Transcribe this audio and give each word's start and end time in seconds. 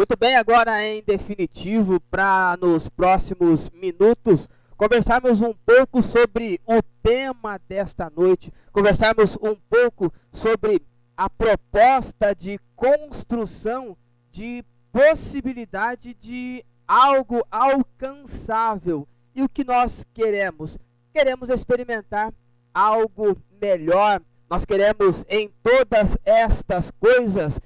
Muito 0.00 0.16
bem, 0.18 0.34
agora 0.34 0.82
em 0.82 1.02
definitivo, 1.02 2.00
para 2.00 2.56
nos 2.58 2.88
próximos 2.88 3.68
minutos 3.68 4.48
conversarmos 4.74 5.42
um 5.42 5.52
pouco 5.52 6.00
sobre 6.00 6.58
o 6.66 6.80
tema 7.02 7.60
desta 7.68 8.08
noite, 8.08 8.50
conversarmos 8.72 9.36
um 9.42 9.54
pouco 9.68 10.10
sobre 10.32 10.80
a 11.14 11.28
proposta 11.28 12.34
de 12.34 12.58
construção 12.74 13.94
de 14.30 14.64
possibilidade 14.90 16.14
de 16.14 16.64
algo 16.88 17.46
alcançável. 17.50 19.06
E 19.34 19.42
o 19.42 19.50
que 19.50 19.64
nós 19.64 20.02
queremos? 20.14 20.78
Queremos 21.12 21.50
experimentar 21.50 22.32
algo 22.72 23.36
melhor. 23.60 24.22
Nós 24.48 24.64
queremos 24.64 25.26
em 25.28 25.52
todas 25.62 26.16
estas 26.24 26.90
coisas, 26.90 27.60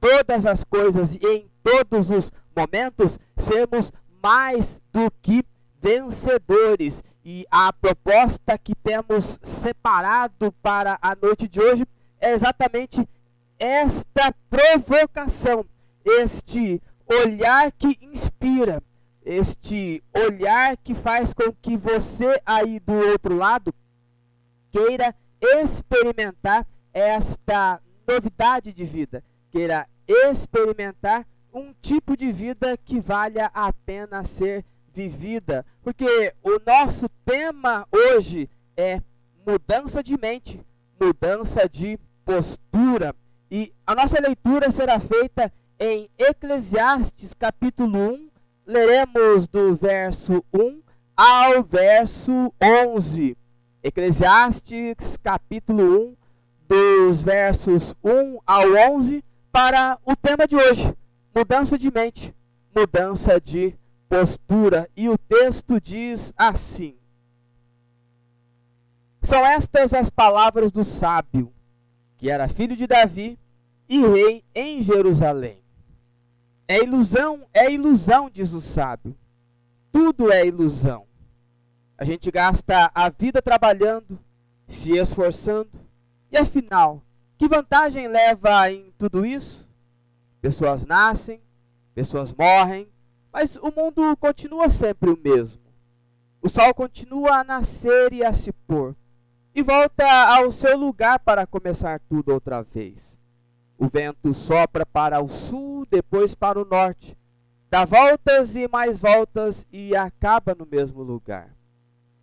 todas 0.00 0.46
as 0.46 0.64
coisas 0.64 1.16
e 1.16 1.26
em 1.26 1.50
todos 1.62 2.10
os 2.10 2.32
momentos 2.56 3.18
sermos 3.36 3.92
mais 4.22 4.80
do 4.92 5.10
que 5.22 5.44
vencedores. 5.80 7.02
E 7.24 7.46
a 7.50 7.72
proposta 7.72 8.56
que 8.56 8.74
temos 8.74 9.38
separado 9.42 10.52
para 10.62 10.98
a 11.02 11.14
noite 11.14 11.46
de 11.46 11.60
hoje 11.60 11.86
é 12.20 12.32
exatamente 12.32 13.06
esta 13.58 14.32
provocação, 14.48 15.64
este 16.04 16.80
olhar 17.06 17.72
que 17.72 17.98
inspira, 18.00 18.82
este 19.24 20.02
olhar 20.14 20.76
que 20.78 20.94
faz 20.94 21.34
com 21.34 21.52
que 21.52 21.76
você 21.76 22.40
aí 22.46 22.80
do 22.80 22.94
outro 22.94 23.36
lado 23.36 23.74
queira 24.70 25.14
experimentar 25.40 26.66
esta 26.92 27.80
novidade 28.06 28.72
de 28.72 28.84
vida, 28.84 29.22
queira 29.50 29.86
experimentar 30.06 31.26
um 31.52 31.72
tipo 31.80 32.16
de 32.16 32.30
vida 32.30 32.76
que 32.76 33.00
valha 33.00 33.50
a 33.54 33.72
pena 33.72 34.24
ser 34.24 34.64
vivida. 34.94 35.64
Porque 35.82 36.34
o 36.42 36.58
nosso 36.64 37.08
tema 37.24 37.86
hoje 37.90 38.48
é 38.76 39.00
mudança 39.46 40.02
de 40.02 40.18
mente, 40.18 40.60
mudança 41.00 41.68
de 41.68 41.98
postura. 42.24 43.14
E 43.50 43.72
a 43.86 43.94
nossa 43.94 44.20
leitura 44.20 44.70
será 44.70 45.00
feita 45.00 45.52
em 45.78 46.10
Eclesiastes 46.18 47.32
capítulo 47.32 47.98
1, 48.12 48.28
leremos 48.66 49.46
do 49.46 49.74
verso 49.76 50.44
1 50.52 50.82
ao 51.16 51.62
verso 51.62 52.52
11. 52.62 53.36
Eclesiastes 53.82 55.16
capítulo 55.16 56.10
1, 56.10 56.16
dos 56.68 57.22
versos 57.22 57.94
1 58.04 58.38
ao 58.46 58.94
11, 58.96 59.24
para 59.52 59.98
o 60.04 60.14
tema 60.14 60.46
de 60.46 60.56
hoje: 60.56 60.94
mudança 61.34 61.78
de 61.78 61.90
mente, 61.90 62.34
mudança 62.74 63.40
de 63.40 63.74
postura. 64.08 64.88
E 64.96 65.08
o 65.08 65.18
texto 65.18 65.80
diz 65.80 66.32
assim: 66.36 66.96
São 69.22 69.44
estas 69.44 69.92
as 69.92 70.10
palavras 70.10 70.70
do 70.70 70.84
sábio, 70.84 71.52
que 72.16 72.30
era 72.30 72.48
filho 72.48 72.76
de 72.76 72.86
Davi 72.86 73.38
e 73.88 74.00
rei 74.00 74.44
em 74.54 74.82
Jerusalém. 74.82 75.62
É 76.66 76.82
ilusão, 76.82 77.46
é 77.54 77.72
ilusão, 77.72 78.28
diz 78.28 78.52
o 78.52 78.60
sábio. 78.60 79.16
Tudo 79.90 80.30
é 80.30 80.46
ilusão. 80.46 81.06
A 81.96 82.04
gente 82.04 82.30
gasta 82.30 82.90
a 82.94 83.08
vida 83.08 83.40
trabalhando, 83.40 84.18
se 84.68 84.92
esforçando, 84.92 85.70
e 86.30 86.36
afinal, 86.36 87.02
que 87.38 87.46
vantagem 87.46 88.08
leva 88.08 88.68
em 88.70 88.92
tudo 88.98 89.24
isso? 89.24 89.66
Pessoas 90.40 90.84
nascem, 90.84 91.40
pessoas 91.94 92.32
morrem, 92.32 92.88
mas 93.32 93.56
o 93.56 93.72
mundo 93.74 94.16
continua 94.16 94.68
sempre 94.70 95.08
o 95.10 95.18
mesmo. 95.22 95.62
O 96.42 96.48
sol 96.48 96.74
continua 96.74 97.36
a 97.36 97.44
nascer 97.44 98.12
e 98.12 98.24
a 98.24 98.32
se 98.32 98.52
pôr, 98.52 98.94
e 99.54 99.62
volta 99.62 100.04
ao 100.36 100.50
seu 100.50 100.76
lugar 100.76 101.20
para 101.20 101.46
começar 101.46 102.00
tudo 102.08 102.32
outra 102.32 102.62
vez. 102.62 103.16
O 103.78 103.88
vento 103.88 104.34
sopra 104.34 104.84
para 104.84 105.22
o 105.22 105.28
sul, 105.28 105.86
depois 105.88 106.34
para 106.34 106.60
o 106.60 106.64
norte, 106.64 107.16
dá 107.70 107.84
voltas 107.84 108.56
e 108.56 108.66
mais 108.66 108.98
voltas 109.00 109.64
e 109.70 109.94
acaba 109.94 110.56
no 110.56 110.66
mesmo 110.66 111.02
lugar. 111.02 111.54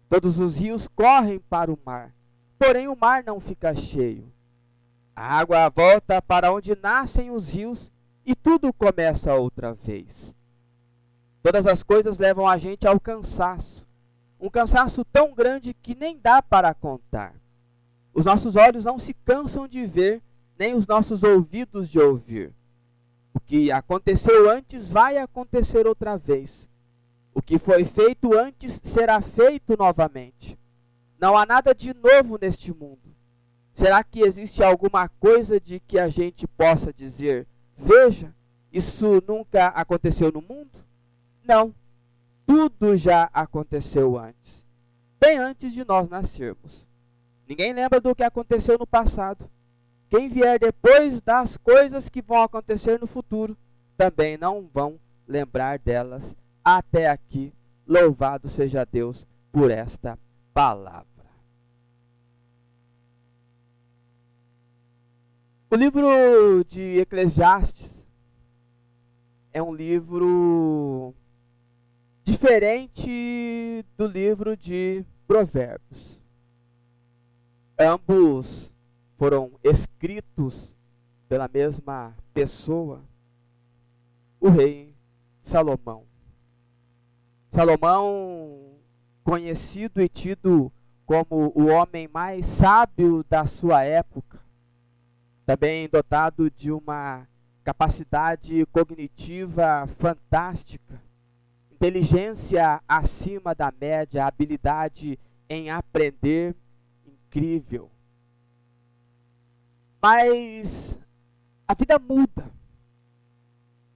Todos 0.10 0.40
os 0.40 0.58
rios 0.58 0.90
correm 0.90 1.40
para 1.40 1.72
o 1.72 1.80
mar, 1.86 2.14
porém 2.60 2.90
o 2.90 2.98
mar 3.00 3.24
não 3.24 3.40
fica 3.40 3.74
cheio. 3.74 4.35
A 5.16 5.38
água 5.40 5.70
volta 5.70 6.22
para 6.22 6.52
onde 6.52 6.76
nascem 6.76 7.32
os 7.32 7.50
rios 7.50 7.90
e 8.26 8.36
tudo 8.36 8.74
começa 8.74 9.34
outra 9.34 9.74
vez. 9.74 10.36
Todas 11.42 11.66
as 11.66 11.82
coisas 11.84 12.18
levam 12.18 12.46
a 12.46 12.58
gente 12.58 12.86
ao 12.86 13.00
cansaço, 13.00 13.88
um 14.40 14.50
cansaço 14.50 15.06
tão 15.06 15.34
grande 15.34 15.74
que 15.74 15.96
nem 15.96 16.18
dá 16.18 16.42
para 16.42 16.74
contar. 16.74 17.34
Os 18.14 18.26
nossos 18.26 18.58
olhos 18.58 18.84
não 18.84 19.00
se 19.00 19.14
cansam 19.14 19.68
de 19.68 19.86
ver, 19.86 20.22
nem 20.58 20.74
os 20.74 20.86
nossos 20.86 21.24
ouvidos 21.24 21.88
de 21.88 22.00
ouvir. 22.00 22.54
O 23.34 23.40
que 23.40 23.72
aconteceu 23.72 24.50
antes 24.52 24.90
vai 24.90 25.18
acontecer 25.18 25.88
outra 25.88 26.18
vez. 26.18 26.70
O 27.34 27.42
que 27.42 27.58
foi 27.58 27.86
feito 27.86 28.38
antes 28.38 28.82
será 28.84 29.22
feito 29.22 29.78
novamente. 29.78 30.58
Não 31.20 31.38
há 31.38 31.46
nada 31.46 31.74
de 31.74 31.94
novo 31.94 32.38
neste 32.40 32.74
mundo. 32.74 33.15
Será 33.76 34.02
que 34.06 34.22
existe 34.22 34.64
alguma 34.64 35.10
coisa 35.10 35.60
de 35.60 35.82
que 35.82 36.00
a 36.00 36.08
gente 36.08 36.48
possa 36.48 36.94
dizer: 36.94 37.46
veja, 37.78 38.34
isso 38.72 39.22
nunca 39.28 39.68
aconteceu 39.68 40.32
no 40.32 40.42
mundo? 40.42 40.72
Não. 41.44 41.76
Tudo 42.46 42.96
já 42.96 43.30
aconteceu 43.34 44.18
antes, 44.18 44.64
bem 45.20 45.38
antes 45.40 45.74
de 45.74 45.84
nós 45.84 46.08
nascermos. 46.08 46.88
Ninguém 47.48 47.74
lembra 47.74 48.00
do 48.00 48.16
que 48.16 48.24
aconteceu 48.24 48.78
no 48.78 48.88
passado. 48.88 49.50
Quem 50.10 50.30
vier 50.30 50.60
depois 50.60 51.22
das 51.22 51.58
coisas 51.58 52.08
que 52.08 52.22
vão 52.22 52.44
acontecer 52.44 53.00
no 53.00 53.08
futuro 53.08 53.58
também 53.98 54.38
não 54.38 54.70
vão 54.74 55.00
lembrar 55.28 55.80
delas. 55.80 56.36
Até 56.64 57.10
aqui, 57.10 57.52
louvado 57.86 58.48
seja 58.48 58.86
Deus 58.86 59.26
por 59.52 59.70
esta 59.70 60.18
palavra. 60.54 61.15
O 65.76 65.78
livro 65.78 66.64
de 66.70 67.00
Eclesiastes 67.02 68.08
é 69.52 69.62
um 69.62 69.76
livro 69.76 71.14
diferente 72.24 73.84
do 73.98 74.08
livro 74.08 74.56
de 74.56 75.04
Provérbios. 75.28 76.18
Ambos 77.78 78.72
foram 79.18 79.52
escritos 79.62 80.74
pela 81.28 81.50
mesma 81.50 82.16
pessoa, 82.34 83.02
o 84.40 84.48
rei 84.48 84.96
Salomão. 85.44 86.06
Salomão, 87.50 88.78
conhecido 89.26 90.02
e 90.02 90.08
tido 90.08 90.72
como 91.06 91.52
o 91.54 91.66
homem 91.66 92.08
mais 92.08 92.46
sábio 92.46 93.26
da 93.30 93.46
sua 93.46 93.84
época, 93.84 94.45
também 95.46 95.88
dotado 95.88 96.50
de 96.50 96.72
uma 96.72 97.28
capacidade 97.64 98.66
cognitiva 98.68 99.88
fantástica, 99.98 101.02
inteligência 101.72 102.82
acima 102.88 103.54
da 103.54 103.72
média, 103.72 104.26
habilidade 104.26 105.20
em 105.50 105.70
aprender 105.70 106.56
incrível. 107.06 107.90
Mas 110.02 110.98
a 111.68 111.74
vida 111.74 112.00
muda. 112.00 112.52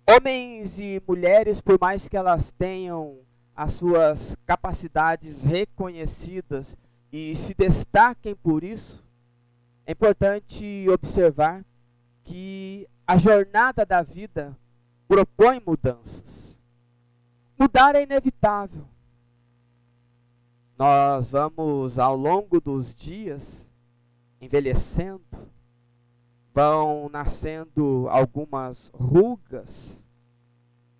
Homens 0.07 0.79
e 0.79 1.01
mulheres, 1.07 1.61
por 1.61 1.79
mais 1.79 2.09
que 2.09 2.17
elas 2.17 2.51
tenham 2.51 3.19
as 3.55 3.73
suas 3.73 4.35
capacidades 4.45 5.43
reconhecidas 5.43 6.75
e 7.11 7.35
se 7.35 7.53
destaquem 7.53 8.35
por 8.35 8.63
isso, 8.63 9.03
é 9.89 9.91
importante 9.91 10.85
observar 10.87 11.65
que 12.23 12.87
a 13.07 13.17
jornada 13.17 13.83
da 13.83 14.03
vida 14.03 14.55
propõe 15.07 15.59
mudanças. 15.65 16.55
Mudar 17.57 17.95
é 17.95 18.03
inevitável. 18.03 18.85
Nós 20.77 21.31
vamos, 21.31 21.97
ao 21.97 22.15
longo 22.15 22.61
dos 22.61 22.93
dias, 22.93 23.67
envelhecendo, 24.39 25.23
vão 26.53 27.09
nascendo 27.09 28.05
algumas 28.11 28.91
rugas, 28.93 29.99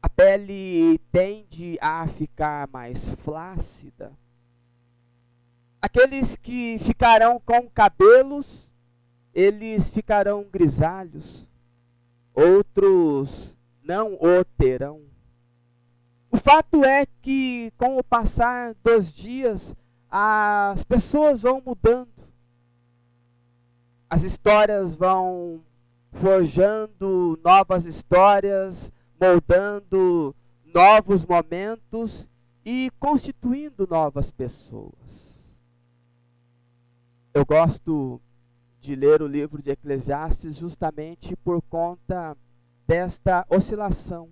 a 0.02 0.10
pele 0.10 0.98
tende 1.12 1.78
a 1.80 2.08
ficar 2.08 2.68
mais 2.70 3.08
flácida. 3.18 4.12
Aqueles 5.80 6.36
que 6.36 6.80
ficarão 6.80 7.40
com 7.40 7.70
cabelos 7.70 8.68
eles 9.34 9.90
ficarão 9.90 10.46
grisalhos, 10.52 11.48
outros 12.34 13.56
não 13.84 14.14
o 14.14 14.44
terão. 14.58 15.02
O 16.32 16.38
fato 16.38 16.84
é 16.84 17.06
que, 17.22 17.72
com 17.78 17.98
o 17.98 18.04
passar 18.04 18.76
dos 18.84 19.12
dias, 19.12 19.76
as 20.10 20.84
pessoas 20.84 21.42
vão 21.42 21.62
mudando, 21.66 22.10
as 24.10 24.24
histórias 24.24 24.96
vão 24.96 25.62
forjando 26.12 27.40
novas 27.44 27.86
histórias, 27.86 28.92
moldando 29.20 30.36
novos 30.66 31.26
momentos 31.26 32.28
e 32.66 32.92
constituindo 33.00 33.88
novas 33.90 34.32
pessoas. 34.32 34.94
Eu 37.34 37.46
gosto 37.46 38.22
de 38.80 38.96
ler 38.96 39.22
o 39.22 39.28
livro 39.28 39.62
de 39.62 39.72
Eclesiastes 39.72 40.58
justamente 40.58 41.36
por 41.38 41.62
conta 41.64 42.36
desta 42.88 43.46
oscilação. 43.50 44.30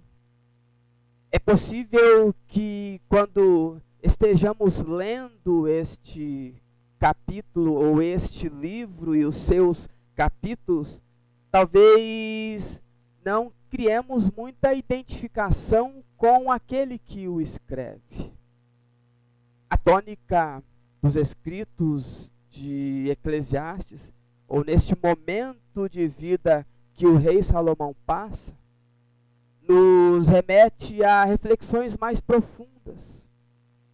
É 1.32 1.38
possível 1.38 2.34
que 2.48 3.02
quando 3.10 3.82
estejamos 4.02 4.84
lendo 4.84 5.68
este 5.68 6.56
capítulo 6.98 7.74
ou 7.74 8.02
este 8.02 8.50
livro 8.50 9.16
e 9.16 9.26
os 9.26 9.36
seus 9.36 9.88
capítulos, 10.16 11.02
talvez 11.52 12.82
não 13.24 13.52
criemos 13.70 14.32
muita 14.32 14.74
identificação 14.74 16.04
com 16.16 16.52
aquele 16.52 16.98
que 16.98 17.28
o 17.28 17.42
escreve. 17.42 18.32
A 19.70 19.78
tônica 19.78 20.64
dos 21.02 21.16
escritos 21.16 22.32
de 22.50 23.10
Eclesiastes 23.10 24.12
ou 24.48 24.64
neste 24.64 24.96
momento 25.02 25.90
de 25.90 26.08
vida 26.08 26.66
que 26.94 27.06
o 27.06 27.18
rei 27.18 27.44
Salomão 27.44 27.96
passa, 28.06 28.54
nos 29.68 30.28
remete 30.28 31.04
a 31.04 31.26
reflexões 31.26 31.96
mais 31.98 32.22
profundas, 32.22 33.28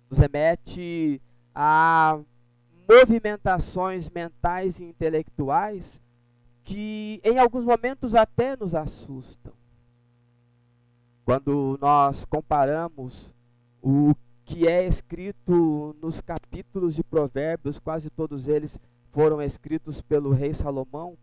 nos 0.10 0.20
remete 0.20 1.22
a 1.54 2.20
movimentações 2.88 4.10
mentais 4.10 4.80
e 4.80 4.84
intelectuais 4.84 6.00
que 6.64 7.20
em 7.24 7.40
alguns 7.40 7.66
momentos 7.66 8.16
até 8.16 8.56
nos 8.56 8.76
assustam. 8.76 9.54
Quando 11.26 11.78
nós 11.82 12.26
comparamos 12.26 13.34
o 13.82 14.14
que 14.46 14.68
é 14.68 14.86
escrito 14.86 15.96
nos 16.02 16.22
capítulos 16.22 16.96
de 16.96 17.04
Provérbios, 17.04 17.80
quase 17.80 18.10
todos 18.10 18.48
eles 18.48 18.78
foram 19.14 19.42
escritos 19.42 20.02
pelo 20.02 20.32
rei 20.32 20.54
Salomão, 20.54 21.16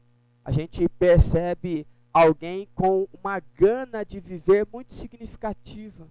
a 0.44 0.52
gente 0.52 0.88
percebe 0.88 1.86
alguém 2.12 2.68
com 2.74 3.06
uma 3.12 3.40
gana 3.58 4.04
de 4.04 4.20
viver 4.20 4.66
muito 4.72 4.94
significativa, 4.94 6.06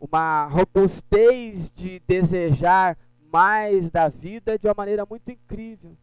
uma 0.00 0.46
robustez 0.46 1.70
de 1.74 2.00
desejar 2.06 2.96
mais 3.32 3.90
da 3.90 4.08
vida 4.08 4.56
de 4.58 4.66
uma 4.66 4.74
maneira 4.76 5.04
muito 5.04 5.30
incrível. 5.30 5.96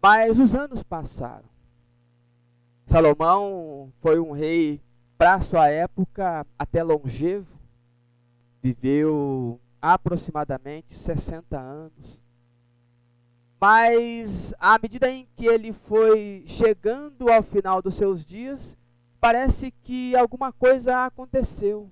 Mas 0.00 0.38
os 0.38 0.54
anos 0.54 0.82
passaram. 0.82 1.50
Salomão 2.86 3.92
foi 4.00 4.18
um 4.18 4.30
rei 4.30 4.80
para 5.18 5.40
sua 5.40 5.68
época 5.68 6.46
até 6.58 6.82
longevo, 6.82 7.46
viveu 8.62 9.60
aproximadamente 9.82 10.94
60 10.94 11.58
anos. 11.58 12.18
Mas 13.60 14.54
à 14.58 14.78
medida 14.78 15.10
em 15.10 15.28
que 15.36 15.44
ele 15.44 15.72
foi 15.72 16.42
chegando 16.46 17.30
ao 17.30 17.42
final 17.42 17.82
dos 17.82 17.94
seus 17.94 18.24
dias, 18.24 18.74
parece 19.20 19.70
que 19.82 20.16
alguma 20.16 20.50
coisa 20.50 21.04
aconteceu. 21.04 21.90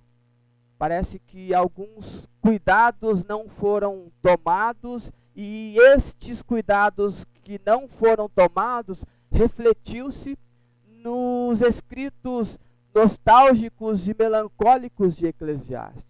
Parece 0.78 1.18
que 1.18 1.52
alguns 1.52 2.26
cuidados 2.40 3.22
não 3.22 3.48
foram 3.48 4.10
tomados 4.22 5.12
e 5.36 5.76
estes 5.94 6.40
cuidados 6.40 7.26
que 7.42 7.60
não 7.66 7.86
foram 7.86 8.28
tomados 8.28 9.04
refletiu-se 9.30 10.38
nos 11.02 11.60
escritos 11.60 12.58
nostálgicos 12.94 14.08
e 14.08 14.16
melancólicos 14.18 15.14
de 15.14 15.26
Eclesiastes. 15.26 16.06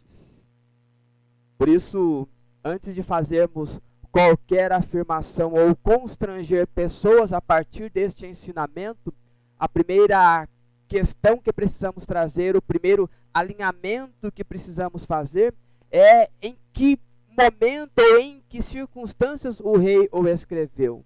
Por 1.59 1.69
isso, 1.69 2.29
antes 2.65 2.95
de 2.95 3.03
fazermos 3.03 3.81
qualquer 4.19 4.73
afirmação 4.73 5.53
ou 5.53 5.77
constranger 5.77 6.67
pessoas 6.67 7.33
a 7.33 7.41
partir 7.41 7.89
deste 7.89 8.27
ensinamento, 8.27 9.15
a 9.57 9.69
primeira 9.69 10.49
questão 10.89 11.39
que 11.39 11.53
precisamos 11.53 12.05
trazer, 12.05 12.57
o 12.57 12.63
primeiro 12.63 13.09
alinhamento 13.33 14.33
que 14.33 14.43
precisamos 14.43 15.05
fazer 15.07 15.55
é 15.89 16.29
em 16.43 16.59
que 16.73 16.99
momento 17.29 18.01
ou 18.01 18.19
em 18.19 18.43
que 18.49 18.61
circunstâncias 18.61 19.61
o 19.61 19.77
rei 19.77 20.09
o 20.11 20.27
escreveu. 20.27 21.05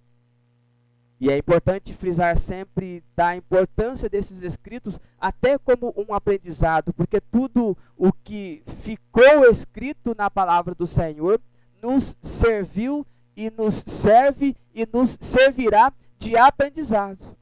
E 1.21 1.31
é 1.31 1.37
importante 1.37 1.92
frisar 1.92 2.38
sempre 2.38 3.04
da 3.14 3.37
importância 3.37 4.09
desses 4.09 4.40
escritos, 4.40 4.99
até 5.21 5.59
como 5.59 5.92
um 5.99 6.14
aprendizado, 6.14 6.95
porque 6.95 7.21
tudo 7.21 7.76
o 7.95 8.11
que 8.11 8.62
ficou 8.81 9.45
escrito 9.50 10.14
na 10.16 10.31
palavra 10.31 10.75
do 10.75 10.87
Senhor 10.87 11.38
nos 11.83 12.17
serviu 12.23 13.05
e 13.37 13.51
nos 13.51 13.83
serve 13.87 14.57
e 14.75 14.87
nos 14.91 15.19
servirá 15.21 15.93
de 16.19 16.37
aprendizado. 16.37 17.37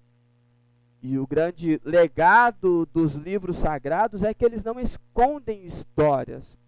E 1.02 1.18
o 1.18 1.26
grande 1.26 1.80
legado 1.84 2.86
dos 2.92 3.14
livros 3.14 3.56
sagrados 3.56 4.22
é 4.22 4.34
que 4.34 4.44
eles 4.44 4.64
não 4.64 4.78
escondem 4.80 5.64
histórias. 5.64 6.58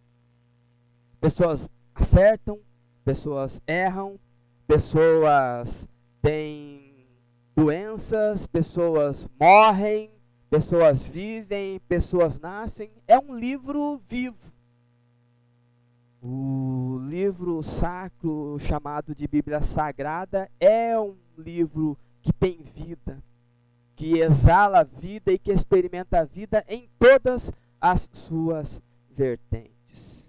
Pessoas 1.21 1.69
acertam, 1.95 2.59
pessoas 3.05 3.61
erram, 3.67 4.19
pessoas 4.67 5.87
têm 6.21 7.07
doenças, 7.55 8.47
pessoas 8.47 9.29
morrem, 9.39 10.11
pessoas 10.49 11.07
vivem, 11.07 11.81
pessoas 11.89 12.39
nascem. 12.39 12.91
É 13.07 13.19
um 13.19 13.35
livro 13.35 14.01
vivo. 14.09 14.52
O 16.25 17.01
livro 17.03 17.65
sacro 17.65 18.57
chamado 18.61 19.13
de 19.13 19.27
Bíblia 19.27 19.61
Sagrada 19.61 20.49
é 20.61 20.97
um 20.97 21.17
livro 21.37 21.99
que 22.21 22.33
tem 22.33 22.63
vida, 22.63 23.21
que 23.97 24.21
exala 24.21 24.83
a 24.83 24.85
vida 24.85 25.33
e 25.33 25.39
que 25.39 25.51
experimenta 25.51 26.21
a 26.21 26.25
vida 26.25 26.65
em 26.69 26.89
todas 26.97 27.51
as 27.81 28.09
suas 28.13 28.81
vertentes. 29.11 30.25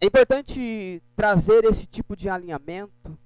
É 0.00 0.06
importante 0.06 1.02
trazer 1.16 1.64
esse 1.64 1.84
tipo 1.84 2.14
de 2.14 2.28
alinhamento, 2.28 3.18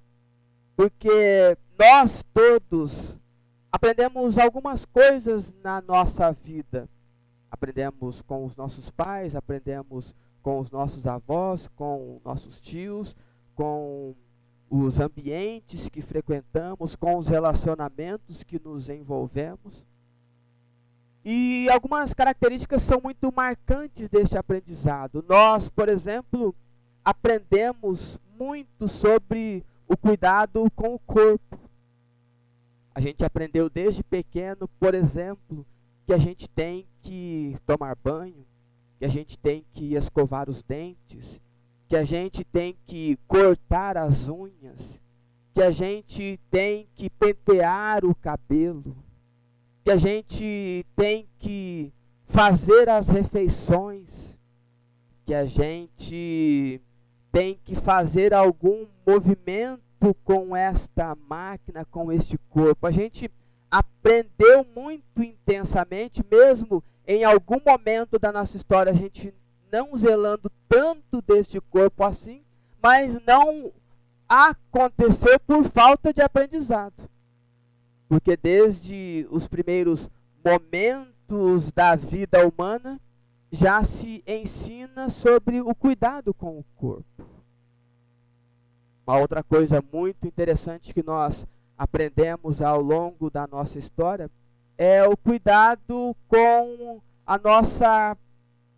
porque 0.75 1.55
nós 1.77 2.25
todos 2.33 3.15
aprendemos 3.71 4.39
algumas 4.39 4.85
coisas 4.85 5.53
na 5.63 5.81
nossa 5.81 6.31
vida. 6.31 6.89
Aprendemos 7.51 8.23
com 8.23 8.43
os 8.43 8.55
nossos 8.55 8.89
pais, 8.89 9.35
aprendemos 9.35 10.15
com 10.41 10.59
os 10.59 10.71
nossos 10.71 11.05
avós, 11.05 11.67
com 11.75 12.19
nossos 12.23 12.59
tios, 12.59 13.15
com 13.55 14.15
os 14.69 14.99
ambientes 14.99 15.89
que 15.89 16.01
frequentamos, 16.01 16.95
com 16.95 17.17
os 17.17 17.27
relacionamentos 17.27 18.43
que 18.43 18.59
nos 18.59 18.89
envolvemos. 18.89 19.87
E 21.25 21.67
algumas 21.69 22.13
características 22.13 22.81
são 22.81 23.01
muito 23.03 23.31
marcantes 23.35 24.07
deste 24.09 24.37
aprendizado. 24.37 25.23
Nós, 25.27 25.69
por 25.69 25.89
exemplo, 25.89 26.55
aprendemos 27.03 28.17
muito 28.37 28.87
sobre 28.87 29.65
o 29.87 29.97
cuidado 29.97 30.69
com 30.75 30.93
o 30.93 30.99
corpo. 30.99 31.59
A 32.93 33.01
gente 33.01 33.25
aprendeu 33.25 33.69
desde 33.69 34.03
pequeno, 34.03 34.67
por 34.79 34.93
exemplo, 34.93 35.65
que 36.05 36.13
a 36.13 36.17
gente 36.17 36.47
tem 36.49 36.87
que 37.01 37.57
tomar 37.65 37.95
banho, 37.95 38.45
que 38.99 39.05
a 39.05 39.09
gente 39.09 39.39
tem 39.39 39.65
que 39.71 39.95
escovar 39.95 40.49
os 40.49 40.61
dentes, 40.61 41.39
que 41.87 41.95
a 41.95 42.03
gente 42.03 42.43
tem 42.43 42.77
que 42.85 43.17
cortar 43.27 43.97
as 43.97 44.27
unhas, 44.27 44.99
que 45.53 45.61
a 45.61 45.71
gente 45.71 46.37
tem 46.51 46.85
que 46.95 47.09
pentear 47.09 48.03
o 48.03 48.13
cabelo, 48.13 48.95
que 49.83 49.89
a 49.89 49.95
gente 49.95 50.85
tem 50.97 51.27
que 51.39 51.93
fazer 52.25 52.89
as 52.89 53.07
refeições, 53.07 54.37
que 55.25 55.33
a 55.33 55.45
gente 55.45 56.81
tem 57.31 57.57
que 57.63 57.75
fazer 57.75 58.33
algum 58.33 58.85
movimento 59.07 60.13
com 60.25 60.55
esta 60.55 61.15
máquina, 61.27 61.85
com 61.85 62.11
este 62.11 62.37
corpo. 62.49 62.85
A 62.85 62.91
gente 62.91 63.31
aprendeu 63.71 64.65
muito 64.75 65.23
intensamente, 65.23 66.23
mesmo 66.29 66.83
em 67.09 67.23
algum 67.23 67.59
momento 67.65 68.19
da 68.19 68.31
nossa 68.31 68.55
história, 68.55 68.91
a 68.91 68.95
gente 68.95 69.33
não 69.71 69.95
zelando 69.95 70.51
tanto 70.67 71.23
deste 71.23 71.59
corpo 71.59 72.03
assim, 72.03 72.43
mas 72.79 73.19
não 73.25 73.73
aconteceu 74.27 75.39
por 75.39 75.63
falta 75.63 76.13
de 76.13 76.21
aprendizado. 76.21 77.09
Porque 78.07 78.37
desde 78.37 79.27
os 79.31 79.47
primeiros 79.47 80.07
momentos 80.45 81.71
da 81.71 81.95
vida 81.95 82.47
humana 82.47 83.01
já 83.51 83.83
se 83.83 84.23
ensina 84.27 85.09
sobre 85.09 85.61
o 85.61 85.73
cuidado 85.73 86.31
com 86.31 86.59
o 86.59 86.65
corpo. 86.75 87.25
Uma 89.07 89.17
outra 89.17 89.41
coisa 89.41 89.83
muito 89.91 90.27
interessante 90.27 90.93
que 90.93 91.01
nós 91.01 91.43
aprendemos 91.75 92.61
ao 92.61 92.79
longo 92.79 93.31
da 93.31 93.47
nossa 93.47 93.79
história 93.79 94.29
é 94.79 95.05
o 95.05 95.17
cuidado 95.17 96.15
com 96.29 97.01
a 97.27 97.37
nossa 97.37 98.17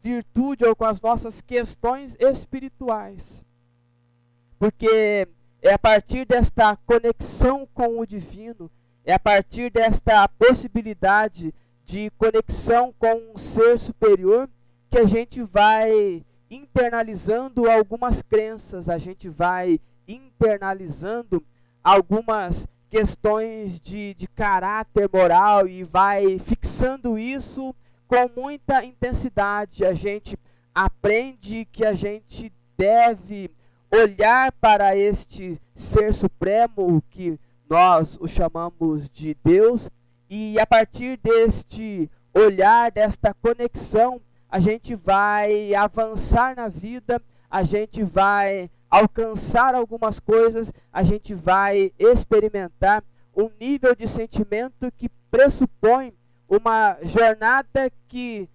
virtude 0.01 0.65
ou 0.65 0.75
com 0.75 0.85
as 0.85 0.99
nossas 0.99 1.41
questões 1.41 2.17
espirituais. 2.19 3.45
Porque 4.57 5.27
é 5.61 5.73
a 5.73 5.77
partir 5.79 6.25
desta 6.25 6.75
conexão 6.75 7.67
com 7.71 7.99
o 7.99 8.05
divino 8.05 8.69
é 9.05 9.13
a 9.13 9.19
partir 9.19 9.71
desta 9.71 10.27
possibilidade 10.27 11.53
de 11.85 12.09
conexão 12.11 12.93
com 12.97 13.33
um 13.33 13.37
ser 13.37 13.79
superior 13.79 14.49
que 14.89 14.97
a 14.97 15.05
gente 15.05 15.41
vai 15.41 16.23
internalizando 16.49 17.69
algumas 17.69 18.21
crenças, 18.21 18.89
a 18.89 18.97
gente 18.97 19.29
vai 19.29 19.79
internalizando 20.07 21.43
algumas 21.83 22.67
questões 22.91 23.79
de, 23.79 24.13
de 24.15 24.27
caráter 24.27 25.09
moral 25.11 25.65
e 25.65 25.81
vai 25.81 26.37
fixando 26.37 27.17
isso 27.17 27.73
com 28.05 28.29
muita 28.35 28.83
intensidade. 28.83 29.85
A 29.85 29.93
gente 29.93 30.37
aprende 30.75 31.65
que 31.71 31.85
a 31.85 31.93
gente 31.93 32.51
deve 32.77 33.49
olhar 33.89 34.51
para 34.51 34.95
este 34.95 35.59
ser 35.73 36.13
supremo 36.13 37.01
que 37.09 37.39
nós 37.69 38.17
o 38.19 38.27
chamamos 38.27 39.09
de 39.09 39.37
Deus, 39.41 39.89
e 40.29 40.59
a 40.59 40.67
partir 40.67 41.17
deste 41.17 42.11
olhar, 42.33 42.91
desta 42.91 43.33
conexão, 43.33 44.21
a 44.49 44.59
gente 44.59 44.95
vai 44.95 45.73
avançar 45.73 46.55
na 46.57 46.67
vida, 46.67 47.21
a 47.49 47.63
gente 47.63 48.03
vai 48.03 48.69
alcançar 48.91 49.73
algumas 49.73 50.19
coisas, 50.19 50.73
a 50.91 51.01
gente 51.01 51.33
vai 51.33 51.93
experimentar 51.97 53.01
um 53.33 53.49
nível 53.57 53.95
de 53.95 54.05
sentimento 54.05 54.91
que 54.91 55.09
pressupõe 55.31 56.13
uma 56.49 56.97
jornada 57.01 57.89
que 58.09 58.49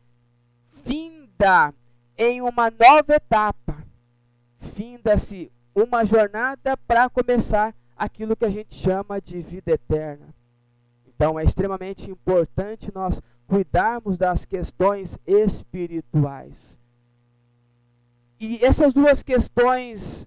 finda 0.85 1.73
em 2.19 2.43
uma 2.43 2.71
nova 2.71 3.15
etapa. 3.15 3.83
Finda-se 4.59 5.51
uma 5.75 6.05
jornada 6.05 6.77
para 6.77 7.09
começar 7.09 7.75
aquilo 7.97 8.37
que 8.37 8.45
a 8.45 8.51
gente 8.51 8.75
chama 8.75 9.21
de 9.21 9.41
vida 9.41 9.73
eterna. 9.73 10.29
Então 11.07 11.39
é 11.39 11.45
extremamente 11.45 12.11
importante 12.11 12.93
nós 12.95 13.23
cuidarmos 13.47 14.19
das 14.19 14.45
questões 14.45 15.19
espirituais. 15.27 16.79
E 18.39 18.65
essas 18.65 18.93
duas 18.93 19.23
questões 19.23 20.27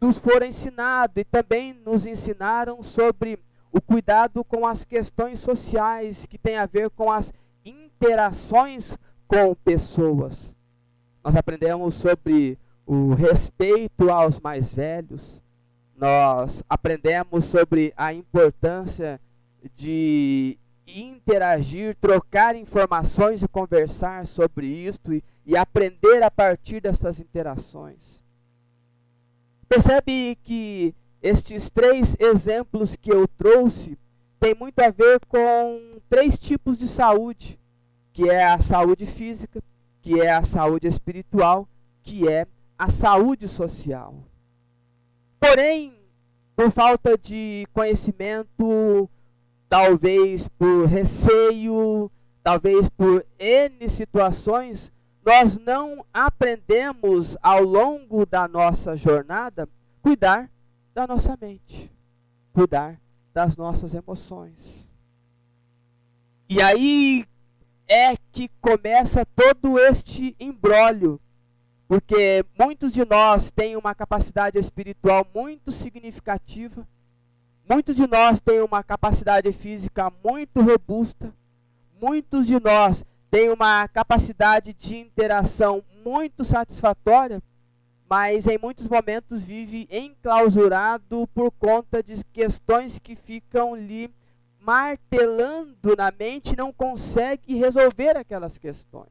nos 0.00 0.18
foram 0.18 0.46
ensinadas 0.46 1.20
e 1.20 1.24
também 1.24 1.74
nos 1.74 2.06
ensinaram 2.06 2.82
sobre 2.82 3.38
o 3.70 3.80
cuidado 3.80 4.44
com 4.44 4.66
as 4.66 4.84
questões 4.84 5.40
sociais 5.40 6.26
que 6.26 6.38
tem 6.38 6.56
a 6.56 6.66
ver 6.66 6.90
com 6.90 7.10
as 7.10 7.32
interações 7.64 8.96
com 9.26 9.54
pessoas. 9.54 10.54
Nós 11.22 11.36
aprendemos 11.36 11.94
sobre 11.94 12.58
o 12.86 13.14
respeito 13.14 14.10
aos 14.10 14.40
mais 14.40 14.70
velhos, 14.72 15.40
nós 15.96 16.62
aprendemos 16.68 17.44
sobre 17.44 17.92
a 17.96 18.12
importância 18.12 19.20
de 19.74 20.58
interagir, 20.86 21.96
trocar 22.00 22.56
informações 22.56 23.42
e 23.42 23.48
conversar 23.48 24.26
sobre 24.26 24.66
isto 24.66 25.14
e, 25.14 25.22
e 25.44 25.56
aprender 25.56 26.22
a 26.22 26.30
partir 26.30 26.80
dessas 26.80 27.18
interações. 27.18 28.22
Percebe 29.68 30.36
que 30.42 30.94
estes 31.22 31.70
três 31.70 32.16
exemplos 32.18 32.96
que 32.96 33.12
eu 33.12 33.26
trouxe 33.26 33.98
têm 34.38 34.54
muito 34.54 34.78
a 34.80 34.90
ver 34.90 35.20
com 35.26 35.80
três 36.08 36.38
tipos 36.38 36.78
de 36.78 36.86
saúde, 36.86 37.58
que 38.12 38.28
é 38.28 38.44
a 38.44 38.58
saúde 38.60 39.06
física, 39.06 39.62
que 40.00 40.20
é 40.20 40.30
a 40.30 40.42
saúde 40.42 40.88
espiritual, 40.88 41.68
que 42.02 42.28
é 42.28 42.46
a 42.76 42.88
saúde 42.88 43.46
social. 43.46 44.14
Porém, 45.38 45.94
por 46.54 46.70
falta 46.70 47.16
de 47.16 47.66
conhecimento, 47.72 49.08
talvez 49.68 50.48
por 50.58 50.86
receio, 50.86 52.10
talvez 52.42 52.88
por 52.90 53.24
N 53.38 53.88
situações, 53.88 54.92
nós 55.24 55.58
não 55.58 56.04
aprendemos 56.12 57.36
ao 57.42 57.62
longo 57.62 58.26
da 58.26 58.48
nossa 58.48 58.96
jornada 58.96 59.68
cuidar 60.02 60.50
da 60.92 61.06
nossa 61.06 61.38
mente, 61.40 61.90
cuidar 62.52 63.00
das 63.32 63.56
nossas 63.56 63.94
emoções. 63.94 64.86
E 66.48 66.60
aí 66.60 67.26
é 67.88 68.16
que 68.32 68.48
começa 68.60 69.24
todo 69.24 69.78
este 69.78 70.36
embrólio 70.38 71.20
porque 71.92 72.42
muitos 72.58 72.90
de 72.90 73.04
nós 73.04 73.50
têm 73.50 73.76
uma 73.76 73.94
capacidade 73.94 74.58
espiritual 74.58 75.26
muito 75.34 75.70
significativa, 75.70 76.88
muitos 77.68 77.96
de 77.96 78.06
nós 78.06 78.40
têm 78.40 78.62
uma 78.62 78.82
capacidade 78.82 79.52
física 79.52 80.10
muito 80.24 80.62
robusta, 80.62 81.34
muitos 82.00 82.46
de 82.46 82.58
nós 82.58 83.04
têm 83.32 83.48
uma 83.48 83.88
capacidade 83.88 84.74
de 84.74 84.98
interação 84.98 85.82
muito 86.04 86.44
satisfatória, 86.44 87.42
mas 88.06 88.46
em 88.46 88.58
muitos 88.58 88.86
momentos 88.86 89.42
vive 89.42 89.88
enclausurado 89.90 91.26
por 91.28 91.50
conta 91.52 92.02
de 92.02 92.22
questões 92.24 92.98
que 92.98 93.16
ficam 93.16 93.74
lhe 93.74 94.10
martelando 94.60 95.96
na 95.96 96.12
mente 96.12 96.54
não 96.54 96.70
consegue 96.70 97.58
resolver 97.58 98.18
aquelas 98.18 98.58
questões. 98.58 99.08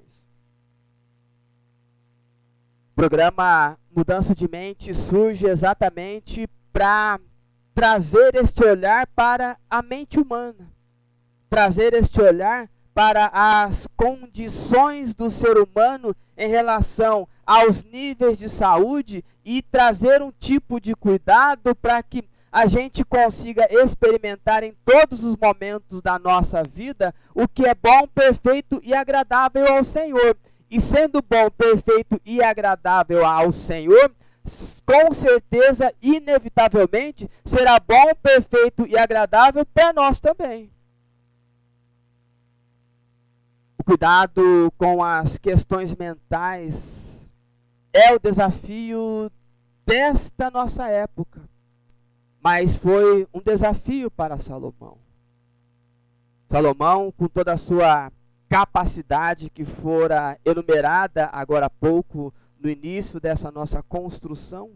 Programa 2.93 3.75
Mudança 3.89 4.35
de 4.35 4.47
Mente 4.47 4.93
surge 4.93 5.47
exatamente 5.47 6.47
para 6.71 7.19
trazer 7.73 8.35
este 8.35 8.63
olhar 8.63 9.07
para 9.07 9.57
a 9.67 9.81
mente 9.81 10.19
humana, 10.19 10.71
trazer 11.49 11.95
este 11.95 12.21
olhar 12.21 12.67
para 12.67 12.80
as 13.31 13.87
condições 13.95 15.13
do 15.13 15.29
ser 15.29 15.57
humano 15.57 16.15
em 16.37 16.49
relação 16.49 17.27
aos 17.45 17.83
níveis 17.83 18.37
de 18.37 18.49
saúde 18.49 19.23
e 19.43 19.61
trazer 19.61 20.21
um 20.21 20.31
tipo 20.31 20.79
de 20.79 20.95
cuidado 20.95 21.75
para 21.75 22.01
que 22.03 22.23
a 22.51 22.67
gente 22.67 23.05
consiga 23.05 23.67
experimentar 23.71 24.61
em 24.61 24.75
todos 24.83 25.23
os 25.23 25.37
momentos 25.37 26.01
da 26.01 26.19
nossa 26.19 26.63
vida 26.63 27.15
o 27.33 27.47
que 27.47 27.65
é 27.65 27.73
bom, 27.73 28.05
perfeito 28.07 28.81
e 28.83 28.93
agradável 28.93 29.71
ao 29.71 29.83
Senhor. 29.83 30.35
E 30.69 30.79
sendo 30.79 31.21
bom, 31.21 31.49
perfeito 31.49 32.19
e 32.25 32.43
agradável 32.43 33.25
ao 33.25 33.51
Senhor, 33.51 34.11
com 34.85 35.13
certeza, 35.13 35.93
inevitavelmente, 36.01 37.29
será 37.45 37.79
bom, 37.79 38.13
perfeito 38.21 38.85
e 38.85 38.97
agradável 38.97 39.65
para 39.65 39.93
nós 39.93 40.19
também. 40.19 40.71
O 43.81 43.83
cuidado 43.83 44.71
com 44.77 45.03
as 45.03 45.39
questões 45.39 45.95
mentais 45.95 47.27
é 47.91 48.13
o 48.13 48.19
desafio 48.19 49.31
desta 49.83 50.51
nossa 50.51 50.87
época. 50.87 51.41
Mas 52.39 52.77
foi 52.77 53.27
um 53.33 53.41
desafio 53.41 54.11
para 54.11 54.37
Salomão. 54.37 54.99
Salomão, 56.47 57.11
com 57.11 57.27
toda 57.27 57.53
a 57.53 57.57
sua 57.57 58.11
capacidade 58.47 59.49
que 59.49 59.65
fora 59.65 60.37
enumerada 60.45 61.27
agora 61.33 61.65
há 61.65 61.69
pouco 61.71 62.31
no 62.59 62.69
início 62.69 63.19
dessa 63.19 63.49
nossa 63.49 63.81
construção, 63.81 64.69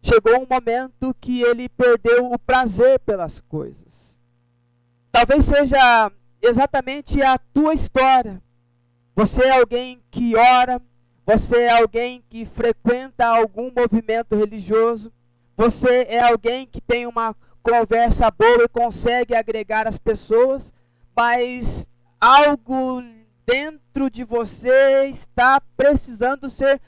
chegou 0.00 0.36
um 0.40 0.46
momento 0.48 1.12
que 1.20 1.42
ele 1.42 1.68
perdeu 1.68 2.30
o 2.30 2.38
prazer 2.38 3.00
pelas 3.00 3.40
coisas. 3.40 4.16
Talvez 5.10 5.46
seja 5.46 6.12
exatamente 6.44 7.22
a 7.22 7.38
tua 7.38 7.74
história. 7.74 8.42
Você 9.16 9.44
é 9.44 9.58
alguém 9.58 10.02
que 10.10 10.36
ora, 10.36 10.80
você 11.24 11.62
é 11.62 11.70
alguém 11.70 12.22
que 12.28 12.44
frequenta 12.44 13.26
algum 13.26 13.70
movimento 13.74 14.36
religioso, 14.36 15.12
você 15.56 16.06
é 16.08 16.20
alguém 16.20 16.66
que 16.66 16.80
tem 16.80 17.06
uma 17.06 17.34
conversa 17.62 18.30
boa 18.30 18.64
e 18.64 18.68
consegue 18.68 19.34
agregar 19.34 19.86
as 19.86 19.98
pessoas, 19.98 20.72
mas 21.16 21.88
algo 22.20 23.02
dentro 23.46 24.10
de 24.10 24.24
você 24.24 25.06
está 25.06 25.60
precisando 25.76 26.50
ser 26.50 26.80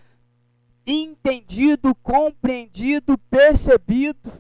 entendido, 0.87 1.95
compreendido, 1.97 3.17
percebido, 3.31 4.31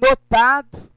notado. 0.00 0.91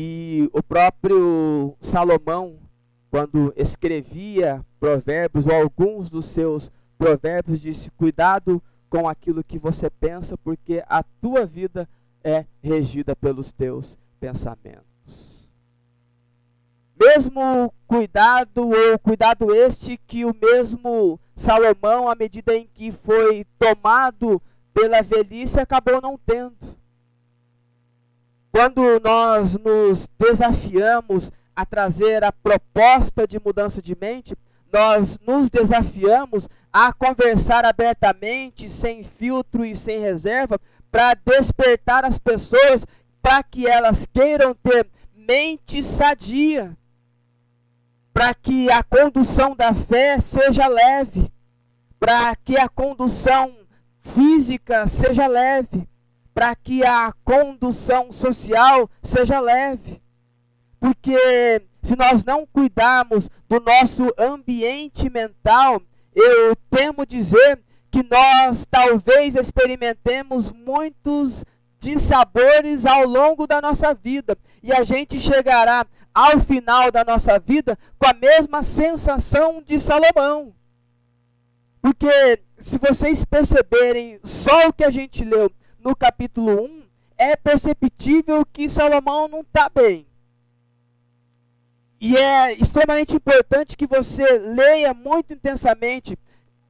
E 0.00 0.48
o 0.52 0.62
próprio 0.62 1.74
Salomão, 1.80 2.60
quando 3.10 3.52
escrevia 3.56 4.64
provérbios, 4.78 5.44
ou 5.44 5.52
alguns 5.52 6.08
dos 6.08 6.26
seus 6.26 6.70
provérbios, 6.96 7.60
disse: 7.60 7.90
Cuidado 7.90 8.62
com 8.88 9.08
aquilo 9.08 9.42
que 9.42 9.58
você 9.58 9.90
pensa, 9.90 10.38
porque 10.38 10.84
a 10.88 11.02
tua 11.02 11.44
vida 11.44 11.88
é 12.22 12.44
regida 12.62 13.16
pelos 13.16 13.50
teus 13.50 13.98
pensamentos. 14.20 15.50
Mesmo 16.96 17.74
cuidado, 17.88 18.68
ou 18.68 18.98
cuidado 19.00 19.52
este 19.52 19.96
que 20.06 20.24
o 20.24 20.32
mesmo 20.32 21.18
Salomão, 21.34 22.08
à 22.08 22.14
medida 22.14 22.54
em 22.54 22.68
que 22.72 22.92
foi 22.92 23.44
tomado 23.58 24.40
pela 24.72 25.02
velhice, 25.02 25.58
acabou 25.58 26.00
não 26.00 26.16
tendo. 26.24 26.77
Quando 28.50 29.00
nós 29.00 29.58
nos 29.58 30.08
desafiamos 30.18 31.30
a 31.54 31.66
trazer 31.66 32.24
a 32.24 32.32
proposta 32.32 33.26
de 33.26 33.38
mudança 33.38 33.82
de 33.82 33.96
mente, 34.00 34.36
nós 34.72 35.18
nos 35.26 35.50
desafiamos 35.50 36.48
a 36.72 36.92
conversar 36.92 37.64
abertamente, 37.64 38.68
sem 38.68 39.02
filtro 39.02 39.64
e 39.64 39.74
sem 39.74 40.00
reserva, 40.00 40.58
para 40.90 41.14
despertar 41.14 42.04
as 42.04 42.18
pessoas 42.18 42.86
para 43.20 43.42
que 43.42 43.66
elas 43.66 44.06
queiram 44.12 44.54
ter 44.54 44.86
mente 45.14 45.82
sadia, 45.82 46.76
para 48.12 48.34
que 48.34 48.70
a 48.70 48.82
condução 48.82 49.54
da 49.54 49.74
fé 49.74 50.18
seja 50.18 50.66
leve, 50.66 51.30
para 52.00 52.34
que 52.36 52.56
a 52.56 52.68
condução 52.68 53.54
física 54.00 54.86
seja 54.86 55.26
leve, 55.26 55.86
para 56.38 56.54
que 56.54 56.84
a 56.84 57.12
condução 57.24 58.12
social 58.12 58.88
seja 59.02 59.40
leve. 59.40 60.00
Porque 60.78 61.60
se 61.82 61.96
nós 61.96 62.22
não 62.22 62.46
cuidarmos 62.46 63.28
do 63.48 63.58
nosso 63.58 64.06
ambiente 64.16 65.10
mental, 65.10 65.82
eu 66.14 66.54
temo 66.70 67.04
dizer 67.04 67.60
que 67.90 68.04
nós 68.08 68.64
talvez 68.70 69.34
experimentemos 69.34 70.52
muitos 70.52 71.44
dissabores 71.80 72.86
ao 72.86 73.04
longo 73.04 73.44
da 73.44 73.60
nossa 73.60 73.92
vida 73.92 74.38
e 74.62 74.72
a 74.72 74.84
gente 74.84 75.18
chegará 75.18 75.84
ao 76.14 76.38
final 76.38 76.92
da 76.92 77.04
nossa 77.04 77.36
vida 77.40 77.76
com 77.98 78.08
a 78.08 78.14
mesma 78.14 78.62
sensação 78.62 79.60
de 79.60 79.80
Salomão. 79.80 80.54
Porque 81.82 82.40
se 82.58 82.78
vocês 82.78 83.24
perceberem 83.24 84.20
só 84.22 84.68
o 84.68 84.72
que 84.72 84.84
a 84.84 84.90
gente 84.90 85.24
leu 85.24 85.50
no 85.88 85.96
capítulo 85.96 86.66
1, 86.66 86.82
é 87.16 87.34
perceptível 87.34 88.44
que 88.52 88.68
Salomão 88.68 89.26
não 89.26 89.40
está 89.40 89.70
bem. 89.70 90.06
E 91.98 92.14
é 92.14 92.52
extremamente 92.52 93.16
importante 93.16 93.74
que 93.74 93.86
você 93.86 94.38
leia 94.38 94.92
muito 94.92 95.32
intensamente 95.32 96.16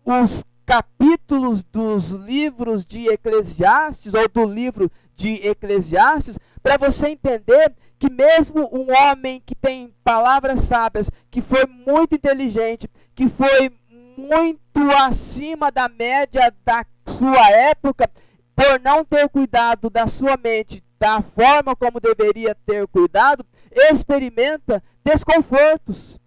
os 0.05 0.45
capítulos 0.65 1.65
dos 1.65 2.11
livros 2.11 2.87
de 2.87 3.09
Eclesiastes, 3.09 4.15
ou 4.15 4.29
do 4.29 4.45
livro 4.45 4.89
de 5.17 5.35
Eclesiastes, 5.49 6.39
para 6.63 6.77
você 6.77 7.09
entender 7.09 7.75
que 7.99 8.09
mesmo 8.09 8.71
um 8.73 8.87
homem 8.93 9.43
que 9.45 9.57
tem 9.57 9.93
palavras 10.05 10.61
sábias, 10.61 11.11
que 11.29 11.41
foi 11.41 11.67
muito 11.67 12.15
inteligente, 12.15 12.89
que 13.17 13.27
foi 13.27 13.73
muito 14.17 14.81
acima 14.97 15.73
da 15.73 15.89
média 15.89 16.55
da 16.65 16.87
sua 17.05 17.51
época, 17.51 18.09
por 18.59 18.81
não 18.81 19.05
ter 19.05 19.29
cuidado 19.29 19.89
da 19.89 20.09
sua 20.09 20.37
mente 20.37 20.83
da 20.99 21.23
forma 21.23 21.77
como 21.77 22.01
deveria 22.01 22.57
ter 22.67 22.89
cuidado, 22.89 23.47
experimenta 23.71 24.83
desconfortos. 25.05 26.19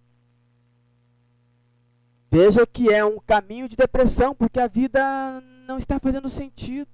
Veja 2.31 2.65
que 2.65 2.89
é 2.89 3.03
um 3.03 3.19
caminho 3.19 3.67
de 3.67 3.75
depressão, 3.75 4.33
porque 4.33 4.61
a 4.61 4.67
vida 4.67 5.43
não 5.67 5.77
está 5.77 5.99
fazendo 5.99 6.29
sentido. 6.29 6.89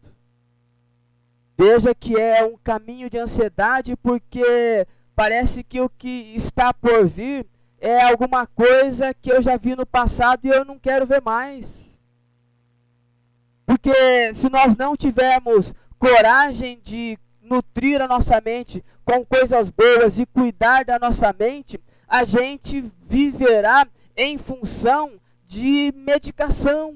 Veja 1.56 1.94
que 1.94 2.20
é 2.20 2.44
um 2.44 2.58
caminho 2.58 3.08
de 3.08 3.20
ansiedade, 3.20 3.96
porque 3.96 4.88
parece 5.16 5.64
que 5.64 5.80
o 5.80 5.88
que 5.88 6.34
está 6.36 6.74
por 6.74 7.06
vir 7.06 7.46
é 7.80 8.02
alguma 8.02 8.48
coisa 8.48 9.14
que 9.14 9.32
eu 9.32 9.40
já 9.40 9.56
vi 9.56 9.76
no 9.76 9.86
passado 9.86 10.46
e 10.46 10.50
eu 10.50 10.66
não 10.66 10.80
quero 10.80 11.06
ver 11.06 11.22
mais. 11.22 11.87
Porque 13.68 14.34
se 14.34 14.50
nós 14.50 14.78
não 14.78 14.96
tivermos 14.96 15.74
coragem 16.00 16.80
de 16.82 17.20
nutrir 17.42 18.02
a 18.02 18.08
nossa 18.08 18.40
mente 18.40 18.82
com 19.04 19.26
coisas 19.26 19.70
boas 19.70 20.18
e 20.18 20.26
cuidar 20.26 20.86
da 20.86 20.98
nossa 20.98 21.36
mente, 21.38 21.78
a 22.08 22.24
gente 22.24 22.90
viverá 23.06 23.86
em 24.16 24.38
função 24.38 25.20
de 25.46 25.94
medicação. 25.98 26.96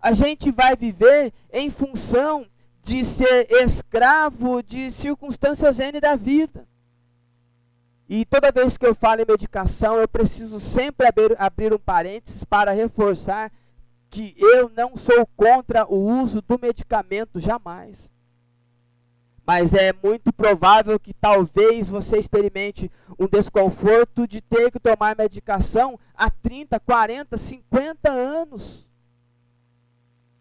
A 0.00 0.12
gente 0.12 0.52
vai 0.52 0.76
viver 0.76 1.32
em 1.52 1.68
função 1.68 2.46
de 2.80 3.04
ser 3.04 3.50
escravo 3.50 4.62
de 4.62 4.92
circunstâncias 4.92 5.80
N 5.80 6.00
da 6.00 6.14
vida. 6.14 6.64
E 8.08 8.24
toda 8.24 8.52
vez 8.52 8.78
que 8.78 8.86
eu 8.86 8.94
falo 8.94 9.20
em 9.20 9.26
medicação, 9.28 9.96
eu 9.96 10.06
preciso 10.06 10.60
sempre 10.60 11.08
abrir, 11.08 11.34
abrir 11.40 11.74
um 11.74 11.78
parênteses 11.78 12.44
para 12.44 12.70
reforçar 12.70 13.50
que 14.10 14.34
eu 14.38 14.70
não 14.70 14.96
sou 14.96 15.26
contra 15.36 15.86
o 15.86 15.96
uso 16.20 16.40
do 16.42 16.58
medicamento, 16.58 17.38
jamais. 17.38 18.10
Mas 19.46 19.72
é 19.72 19.94
muito 20.02 20.32
provável 20.32 20.98
que 21.00 21.14
talvez 21.14 21.88
você 21.88 22.18
experimente 22.18 22.90
um 23.18 23.26
desconforto 23.26 24.26
de 24.26 24.42
ter 24.42 24.70
que 24.70 24.78
tomar 24.78 25.16
medicação 25.16 25.98
há 26.14 26.28
30, 26.28 26.78
40, 26.80 27.38
50 27.38 28.10
anos. 28.10 28.86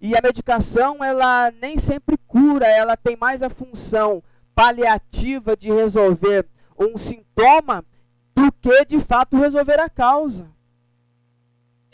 E 0.01 0.15
a 0.15 0.21
medicação, 0.21 1.03
ela 1.03 1.51
nem 1.51 1.79
sempre 1.79 2.17
cura, 2.27 2.67
ela 2.67 2.97
tem 2.97 3.15
mais 3.15 3.41
a 3.41 3.49
função 3.49 4.21
paliativa 4.53 5.55
de 5.55 5.71
resolver 5.71 6.45
um 6.77 6.97
sintoma 6.97 7.85
do 8.35 8.51
que 8.51 8.85
de 8.85 8.99
fato 8.99 9.37
resolver 9.37 9.79
a 9.79 9.89
causa. 9.89 10.47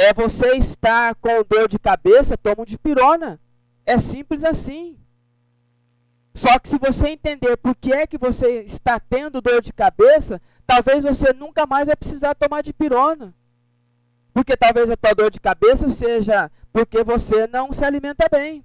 É 0.04 0.14
você 0.14 0.58
estar 0.58 1.16
com 1.16 1.44
dor 1.48 1.70
de 1.70 1.80
cabeça, 1.80 2.38
toma 2.38 2.64
um 2.64 2.66
de 2.66 2.78
pirona. 2.78 3.40
É 3.86 3.98
simples 3.98 4.44
assim. 4.44 4.98
Só 6.34 6.60
que 6.60 6.68
se 6.68 6.78
você 6.78 7.08
entender 7.08 7.56
por 7.56 7.74
que 7.74 7.94
é 7.94 8.06
que 8.06 8.18
você 8.18 8.64
está 8.64 9.00
tendo 9.00 9.40
dor 9.40 9.62
de 9.62 9.72
cabeça, 9.72 10.42
talvez 10.68 11.06
você 11.06 11.32
nunca 11.32 11.66
mais 11.66 11.88
vai 11.88 11.96
precisar 11.96 12.36
tomar 12.36 12.62
de 12.62 12.74
pirona. 12.74 13.34
Porque 14.34 14.58
talvez 14.58 14.90
a 14.90 14.98
tua 14.98 15.14
dor 15.14 15.32
de 15.32 15.40
cabeça 15.40 15.88
seja 15.88 16.52
porque 16.74 17.02
você 17.02 17.48
não 17.48 17.72
se 17.72 17.86
alimenta 17.86 18.28
bem. 18.30 18.62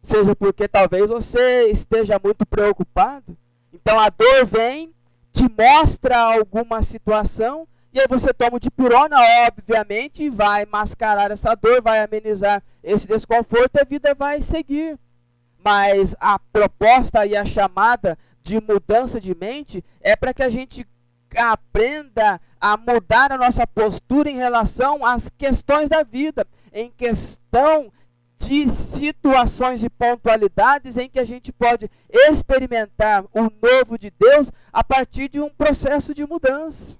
Seja 0.00 0.36
porque 0.36 0.68
talvez 0.68 1.10
você 1.10 1.70
esteja 1.72 2.20
muito 2.22 2.46
preocupado. 2.46 3.36
Então 3.72 3.98
a 3.98 4.10
dor 4.10 4.46
vem, 4.46 4.94
te 5.32 5.44
mostra 5.50 6.16
alguma 6.18 6.82
situação, 6.82 7.66
e 7.92 8.00
aí 8.00 8.06
você 8.08 8.34
toma 8.34 8.60
de 8.60 8.70
pirona, 8.70 9.16
obviamente, 9.46 10.24
e 10.24 10.30
vai 10.30 10.66
mascarar 10.66 11.30
essa 11.30 11.54
dor, 11.54 11.80
vai 11.82 12.00
amenizar 12.00 12.62
esse 12.82 13.06
desconforto 13.06 13.76
e 13.76 13.80
a 13.80 13.84
vida 13.84 14.14
vai 14.14 14.42
seguir. 14.42 14.98
Mas 15.64 16.14
a 16.20 16.38
proposta 16.38 17.24
e 17.26 17.34
a 17.34 17.44
chamada 17.44 18.18
de 18.42 18.60
mudança 18.60 19.20
de 19.20 19.34
mente 19.34 19.84
é 20.00 20.14
para 20.14 20.34
que 20.34 20.42
a 20.42 20.50
gente 20.50 20.86
aprenda 21.36 22.40
a 22.60 22.76
mudar 22.76 23.32
a 23.32 23.38
nossa 23.38 23.66
postura 23.66 24.30
em 24.30 24.36
relação 24.36 25.04
às 25.04 25.30
questões 25.30 25.88
da 25.88 26.02
vida, 26.02 26.46
em 26.72 26.90
questão 26.90 27.92
de 28.38 28.66
situações 28.68 29.82
e 29.82 29.90
pontualidades 29.90 30.96
em 30.96 31.08
que 31.08 31.18
a 31.18 31.24
gente 31.24 31.52
pode 31.52 31.90
experimentar 32.10 33.24
o 33.32 33.50
novo 33.60 33.98
de 33.98 34.10
Deus 34.10 34.52
a 34.72 34.84
partir 34.84 35.28
de 35.28 35.40
um 35.40 35.50
processo 35.50 36.14
de 36.14 36.24
mudança. 36.24 36.96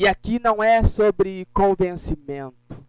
E 0.00 0.08
aqui 0.08 0.38
não 0.38 0.62
é 0.62 0.82
sobre 0.82 1.46
convencimento. 1.52 2.82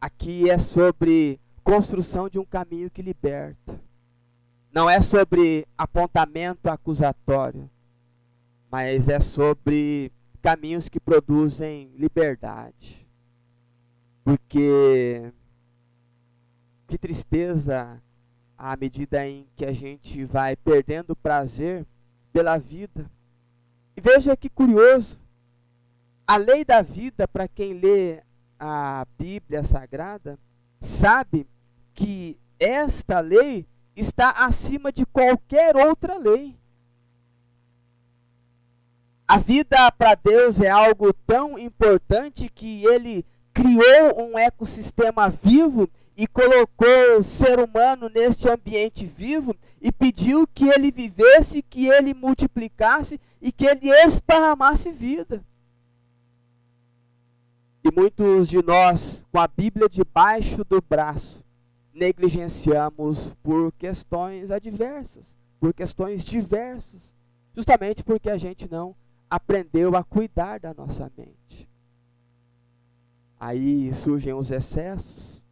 Aqui 0.00 0.48
é 0.48 0.56
sobre 0.56 1.40
construção 1.64 2.28
de 2.28 2.38
um 2.38 2.44
caminho 2.44 2.88
que 2.88 3.02
liberta. 3.02 3.82
Não 4.72 4.88
é 4.88 5.00
sobre 5.00 5.66
apontamento 5.76 6.70
acusatório, 6.70 7.68
mas 8.70 9.08
é 9.08 9.18
sobre 9.18 10.12
caminhos 10.40 10.88
que 10.88 11.00
produzem 11.00 11.90
liberdade. 11.96 13.04
Porque 14.22 15.32
que 16.86 16.96
tristeza 16.96 18.00
à 18.56 18.76
medida 18.76 19.26
em 19.26 19.48
que 19.56 19.64
a 19.64 19.72
gente 19.72 20.24
vai 20.24 20.54
perdendo 20.54 21.16
prazer 21.16 21.84
pela 22.32 22.56
vida. 22.56 23.10
E 23.96 24.00
veja 24.00 24.36
que 24.36 24.48
curioso, 24.48 25.18
a 26.28 26.36
lei 26.36 26.62
da 26.62 26.82
vida, 26.82 27.26
para 27.26 27.48
quem 27.48 27.72
lê 27.72 28.22
a 28.60 29.06
Bíblia 29.18 29.64
Sagrada, 29.64 30.38
sabe 30.78 31.46
que 31.94 32.38
esta 32.60 33.20
lei 33.20 33.66
está 33.96 34.32
acima 34.32 34.92
de 34.92 35.06
qualquer 35.06 35.74
outra 35.74 36.18
lei. 36.18 36.54
A 39.26 39.38
vida 39.38 39.90
para 39.92 40.14
Deus 40.16 40.60
é 40.60 40.68
algo 40.68 41.14
tão 41.14 41.58
importante 41.58 42.50
que 42.50 42.84
ele 42.84 43.24
criou 43.54 44.20
um 44.20 44.38
ecossistema 44.38 45.30
vivo 45.30 45.88
e 46.14 46.26
colocou 46.26 47.18
o 47.18 47.24
ser 47.24 47.58
humano 47.58 48.10
neste 48.14 48.46
ambiente 48.50 49.06
vivo 49.06 49.56
e 49.80 49.90
pediu 49.90 50.46
que 50.46 50.68
ele 50.68 50.92
vivesse, 50.92 51.62
que 51.62 51.88
ele 51.88 52.12
multiplicasse 52.12 53.18
e 53.40 53.50
que 53.50 53.64
ele 53.64 53.88
esparramasse 53.88 54.90
vida. 54.90 55.42
E 57.88 57.90
muitos 57.90 58.50
de 58.50 58.62
nós, 58.62 59.24
com 59.32 59.40
a 59.40 59.48
Bíblia 59.48 59.88
debaixo 59.88 60.62
do 60.62 60.78
braço, 60.82 61.42
negligenciamos 61.94 63.34
por 63.42 63.72
questões 63.72 64.50
adversas, 64.50 65.34
por 65.58 65.72
questões 65.72 66.22
diversas, 66.22 67.14
justamente 67.56 68.04
porque 68.04 68.28
a 68.28 68.36
gente 68.36 68.70
não 68.70 68.94
aprendeu 69.30 69.96
a 69.96 70.04
cuidar 70.04 70.60
da 70.60 70.74
nossa 70.74 71.10
mente. 71.16 71.66
Aí 73.40 73.94
surgem 73.94 74.34
os 74.34 74.50
excessos, 74.50 75.42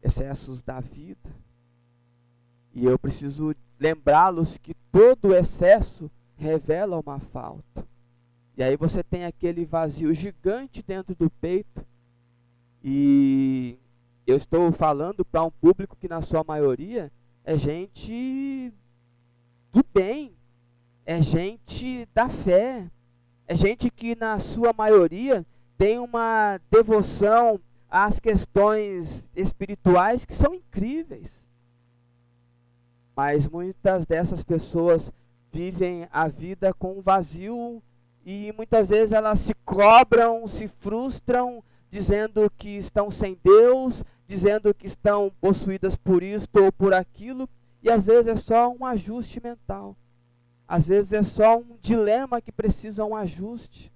excessos 0.00 0.62
da 0.62 0.78
vida. 0.78 1.34
E 2.72 2.86
eu 2.86 2.96
preciso 2.96 3.56
lembrá-los 3.76 4.56
que 4.56 4.72
todo 4.92 5.34
excesso 5.34 6.08
revela 6.36 7.00
uma 7.00 7.18
falta. 7.18 7.89
E 8.60 8.62
aí 8.62 8.76
você 8.76 9.02
tem 9.02 9.24
aquele 9.24 9.64
vazio 9.64 10.12
gigante 10.12 10.82
dentro 10.82 11.14
do 11.14 11.30
peito. 11.30 11.82
E 12.84 13.78
eu 14.26 14.36
estou 14.36 14.70
falando 14.70 15.24
para 15.24 15.42
um 15.42 15.50
público 15.50 15.96
que, 15.96 16.06
na 16.06 16.20
sua 16.20 16.44
maioria, 16.44 17.10
é 17.42 17.56
gente 17.56 18.70
do 19.72 19.82
bem, 19.94 20.36
é 21.06 21.22
gente 21.22 22.06
da 22.12 22.28
fé, 22.28 22.86
é 23.48 23.56
gente 23.56 23.90
que, 23.90 24.14
na 24.14 24.38
sua 24.38 24.74
maioria, 24.74 25.42
tem 25.78 25.98
uma 25.98 26.60
devoção 26.70 27.58
às 27.88 28.20
questões 28.20 29.26
espirituais 29.34 30.26
que 30.26 30.34
são 30.34 30.54
incríveis. 30.54 31.42
Mas 33.16 33.48
muitas 33.48 34.04
dessas 34.04 34.44
pessoas 34.44 35.10
vivem 35.50 36.06
a 36.12 36.28
vida 36.28 36.74
com 36.74 37.00
vazio 37.00 37.82
e 38.30 38.52
muitas 38.52 38.90
vezes 38.90 39.10
elas 39.10 39.40
se 39.40 39.52
cobram, 39.64 40.46
se 40.46 40.68
frustram, 40.68 41.64
dizendo 41.90 42.48
que 42.56 42.76
estão 42.76 43.10
sem 43.10 43.36
Deus, 43.42 44.04
dizendo 44.24 44.72
que 44.72 44.86
estão 44.86 45.32
possuídas 45.40 45.96
por 45.96 46.22
isto 46.22 46.62
ou 46.62 46.70
por 46.70 46.94
aquilo, 46.94 47.48
e 47.82 47.90
às 47.90 48.06
vezes 48.06 48.28
é 48.28 48.36
só 48.36 48.72
um 48.72 48.86
ajuste 48.86 49.42
mental. 49.42 49.96
Às 50.68 50.86
vezes 50.86 51.12
é 51.12 51.24
só 51.24 51.58
um 51.58 51.76
dilema 51.82 52.40
que 52.40 52.52
precisa 52.52 53.04
um 53.04 53.16
ajuste. 53.16 53.92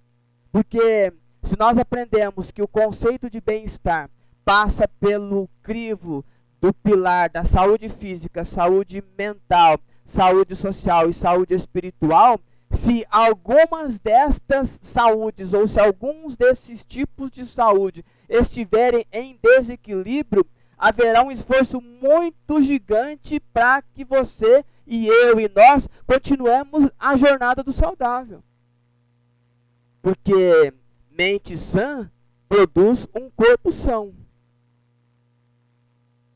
Porque 0.50 1.12
se 1.44 1.56
nós 1.56 1.78
aprendemos 1.78 2.50
que 2.50 2.62
o 2.62 2.66
conceito 2.66 3.30
de 3.30 3.40
bem-estar 3.40 4.10
passa 4.44 4.88
pelo 4.98 5.48
crivo 5.62 6.24
do 6.60 6.74
pilar 6.74 7.30
da 7.30 7.44
saúde 7.44 7.88
física, 7.88 8.44
saúde 8.44 9.04
mental, 9.16 9.78
saúde 10.04 10.56
social 10.56 11.08
e 11.08 11.12
saúde 11.12 11.54
espiritual, 11.54 12.40
se 12.74 13.06
algumas 13.10 13.98
destas 13.98 14.78
saúdes 14.82 15.54
ou 15.54 15.66
se 15.66 15.78
alguns 15.78 16.36
desses 16.36 16.84
tipos 16.84 17.30
de 17.30 17.44
saúde 17.46 18.04
estiverem 18.28 19.06
em 19.12 19.38
desequilíbrio, 19.40 20.44
haverá 20.76 21.22
um 21.22 21.30
esforço 21.30 21.80
muito 21.80 22.60
gigante 22.60 23.38
para 23.52 23.80
que 23.80 24.04
você 24.04 24.64
e 24.86 25.06
eu 25.06 25.38
e 25.38 25.48
nós 25.48 25.88
continuemos 26.06 26.90
a 26.98 27.16
jornada 27.16 27.62
do 27.62 27.72
saudável. 27.72 28.42
Porque 30.02 30.74
mente 31.10 31.56
sã 31.56 32.10
produz 32.48 33.06
um 33.14 33.30
corpo 33.30 33.70
são. 33.72 34.12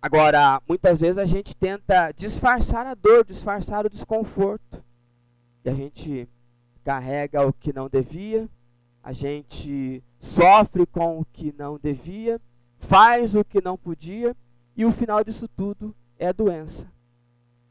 Agora, 0.01 0.62
muitas 0.68 1.01
vezes 1.01 1.18
a 1.18 1.27
gente 1.27 1.55
tenta 1.57 2.12
disfarçar 2.12 2.87
a 2.87 2.94
dor, 2.94 3.24
disfarçar 3.24 3.85
o 3.85 3.90
desconforto. 3.90 4.88
E 5.64 5.71
a 5.71 5.75
gente 5.75 6.29
carrega 6.85 7.47
o 7.47 7.53
que 7.53 7.73
não 7.73 7.88
devia, 7.88 8.49
a 9.03 9.12
gente 9.12 10.03
sofre 10.18 10.87
com 10.87 11.21
o 11.21 11.25
que 11.25 11.55
não 11.57 11.79
devia, 11.79 12.40
faz 12.79 13.35
o 13.35 13.44
que 13.44 13.62
não 13.62 13.77
podia, 13.77 14.37
e 14.77 14.85
o 14.85 14.92
final 14.92 15.23
disso 15.23 15.49
tudo 15.49 15.94
é 16.18 16.33
doença. 16.33 16.87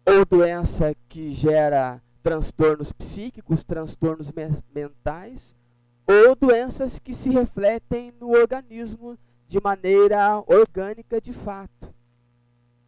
Ou 0.06 0.26
doença 0.26 0.96
que 1.10 1.32
gera 1.32 2.02
transtornos 2.22 2.92
psíquicos, 2.92 3.64
transtornos 3.64 4.32
me 4.32 4.50
mentais, 4.74 5.56
ou 6.06 6.36
doenças 6.36 7.00
que 7.00 7.14
se 7.14 7.30
refletem 7.30 8.14
no 8.20 8.32
organismo 8.32 9.18
de 9.48 9.62
maneira 9.62 10.44
orgânica 10.46 11.20
de 11.22 11.34
fato. 11.34 11.94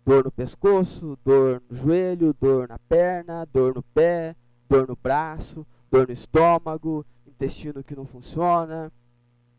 Dor 0.06 0.26
no 0.26 0.32
pescoço, 0.32 1.18
dor 1.24 1.62
no 1.70 1.76
joelho, 1.76 2.36
dor 2.40 2.68
na 2.68 2.80
perna, 2.80 3.46
dor 3.46 3.76
no 3.76 3.84
pé, 3.84 4.36
dor 4.70 4.88
no 4.88 4.96
braço, 4.96 5.66
dor 5.92 6.08
no 6.08 6.14
estômago, 6.14 7.06
intestino 7.26 7.84
que 7.84 7.96
não 7.96 8.06
funciona, 8.06 8.92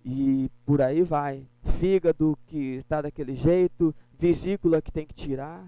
e 0.05 0.51
por 0.64 0.81
aí 0.81 1.03
vai. 1.03 1.44
Fígado 1.79 2.38
que 2.46 2.77
está 2.77 3.03
daquele 3.03 3.35
jeito, 3.35 3.94
vesícula 4.18 4.81
que 4.81 4.92
tem 4.92 5.07
que 5.07 5.14
tirar. 5.14 5.64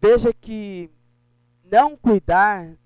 Veja 0.00 0.32
que 0.32 0.90
não 1.70 1.96
cuidar 1.96 2.76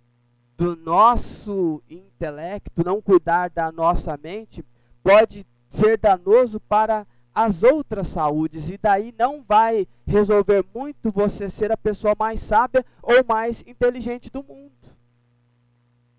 do 0.57 0.77
nosso 0.77 1.83
intelecto, 1.91 2.85
não 2.85 3.03
cuidar 3.03 3.51
da 3.51 3.73
nossa 3.73 4.17
mente, 4.17 4.65
pode 5.03 5.45
ser 5.69 5.99
danoso 5.99 6.61
para 6.61 7.07
as 7.35 7.63
outras 7.63 8.09
saúdes, 8.09 8.71
e 8.71 8.77
daí 8.77 9.15
não 9.17 9.43
vai 9.43 9.87
resolver 10.07 10.65
muito 10.75 11.11
você 11.11 11.49
ser 11.49 11.71
a 11.71 11.77
pessoa 11.77 12.15
mais 12.19 12.41
sábia 12.41 12.85
ou 13.03 13.25
mais 13.25 13.63
inteligente 13.67 14.31
do 14.31 14.43
mundo. 14.43 14.78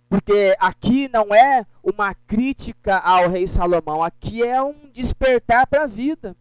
Porque 0.09 0.55
aqui 0.59 1.07
não 1.07 1.33
é 1.33 1.63
uma 1.83 2.15
crítica 2.15 2.97
ao 2.97 3.29
rei 3.29 3.47
Salomão, 3.47 4.01
aqui 4.01 4.43
é 4.43 4.59
um 4.61 4.89
despertar 4.91 5.67
para 5.67 5.83
a 5.83 5.87
vida. 5.87 6.35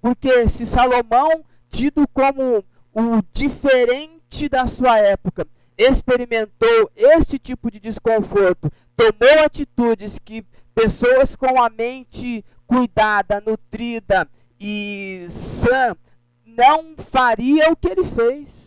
Porque 0.00 0.48
se 0.48 0.66
Salomão, 0.66 1.44
tido 1.70 2.06
como 2.08 2.64
o 2.92 3.22
diferente 3.32 4.48
da 4.48 4.66
sua 4.66 4.98
época 4.98 5.46
experimentou 5.78 6.90
esse 6.96 7.38
tipo 7.38 7.70
de 7.70 7.78
desconforto, 7.78 8.70
tomou 8.96 9.44
atitudes 9.44 10.18
que 10.18 10.44
pessoas 10.74 11.36
com 11.36 11.62
a 11.62 11.70
mente 11.70 12.44
cuidada, 12.66 13.42
nutrida 13.46 14.28
e 14.58 15.26
sã 15.28 15.96
não 16.44 16.96
faria 16.96 17.70
o 17.70 17.76
que 17.76 17.88
ele 17.88 18.04
fez. 18.04 18.62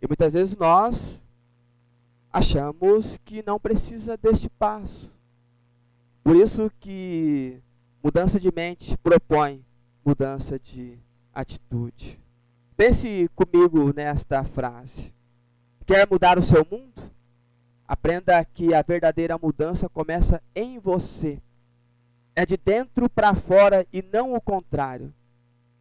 E 0.00 0.06
muitas 0.06 0.32
vezes 0.32 0.56
nós 0.56 1.20
achamos 2.34 3.16
que 3.24 3.44
não 3.46 3.60
precisa 3.60 4.16
deste 4.16 4.48
passo. 4.48 5.14
Por 6.24 6.34
isso 6.34 6.68
que 6.80 7.62
mudança 8.02 8.40
de 8.40 8.50
mente 8.52 8.98
propõe 8.98 9.64
mudança 10.04 10.58
de 10.58 10.98
atitude. 11.32 12.20
Pense 12.76 13.30
comigo 13.36 13.92
nesta 13.94 14.42
frase. 14.42 15.14
Quer 15.86 16.08
mudar 16.10 16.36
o 16.36 16.42
seu 16.42 16.66
mundo? 16.68 17.00
Aprenda 17.86 18.44
que 18.44 18.74
a 18.74 18.82
verdadeira 18.82 19.38
mudança 19.38 19.88
começa 19.88 20.42
em 20.56 20.80
você. 20.80 21.40
É 22.34 22.44
de 22.44 22.56
dentro 22.56 23.08
para 23.08 23.32
fora 23.36 23.86
e 23.92 24.02
não 24.02 24.34
o 24.34 24.40
contrário. 24.40 25.14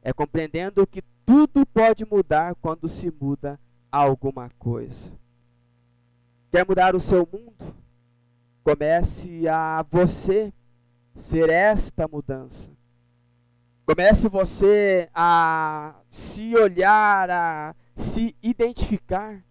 É 0.04 0.14
compreendendo 0.14 0.86
que 0.86 1.02
tudo 1.26 1.66
pode 1.66 2.06
mudar 2.06 2.54
quando 2.62 2.88
se 2.88 3.12
muda 3.20 3.60
alguma 3.92 4.52
coisa. 4.60 5.23
Quer 6.54 6.68
mudar 6.68 6.96
o 6.96 7.00
seu 7.00 7.28
mundo? 7.34 7.76
Comece 8.64 9.48
a 9.48 9.84
você 9.90 10.54
ser 11.16 11.50
esta 11.50 12.08
mudança. 12.08 12.70
Comece 13.88 14.30
você 14.30 15.10
a 15.16 15.96
se 16.12 16.56
olhar, 16.56 17.28
a 17.32 17.76
se 17.96 18.36
identificar. 18.40 19.44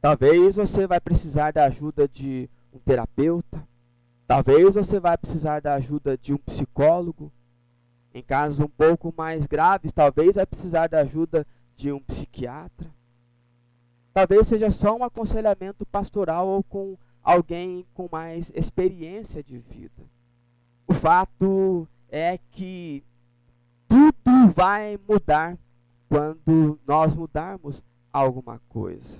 Talvez 0.00 0.54
você 0.54 0.86
vai 0.86 1.00
precisar 1.00 1.52
da 1.52 1.64
ajuda 1.64 2.06
de 2.06 2.48
um 2.72 2.78
terapeuta. 2.78 3.66
Talvez 4.28 4.76
você 4.76 5.00
vai 5.00 5.18
precisar 5.18 5.58
da 5.58 5.74
ajuda 5.74 6.16
de 6.16 6.32
um 6.32 6.38
psicólogo. 6.38 7.32
Em 8.14 8.22
casos 8.22 8.60
um 8.60 8.68
pouco 8.68 9.12
mais 9.16 9.44
graves, 9.44 9.92
talvez 9.92 10.36
vai 10.36 10.46
precisar 10.46 10.86
da 10.86 11.00
ajuda 11.00 11.44
de 11.74 11.90
um 11.90 11.98
psiquiatra. 11.98 12.94
Talvez 14.14 14.46
seja 14.46 14.70
só 14.70 14.96
um 14.96 15.02
aconselhamento 15.02 15.84
pastoral 15.84 16.46
ou 16.46 16.62
com 16.62 16.96
alguém 17.20 17.84
com 17.92 18.08
mais 18.10 18.52
experiência 18.54 19.42
de 19.42 19.58
vida. 19.58 20.04
O 20.86 20.94
fato 20.94 21.88
é 22.08 22.38
que 22.52 23.02
tudo 23.88 24.52
vai 24.54 24.96
mudar 25.08 25.58
quando 26.08 26.78
nós 26.86 27.12
mudarmos 27.12 27.82
alguma 28.12 28.60
coisa. 28.68 29.18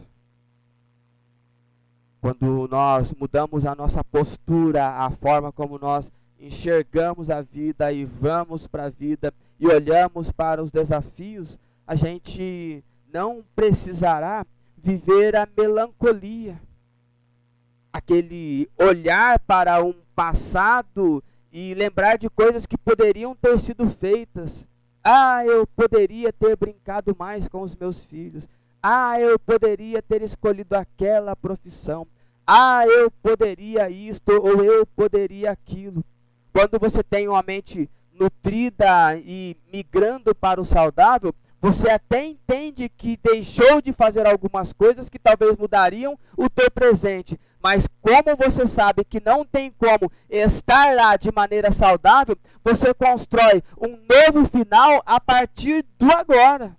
Quando 2.20 2.68
nós 2.68 3.12
mudamos 3.12 3.66
a 3.66 3.74
nossa 3.74 4.04
postura, 4.04 4.90
a 4.90 5.11
forma 5.11 5.50
como 5.50 5.76
nós 5.76 6.11
enxergamos 6.38 7.30
a 7.30 7.42
vida 7.42 7.92
e 7.92 8.04
vamos 8.04 8.68
para 8.68 8.85
a 8.85 8.90
vida 8.90 9.35
e 9.59 9.66
olhamos 9.66 10.30
para 10.30 10.62
os 10.62 10.70
desafios, 10.70 11.59
a 11.85 11.96
gente 11.96 12.85
não 13.12 13.44
precisará 13.57 14.46
viver 14.85 15.35
a 15.35 15.49
melancolia. 15.57 16.61
Aquele 17.90 18.68
olhar 18.79 19.38
para 19.38 19.83
um 19.83 19.94
passado 20.14 21.25
e 21.51 21.73
lembrar 21.73 22.18
de 22.18 22.29
coisas 22.29 22.66
que 22.66 22.77
poderiam 22.77 23.35
ter 23.35 23.59
sido 23.59 23.88
feitas. 23.88 24.66
Ah, 25.03 25.44
eu 25.47 25.66
poderia 25.66 26.33
ter 26.33 26.55
brincado 26.57 27.16
mais 27.18 27.49
com 27.49 27.62
os 27.62 27.75
meus 27.75 28.01
filhos. 28.01 28.47
Ah, 28.83 29.18
eu 29.18 29.38
poderia 29.38 30.03
ter 30.03 30.20
escolhido 30.20 30.77
aquela 30.77 31.35
profissão. 31.35 32.07
Ah, 32.47 32.85
eu 32.87 33.11
poderia 33.11 33.88
isto 33.88 34.31
ou 34.33 34.62
eu 34.62 34.85
poderia 34.85 35.51
aquilo. 35.51 36.05
Quando 36.53 36.79
você 36.79 37.03
tem 37.03 37.27
uma 37.27 37.42
mente 37.42 37.88
nutrida 38.12 39.16
e 39.16 39.57
migrando 39.73 40.35
para 40.35 40.61
o 40.61 40.64
saudável, 40.64 41.35
você 41.64 41.88
até 41.88 42.27
entende 42.27 42.90
que 42.90 43.16
deixou 43.16 43.81
de 43.81 43.90
fazer 43.90 44.27
algumas 44.27 44.70
coisas 44.70 45.09
que 45.09 45.18
talvez 45.18 45.57
mudariam 45.57 46.18
o 46.37 46.50
teu 46.50 46.70
presente, 46.70 47.40
mas 47.59 47.88
como 48.03 48.37
você 48.37 48.66
sabe 48.66 49.03
que 49.03 49.18
não 49.18 49.46
tem 49.46 49.70
como 49.70 50.12
estar 50.29 50.94
lá 50.94 51.16
de 51.16 51.33
maneira 51.33 51.72
saudável, 51.72 52.37
você 52.62 52.92
constrói 52.92 53.62
um 53.81 53.96
novo 53.96 54.46
final 54.46 55.03
a 55.07 55.18
partir 55.18 55.87
do 55.98 56.12
agora. 56.12 56.77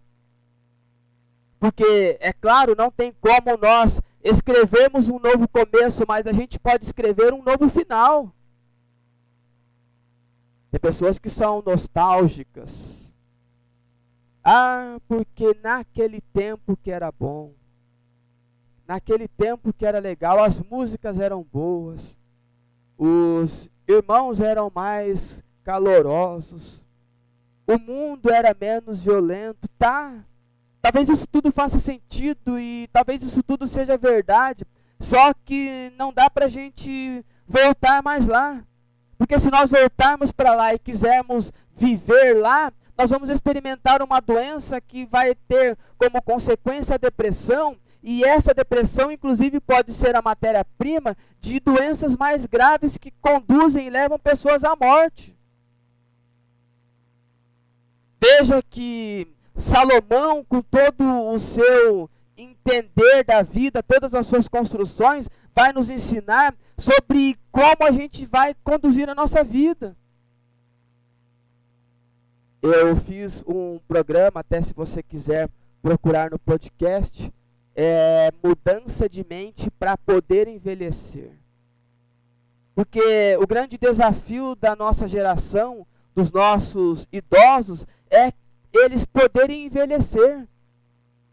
Porque, 1.60 2.16
é 2.20 2.32
claro, 2.32 2.76
não 2.78 2.92
tem 2.92 3.12
como 3.20 3.58
nós 3.60 4.00
escrevermos 4.24 5.10
um 5.10 5.18
novo 5.18 5.48
começo, 5.48 6.06
mas 6.08 6.28
a 6.28 6.32
gente 6.32 6.60
pode 6.60 6.86
escrever 6.86 7.34
um 7.34 7.42
novo 7.42 7.68
final. 7.68 8.32
Tem 10.70 10.80
pessoas 10.80 11.18
que 11.18 11.32
são 11.32 11.64
nostálgicas 11.66 13.05
ah, 14.48 15.00
porque 15.08 15.58
naquele 15.64 16.22
tempo 16.22 16.78
que 16.78 16.92
era 16.92 17.12
bom, 17.12 17.52
naquele 18.88 19.28
tempo 19.28 19.74
que 19.74 19.84
era 19.84 19.98
legal, 19.98 20.44
as 20.44 20.60
músicas 20.60 21.20
eram 21.20 21.42
boas, 21.42 22.16
os 22.96 23.68
irmãos 23.88 24.40
eram 24.40 24.72
mais 24.74 25.44
calorosos, 25.64 26.80
o 27.66 27.80
mundo 27.80 28.32
era 28.32 28.56
menos 28.60 29.04
violento, 29.04 29.68
tá? 29.80 30.24
Talvez 30.80 31.10
isso 31.10 31.28
tudo 31.28 31.52
faça 31.52 31.80
sentido 31.80 32.60
e 32.60 32.88
talvez 32.94 33.24
isso 33.24 33.42
tudo 33.42 33.66
seja 33.66 33.98
verdade, 33.98 34.64
só 35.00 35.34
que 35.34 35.92
não 35.98 36.14
dá 36.14 36.30
para 36.30 36.46
a 36.46 36.50
gente 36.50 37.26
voltar 37.48 38.04
mais 38.04 38.28
lá. 38.28 38.64
Porque 39.18 39.40
se 39.40 39.50
nós 39.50 39.72
voltarmos 39.72 40.32
para 40.32 40.54
lá 40.54 40.76
e 40.76 40.78
quisermos 40.78 41.52
viver 41.76 42.36
lá, 42.36 42.72
nós 42.98 43.10
vamos 43.10 43.30
experimentar 43.30 44.02
uma 44.02 44.20
doença 44.20 44.80
que 44.80 45.06
vai 45.06 45.36
ter 45.36 45.78
como 45.98 46.22
consequência 46.22 46.96
a 46.96 46.98
depressão, 46.98 47.78
e 48.02 48.24
essa 48.24 48.54
depressão, 48.54 49.12
inclusive, 49.12 49.60
pode 49.60 49.92
ser 49.92 50.16
a 50.16 50.22
matéria-prima 50.22 51.18
de 51.42 51.60
doenças 51.60 52.16
mais 52.16 52.46
graves 52.46 52.98
que 52.98 53.12
conduzem 53.20 53.88
e 53.88 53.90
levam 53.90 54.20
pessoas 54.20 54.64
à 54.64 54.76
morte. 54.76 55.36
Veja 58.22 58.62
que 58.62 59.28
Salomão, 59.56 60.44
com 60.44 60.62
todo 60.62 61.04
o 61.30 61.40
seu 61.40 62.10
entender 62.38 63.24
da 63.24 63.42
vida, 63.42 63.82
todas 63.82 64.14
as 64.14 64.28
suas 64.28 64.48
construções, 64.48 65.28
vai 65.56 65.74
nos 65.74 65.90
ensinar 65.90 66.54
sobre 66.78 67.38
como 67.52 67.86
a 67.88 67.92
gente 67.92 68.26
vai 68.26 68.54
conduzir 68.64 69.10
a 69.10 69.16
nossa 69.16 69.44
vida. 69.44 69.98
Eu 72.74 72.96
fiz 72.96 73.44
um 73.48 73.80
programa, 73.88 74.40
até 74.40 74.60
se 74.60 74.74
você 74.74 75.04
quiser 75.04 75.48
procurar 75.84 76.32
no 76.32 76.40
podcast, 76.40 77.32
é, 77.76 78.32
mudança 78.44 79.08
de 79.08 79.24
mente 79.24 79.70
para 79.70 79.96
poder 79.96 80.48
envelhecer. 80.48 81.30
Porque 82.74 83.38
o 83.40 83.46
grande 83.46 83.78
desafio 83.78 84.56
da 84.56 84.76
nossa 84.76 85.08
geração, 85.08 85.86
dos 86.16 86.32
nossos 86.32 87.08
idosos, 87.12 87.86
é 88.10 88.34
eles 88.74 89.06
poderem 89.06 89.68
envelhecer. 89.68 90.48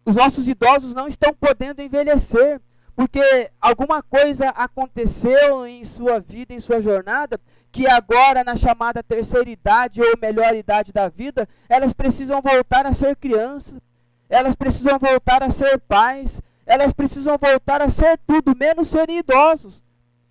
Os 0.05 0.14
nossos 0.14 0.47
idosos 0.47 0.92
não 0.92 1.09
estão 1.09 1.33
podendo 1.33 1.81
envelhecer, 1.81 2.61
porque 2.95 3.51
alguma 3.59 4.03
coisa 4.03 4.51
aconteceu 4.51 5.66
em 5.66 5.83
sua 5.83 6.21
vida, 6.21 6.53
em 6.53 6.61
sua 6.61 6.83
jornada, 6.83 7.40
que 7.73 7.87
agora, 7.87 8.45
na 8.45 8.55
chamada 8.55 9.03
terceira 9.03 9.49
idade 9.49 10.03
ou 10.03 10.19
melhor 10.21 10.55
idade 10.55 10.93
da 10.93 11.09
vida, 11.09 11.49
elas 11.67 11.95
precisam 11.95 12.43
voltar 12.43 12.85
a 12.85 12.93
ser 12.93 13.17
crianças, 13.17 13.81
elas 14.29 14.55
precisam 14.55 14.99
voltar 14.99 15.43
a 15.43 15.51
ser 15.51 15.81
pais, 15.81 16.41
elas 16.67 16.93
precisam 16.93 17.39
voltar 17.39 17.81
a 17.81 17.89
ser 17.89 18.19
tudo, 18.27 18.55
menos 18.55 18.89
serem 18.89 19.19
idosos, 19.19 19.83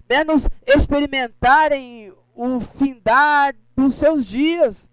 menos 0.08 0.48
experimentarem 0.68 2.14
o 2.36 2.60
findar 2.60 3.56
dos 3.76 3.96
seus 3.96 4.24
dias. 4.26 4.88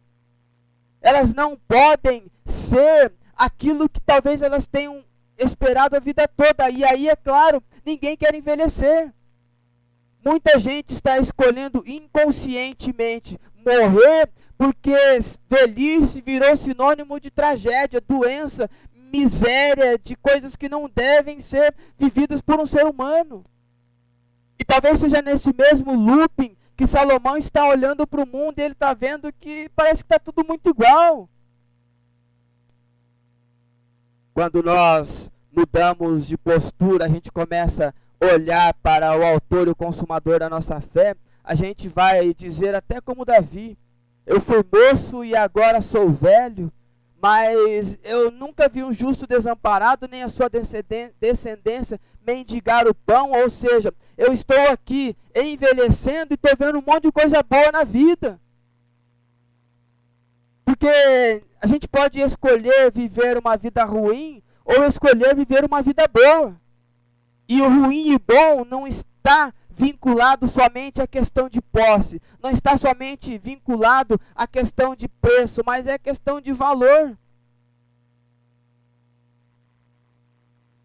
Elas 1.02 1.34
não 1.34 1.54
podem 1.68 2.30
ser 2.46 3.12
aquilo 3.36 3.88
que 3.90 4.00
talvez 4.00 4.40
elas 4.40 4.66
tenham 4.66 5.04
esperado 5.36 5.96
a 5.96 6.00
vida 6.00 6.26
toda. 6.26 6.70
E 6.70 6.82
aí, 6.82 7.08
é 7.08 7.16
claro, 7.16 7.62
ninguém 7.84 8.16
quer 8.16 8.34
envelhecer. 8.34 9.12
Muita 10.24 10.58
gente 10.58 10.92
está 10.92 11.18
escolhendo 11.18 11.82
inconscientemente 11.86 13.38
morrer 13.64 14.28
porque 14.56 14.92
feliz 15.48 16.18
virou 16.20 16.56
sinônimo 16.56 17.20
de 17.20 17.30
tragédia, 17.30 18.00
doença, 18.00 18.68
miséria, 19.12 19.98
de 19.98 20.16
coisas 20.16 20.56
que 20.56 20.68
não 20.68 20.90
devem 20.92 21.40
ser 21.40 21.74
vividas 21.96 22.42
por 22.42 22.60
um 22.60 22.66
ser 22.66 22.84
humano. 22.84 23.44
E 24.58 24.64
talvez 24.64 24.98
seja 24.98 25.22
nesse 25.22 25.54
mesmo 25.56 25.94
looping 25.94 26.56
que 26.76 26.86
Salomão 26.86 27.36
está 27.36 27.66
olhando 27.68 28.06
para 28.06 28.22
o 28.22 28.26
mundo 28.26 28.58
e 28.58 28.62
ele 28.62 28.72
está 28.72 28.92
vendo 28.92 29.32
que 29.32 29.68
parece 29.74 30.04
que 30.04 30.12
está 30.12 30.18
tudo 30.18 30.46
muito 30.46 30.70
igual. 30.70 31.28
Quando 34.34 34.62
nós 34.62 35.30
mudamos 35.52 36.26
de 36.26 36.36
postura, 36.36 37.06
a 37.06 37.08
gente 37.08 37.30
começa 37.32 37.88
a 37.88 37.94
olhar 38.20 38.74
para 38.74 39.16
o 39.16 39.24
autor 39.24 39.68
e 39.68 39.70
o 39.70 39.76
consumador 39.76 40.40
da 40.40 40.48
nossa 40.48 40.80
fé, 40.80 41.14
a 41.42 41.54
gente 41.54 41.88
vai 41.88 42.34
dizer 42.34 42.74
até 42.74 43.00
como 43.00 43.24
Davi: 43.24 43.78
Eu 44.26 44.40
fui 44.40 44.64
moço 44.72 45.24
e 45.24 45.34
agora 45.34 45.80
sou 45.80 46.10
velho, 46.10 46.72
mas 47.20 47.98
eu 48.02 48.30
nunca 48.30 48.68
vi 48.68 48.82
um 48.82 48.92
justo 48.92 49.26
desamparado, 49.26 50.08
nem 50.08 50.22
a 50.22 50.28
sua 50.28 50.48
descendência 50.48 52.00
mendigar 52.26 52.86
o 52.86 52.94
pão. 52.94 53.32
Ou 53.32 53.48
seja, 53.48 53.92
eu 54.16 54.32
estou 54.32 54.60
aqui 54.70 55.16
envelhecendo 55.34 56.32
e 56.32 56.34
estou 56.34 56.52
vendo 56.56 56.78
um 56.78 56.84
monte 56.86 57.04
de 57.04 57.12
coisa 57.12 57.42
boa 57.42 57.72
na 57.72 57.84
vida. 57.84 58.38
Porque 60.64 61.42
a 61.60 61.66
gente 61.66 61.88
pode 61.88 62.20
escolher 62.20 62.92
viver 62.92 63.38
uma 63.38 63.56
vida 63.56 63.84
ruim 63.84 64.42
ou 64.64 64.84
escolher 64.84 65.34
viver 65.34 65.64
uma 65.64 65.82
vida 65.82 66.06
boa. 66.06 66.54
E 67.48 67.62
o 67.62 67.68
ruim 67.68 68.12
e 68.12 68.18
bom 68.18 68.64
não 68.64 68.86
está 68.86 69.54
vinculado 69.70 70.46
somente 70.46 71.00
à 71.00 71.06
questão 71.06 71.48
de 71.48 71.62
posse, 71.62 72.20
não 72.42 72.50
está 72.50 72.76
somente 72.76 73.38
vinculado 73.38 74.20
à 74.34 74.46
questão 74.46 74.94
de 74.94 75.08
preço, 75.08 75.62
mas 75.64 75.86
é 75.86 75.96
questão 75.96 76.40
de 76.40 76.52
valor. 76.52 77.16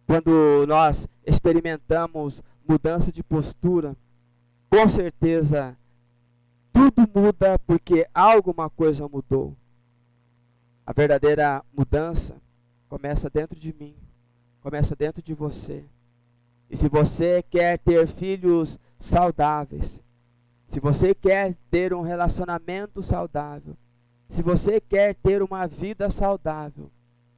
Quando 0.05 0.65
nós 0.67 1.07
experimentamos 1.25 2.41
mudança 2.67 3.11
de 3.11 3.23
postura, 3.23 3.95
com 4.69 4.87
certeza 4.87 5.75
tudo 6.71 7.07
muda 7.13 7.57
porque 7.59 8.07
alguma 8.13 8.69
coisa 8.69 9.07
mudou. 9.07 9.55
A 10.85 10.93
verdadeira 10.93 11.63
mudança 11.75 12.35
começa 12.89 13.29
dentro 13.29 13.57
de 13.57 13.73
mim, 13.73 13.95
começa 14.61 14.95
dentro 14.95 15.21
de 15.21 15.33
você. 15.33 15.85
E 16.73 16.75
se 16.75 16.89
você 16.89 17.43
quer 17.51 17.77
ter 17.77 18.07
filhos 18.07 18.79
saudáveis, 18.97 20.01
se 20.65 20.79
você 20.79 21.13
quer 21.13 21.55
ter 21.69 21.93
um 21.93 22.01
relacionamento 22.01 22.99
saudável, 22.99 23.77
se 24.27 24.41
você 24.41 24.81
quer 24.81 25.13
ter 25.13 25.43
uma 25.43 25.67
vida 25.67 26.09
saudável, 26.09 26.89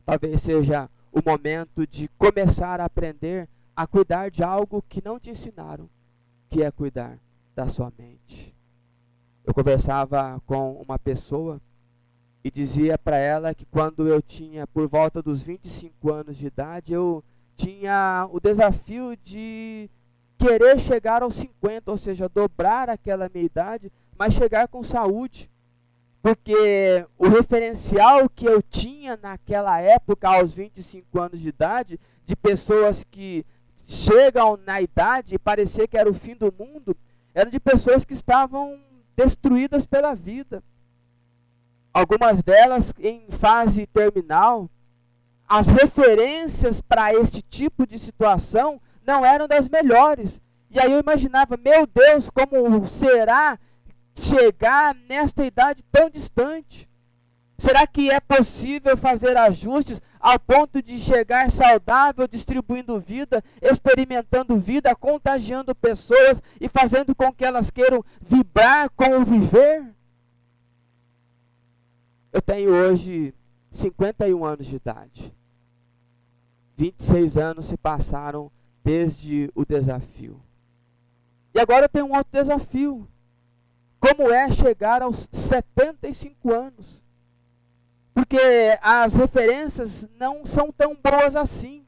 talvez 0.05 0.39
seja 0.39 0.89
o 1.11 1.19
momento 1.21 1.85
de 1.85 2.07
começar 2.17 2.79
a 2.79 2.85
aprender 2.85 3.49
a 3.75 3.85
cuidar 3.85 4.31
de 4.31 4.41
algo 4.41 4.81
que 4.87 5.03
não 5.03 5.19
te 5.19 5.31
ensinaram, 5.31 5.89
que 6.49 6.63
é 6.63 6.71
cuidar 6.71 7.19
da 7.53 7.67
sua 7.67 7.91
mente. 7.99 8.55
Eu 9.43 9.53
conversava 9.53 10.41
com 10.45 10.81
uma 10.81 10.97
pessoa 10.97 11.59
e 12.41 12.49
dizia 12.49 12.97
para 12.97 13.17
ela 13.17 13.53
que 13.53 13.65
quando 13.65 14.07
eu 14.07 14.21
tinha 14.21 14.65
por 14.65 14.87
volta 14.87 15.21
dos 15.21 15.43
25 15.43 16.09
anos 16.09 16.37
de 16.37 16.47
idade, 16.47 16.93
eu 16.93 17.21
tinha 17.55 18.27
o 18.31 18.39
desafio 18.39 19.15
de 19.23 19.89
querer 20.37 20.79
chegar 20.79 21.23
aos 21.23 21.35
50, 21.35 21.91
ou 21.91 21.97
seja, 21.97 22.29
dobrar 22.29 22.89
aquela 22.89 23.29
minha 23.33 23.45
idade, 23.45 23.91
mas 24.17 24.33
chegar 24.33 24.67
com 24.67 24.83
saúde. 24.83 25.49
Porque 26.21 27.05
o 27.17 27.27
referencial 27.27 28.27
que 28.27 28.45
eu 28.45 28.61
tinha 28.61 29.17
naquela 29.21 29.79
época, 29.79 30.27
aos 30.27 30.53
25 30.53 31.21
anos 31.21 31.39
de 31.39 31.49
idade, 31.49 31.99
de 32.25 32.35
pessoas 32.35 33.03
que 33.03 33.45
chegam 33.87 34.57
na 34.65 34.81
idade 34.81 35.35
e 35.35 35.39
parecer 35.39 35.87
que 35.87 35.97
era 35.97 36.09
o 36.09 36.13
fim 36.13 36.35
do 36.35 36.53
mundo, 36.57 36.97
eram 37.33 37.51
de 37.51 37.59
pessoas 37.59 38.03
que 38.03 38.13
estavam 38.13 38.79
destruídas 39.15 39.85
pela 39.85 40.15
vida. 40.15 40.63
Algumas 41.93 42.41
delas 42.41 42.93
em 42.99 43.29
fase 43.29 43.85
terminal, 43.85 44.69
as 45.47 45.67
referências 45.67 46.81
para 46.81 47.13
este 47.13 47.41
tipo 47.41 47.85
de 47.85 47.99
situação 47.99 48.81
não 49.05 49.23
eram 49.23 49.47
das 49.47 49.69
melhores. 49.69 50.41
E 50.69 50.79
aí 50.79 50.91
eu 50.91 50.99
imaginava, 50.99 51.57
meu 51.57 51.87
Deus, 51.87 52.29
como 52.29 52.85
será 52.87 53.57
chegar 54.15 54.95
nesta 55.07 55.45
idade 55.45 55.83
tão 55.91 56.09
distante? 56.09 56.89
Será 57.57 57.87
que 57.87 58.11
é 58.11 58.19
possível 58.19 58.97
fazer 58.97 59.37
ajustes 59.37 60.01
ao 60.19 60.37
ponto 60.37 60.81
de 60.81 60.99
chegar 60.99 61.51
saudável, 61.51 62.27
distribuindo 62.27 62.99
vida, 62.99 63.43
experimentando 63.61 64.57
vida, 64.57 64.93
contagiando 64.95 65.73
pessoas 65.73 66.41
e 66.59 66.67
fazendo 66.67 67.15
com 67.15 67.31
que 67.31 67.45
elas 67.45 67.71
queiram 67.71 68.03
vibrar 68.19 68.89
com 68.89 69.19
o 69.19 69.23
viver? 69.23 69.85
Eu 72.33 72.41
tenho 72.41 72.71
hoje 72.71 73.33
51 73.75 74.45
anos 74.45 74.65
de 74.65 74.75
idade. 74.77 75.35
26 76.77 77.37
anos 77.37 77.65
se 77.65 77.77
passaram 77.77 78.51
desde 78.83 79.49
o 79.53 79.65
desafio. 79.65 80.41
E 81.53 81.59
agora 81.59 81.89
tenho 81.89 82.05
um 82.05 82.15
outro 82.15 82.31
desafio. 82.31 83.07
Como 83.99 84.31
é 84.31 84.51
chegar 84.51 85.01
aos 85.01 85.27
75 85.31 86.53
anos? 86.53 87.01
Porque 88.13 88.37
as 88.81 89.15
referências 89.15 90.07
não 90.17 90.45
são 90.45 90.71
tão 90.71 90.95
boas 90.95 91.35
assim. 91.35 91.85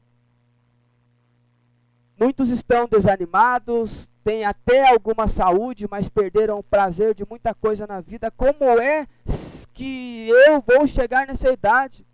Muitos 2.18 2.50
estão 2.50 2.88
desanimados, 2.88 4.08
têm 4.24 4.44
até 4.44 4.90
alguma 4.90 5.28
saúde, 5.28 5.86
mas 5.88 6.08
perderam 6.08 6.58
o 6.58 6.62
prazer 6.62 7.14
de 7.14 7.24
muita 7.24 7.54
coisa 7.54 7.86
na 7.86 8.00
vida. 8.00 8.30
Como 8.30 8.64
é 8.64 9.06
que 9.78 10.28
eu 10.28 10.60
vou 10.60 10.88
chegar 10.88 11.24
nessa 11.24 11.52
idade? 11.52 12.04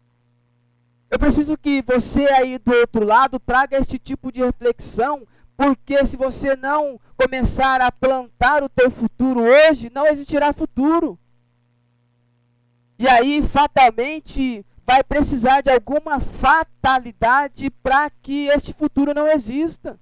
Eu 1.10 1.18
preciso 1.18 1.56
que 1.56 1.80
você 1.80 2.26
aí 2.26 2.58
do 2.58 2.74
outro 2.74 3.06
lado 3.06 3.40
traga 3.40 3.78
esse 3.78 3.98
tipo 3.98 4.30
de 4.30 4.44
reflexão, 4.44 5.26
porque 5.56 6.04
se 6.04 6.14
você 6.14 6.54
não 6.56 7.00
começar 7.16 7.80
a 7.80 7.90
plantar 7.90 8.62
o 8.62 8.68
teu 8.68 8.90
futuro 8.90 9.40
hoje, 9.40 9.90
não 9.94 10.06
existirá 10.06 10.52
futuro. 10.52 11.18
E 12.98 13.08
aí, 13.08 13.40
fatalmente, 13.40 14.64
vai 14.84 15.02
precisar 15.02 15.62
de 15.62 15.70
alguma 15.70 16.20
fatalidade 16.20 17.70
para 17.70 18.10
que 18.10 18.48
este 18.48 18.74
futuro 18.74 19.14
não 19.14 19.26
exista. 19.26 19.98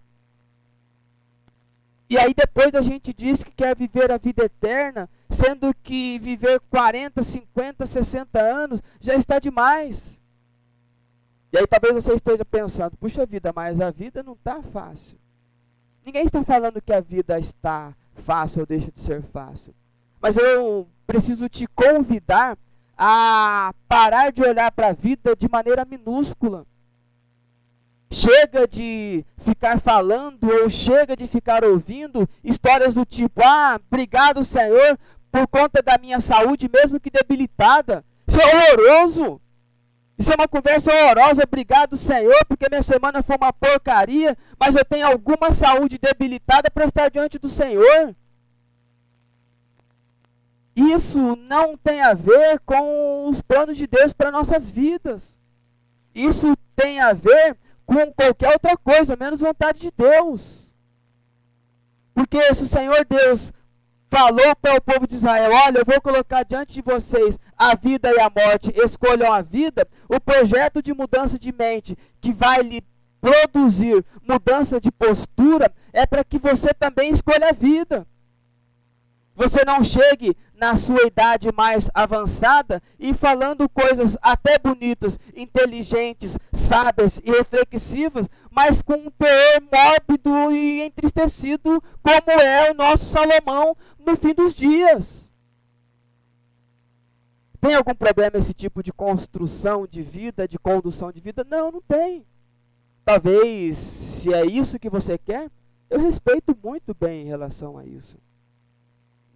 E 2.12 2.18
aí 2.18 2.35
depois 2.35 2.75
a 2.75 2.83
gente 2.83 3.11
diz 3.11 3.42
que 3.42 3.51
quer 3.51 3.75
viver 3.75 4.12
a 4.12 4.18
vida 4.18 4.44
eterna, 4.44 5.09
sendo 5.31 5.75
que 5.83 6.18
viver 6.18 6.61
40, 6.68 7.22
50, 7.22 7.87
60 7.87 8.38
anos 8.38 8.83
já 9.01 9.14
está 9.14 9.38
demais. 9.38 10.20
E 11.51 11.56
aí 11.56 11.67
talvez 11.67 11.94
você 11.94 12.13
esteja 12.13 12.44
pensando, 12.44 12.98
puxa 12.98 13.25
vida, 13.25 13.50
mas 13.56 13.81
a 13.81 13.90
vida 13.90 14.23
não 14.23 14.35
está 14.35 14.60
fácil. 14.60 15.19
Ninguém 16.04 16.27
está 16.27 16.44
falando 16.44 16.83
que 16.83 16.92
a 16.92 17.00
vida 17.00 17.38
está 17.38 17.94
fácil 18.13 18.60
ou 18.60 18.67
deixa 18.67 18.92
de 18.92 19.00
ser 19.00 19.23
fácil. 19.23 19.75
Mas 20.21 20.37
eu 20.37 20.87
preciso 21.06 21.48
te 21.48 21.67
convidar 21.69 22.58
a 22.94 23.73
parar 23.88 24.31
de 24.31 24.42
olhar 24.42 24.71
para 24.71 24.88
a 24.88 24.92
vida 24.92 25.35
de 25.35 25.48
maneira 25.48 25.83
minúscula. 25.87 26.67
Chega 28.13 28.69
de 28.69 29.25
ficar 29.38 29.81
falando 29.81 30.44
ou 30.44 30.69
chega 30.69 31.17
de 31.17 31.27
ficar 31.27 31.65
ouvindo 31.65 32.29
histórias 32.44 32.92
do 32.92 33.06
tipo: 33.06 33.40
ah, 33.42 33.81
obrigado, 33.90 34.44
Senhor, 34.44 34.98
por 35.31 35.48
conta 35.48 35.83
da 35.83 35.96
minha 35.96 36.21
saúde, 36.21 36.69
mesmo 36.71 37.00
que 37.00 37.10
debilitada. 37.10 38.04
Isso 38.29 38.38
é 38.38 38.44
horroroso. 38.44 39.40
Isso 40.19 40.31
é 40.31 40.35
uma 40.35 40.46
conversa 40.46 40.92
horrorosa. 40.92 41.42
Obrigado, 41.42 41.96
Senhor, 41.96 42.37
porque 42.46 42.69
minha 42.69 42.83
semana 42.83 43.23
foi 43.23 43.35
uma 43.35 43.50
porcaria, 43.50 44.37
mas 44.60 44.75
eu 44.75 44.85
tenho 44.85 45.06
alguma 45.06 45.50
saúde 45.50 45.98
debilitada 45.98 46.71
para 46.71 46.85
estar 46.85 47.10
diante 47.10 47.38
do 47.38 47.48
Senhor. 47.48 48.15
Isso 50.77 51.35
não 51.37 51.79
tem 51.79 52.02
a 52.02 52.13
ver 52.13 52.60
com 52.60 53.27
os 53.27 53.40
planos 53.40 53.79
de 53.79 53.87
Deus 53.87 54.13
para 54.13 54.31
nossas 54.31 54.71
vidas. 54.71 55.35
Isso 56.15 56.54
tem 56.77 57.00
a 57.00 57.15
ver 57.15 57.56
com 57.87 58.13
qualquer 58.13 58.53
outra 58.53 58.77
coisa, 58.77 59.17
menos 59.17 59.41
vontade 59.41 59.81
de 59.81 59.91
Deus. 59.97 60.71
Porque 62.15 62.53
se 62.55 62.65
o 62.65 62.67
Senhor 62.67 63.05
Deus 63.05 63.53
falou 64.11 64.55
para 64.57 64.77
o 64.77 64.83
povo 64.83 65.07
de 65.07 65.15
Israel: 65.15 65.51
Olha, 65.53 65.79
eu 65.79 65.85
vou 65.85 66.01
colocar 66.01 66.45
diante 66.45 66.75
de 66.75 66.83
vocês 66.83 67.39
a 67.57 67.75
vida 67.75 68.11
e 68.11 68.21
a 68.21 68.31
morte, 68.31 68.73
escolham 68.77 69.33
a 69.33 69.41
vida. 69.41 69.89
O 70.09 70.21
projeto 70.21 70.83
de 70.83 70.93
mudança 70.93 71.39
de 71.39 71.53
mente 71.53 71.97
que 72.21 72.33
vai 72.33 72.63
lhe 72.63 72.85
produzir 73.21 74.05
mudança 74.27 74.81
de 74.81 74.91
postura 74.91 75.73
é 75.93 76.05
para 76.05 76.25
que 76.25 76.39
você 76.39 76.75
também 76.75 77.11
escolha 77.11 77.49
a 77.49 77.53
vida. 77.53 78.07
Você 79.35 79.65
não 79.65 79.83
chegue 79.83 80.37
na 80.55 80.77
sua 80.77 81.07
idade 81.07 81.51
mais 81.57 81.91
avançada 81.95 82.83
e 82.99 83.15
falando 83.15 83.69
coisas 83.69 84.17
até 84.21 84.59
bonitas, 84.59 85.19
inteligentes, 85.35 86.39
sábias 86.53 87.21
e 87.25 87.31
reflexivas, 87.31 88.29
mas 88.51 88.83
com 88.83 88.95
um 88.95 89.11
teor 89.11 89.63
mórbido 89.73 90.53
e 90.53 90.83
entristecido, 90.83 91.83
como 92.03 92.41
é 92.41 92.71
o 92.71 92.75
nosso 92.75 93.07
Salomão 93.07 93.75
no 93.99 94.15
fim 94.15 94.35
dos 94.35 94.55
dias. 94.55 95.29
Tem 97.61 97.75
algum 97.75 97.95
problema 97.95 98.39
esse 98.39 98.53
tipo 98.53 98.83
de 98.83 98.93
construção 98.93 99.87
de 99.87 100.03
vida, 100.03 100.47
de 100.47 100.59
condução 100.59 101.11
de 101.11 101.21
vida? 101.21 101.47
Não, 101.49 101.73
não 101.73 101.81
tem. 101.81 102.27
Talvez, 103.05 103.79
se 103.79 104.35
é 104.35 104.45
isso 104.45 104.79
que 104.79 104.91
você 104.91 105.17
quer, 105.17 105.51
eu 105.89 106.01
respeito 106.01 106.57
muito 106.63 106.95
bem 106.95 107.23
em 107.23 107.29
relação 107.29 107.79
a 107.79 107.85
isso. 107.85 108.19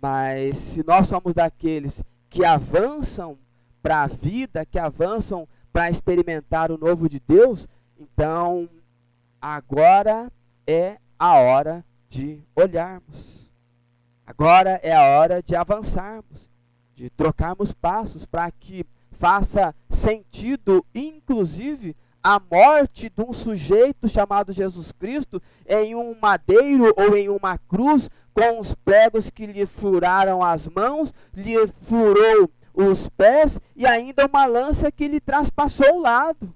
Mas 0.09 0.59
se 0.59 0.87
nós 0.87 1.09
somos 1.09 1.35
daqueles 1.35 2.01
que 2.31 2.45
avançam 2.45 3.37
para 3.83 4.05
a 4.05 4.07
vida, 4.07 4.65
que 4.65 4.79
avançam 4.79 5.49
para 5.73 5.91
experimentar 5.91 6.71
o 6.71 6.79
novo 6.79 7.09
de 7.09 7.19
Deus, 7.19 7.67
então 7.99 8.69
agora 9.43 10.31
é 10.65 10.99
a 11.19 11.35
hora 11.35 11.85
de 12.09 12.41
olharmos. 12.55 13.51
Agora 14.25 14.79
é 14.81 14.95
a 14.95 15.19
hora 15.19 15.43
de 15.43 15.57
avançarmos, 15.57 16.49
de 16.95 17.11
trocarmos 17.11 17.73
passos 17.73 18.25
para 18.25 18.49
que 18.53 18.87
faça 19.11 19.75
sentido, 19.91 20.87
inclusive, 20.95 21.97
a 22.23 22.41
morte 22.41 23.11
de 23.11 23.23
um 23.23 23.33
sujeito 23.33 24.09
chamado 24.09 24.53
Jesus 24.53 24.93
Cristo 24.93 25.43
em 25.67 25.97
um 25.97 26.15
madeiro 26.21 26.95
ou 26.97 27.17
em 27.17 27.29
uma 27.29 27.59
cruz, 27.59 28.09
com 28.37 28.61
os 28.61 28.75
pregos 28.75 29.31
que 29.31 29.47
lhe 29.47 29.65
furaram 29.65 30.43
as 30.43 30.69
mãos, 30.69 31.11
lhe 31.35 31.57
furou 31.81 32.51
os 32.75 33.09
pés 33.09 33.59
e 33.75 33.87
ainda 33.87 34.27
uma 34.27 34.45
lança 34.45 34.93
que 34.93 35.09
lhe 35.09 35.19
traspassou 35.19 35.95
o 35.95 36.01
lado. 36.03 36.55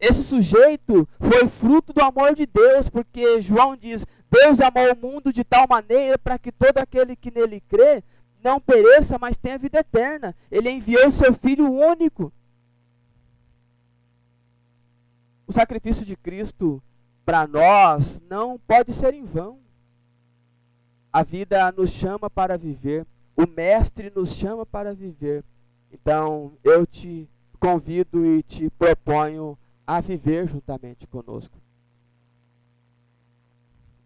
Esse 0.00 0.24
sujeito 0.24 1.08
foi 1.20 1.46
fruto 1.46 1.92
do 1.92 2.02
amor 2.02 2.34
de 2.34 2.44
Deus, 2.44 2.88
porque 2.88 3.40
João 3.40 3.76
diz: 3.76 4.04
Deus 4.28 4.60
amou 4.60 4.92
o 4.92 4.96
mundo 4.96 5.32
de 5.32 5.44
tal 5.44 5.68
maneira 5.68 6.18
para 6.18 6.36
que 6.36 6.50
todo 6.50 6.78
aquele 6.78 7.14
que 7.14 7.30
nele 7.30 7.60
crê 7.60 8.02
não 8.42 8.58
pereça, 8.58 9.16
mas 9.16 9.36
tenha 9.36 9.56
vida 9.56 9.78
eterna. 9.78 10.34
Ele 10.50 10.68
enviou 10.68 11.08
seu 11.12 11.32
Filho 11.32 11.70
único. 11.72 12.32
O 15.46 15.52
sacrifício 15.52 16.04
de 16.04 16.16
Cristo 16.16 16.82
para 17.24 17.46
nós 17.46 18.20
não 18.28 18.58
pode 18.58 18.92
ser 18.92 19.14
em 19.14 19.24
vão. 19.24 19.58
A 21.12 21.22
vida 21.22 21.70
nos 21.72 21.90
chama 21.90 22.28
para 22.28 22.58
viver, 22.58 23.06
o 23.36 23.46
Mestre 23.46 24.12
nos 24.14 24.32
chama 24.32 24.66
para 24.66 24.94
viver. 24.94 25.44
Então 25.92 26.52
eu 26.62 26.86
te 26.86 27.28
convido 27.58 28.26
e 28.26 28.42
te 28.42 28.68
proponho 28.70 29.56
a 29.86 30.00
viver 30.00 30.48
juntamente 30.48 31.06
conosco. 31.06 31.56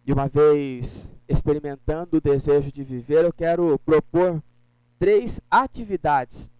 E 0.06 0.12
uma 0.12 0.28
vez 0.28 1.08
experimentando 1.28 2.16
o 2.16 2.20
desejo 2.20 2.72
de 2.72 2.82
viver, 2.82 3.24
eu 3.24 3.32
quero 3.32 3.78
propor 3.80 4.42
três 4.98 5.40
atividades. 5.50 6.50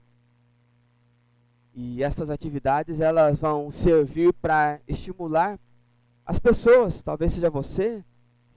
E 1.75 2.03
essas 2.03 2.29
atividades 2.29 3.01
elas 3.01 3.39
vão 3.39 3.71
servir 3.71 4.33
para 4.35 4.81
estimular 4.87 5.59
as 6.29 6.39
pessoas, 6.39 7.01
talvez 7.01 7.33
seja 7.33 7.49
você, 7.49 8.05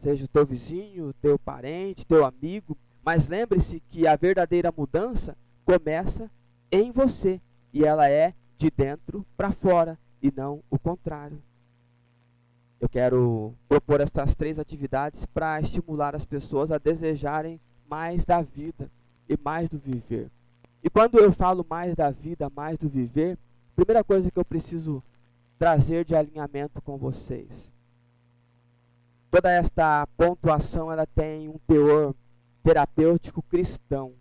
seja 0.03 0.26
o 0.26 0.28
teu 0.28 0.45
vizinho, 0.45 1.13
teu 1.22 1.39
parente, 1.39 2.05
teu 2.05 2.26
amigo, 2.26 2.78
mas 3.01 3.30
lembre-se 3.30 3.80
que 3.89 4.05
a 4.05 4.17
verdadeira 4.17 4.74
mudança 4.76 5.38
começa 5.63 6.30
em 6.69 6.91
você 6.91 7.39
e 7.72 7.86
ela 7.86 8.09
é 8.09 8.34
de 8.57 8.69
dentro 8.69 9.26
para 9.38 9.53
fora 9.53 9.97
e 10.22 10.30
não 10.36 10.61
o 10.69 10.78
contrário. 10.78 11.41
Eu 12.78 12.89
quero 12.89 13.53
propor 13.69 14.01
estas 14.01 14.36
três 14.36 14.59
atividades 14.59 15.26
para 15.28 15.61
estimular 15.61 16.13
as 16.13 16.26
pessoas 16.26 16.74
a 16.74 16.78
desejarem 16.78 17.57
mais 17.89 18.26
da 18.26 18.41
vida 18.41 18.91
e 19.30 19.38
mais 19.41 19.69
do 19.69 19.78
viver. 19.78 20.30
E 20.84 20.89
quando 20.89 21.17
eu 21.17 21.32
falo 21.32 21.65
mais 21.69 21.95
da 21.95 22.11
vida, 22.11 22.51
mais 22.53 22.78
do 22.78 22.89
viver, 22.89 23.38
a 23.72 23.76
primeira 23.78 24.03
coisa 24.03 24.30
que 24.30 24.38
eu 24.38 24.43
preciso 24.43 25.01
trazer 25.62 26.03
de 26.03 26.16
alinhamento 26.16 26.82
com 26.82 26.97
vocês. 26.97 27.72
Toda 29.30 29.51
esta 29.51 30.07
pontuação 30.18 30.91
ela 30.91 31.05
tem 31.05 31.47
um 31.47 31.59
teor 31.68 32.16
terapêutico 32.64 33.43
cristão. 33.43 34.12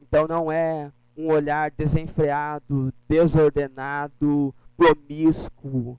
Então 0.00 0.28
não 0.28 0.52
é 0.52 0.92
um 1.16 1.32
olhar 1.32 1.72
desenfreado, 1.72 2.94
desordenado, 3.08 4.54
promíscuo. 4.76 5.98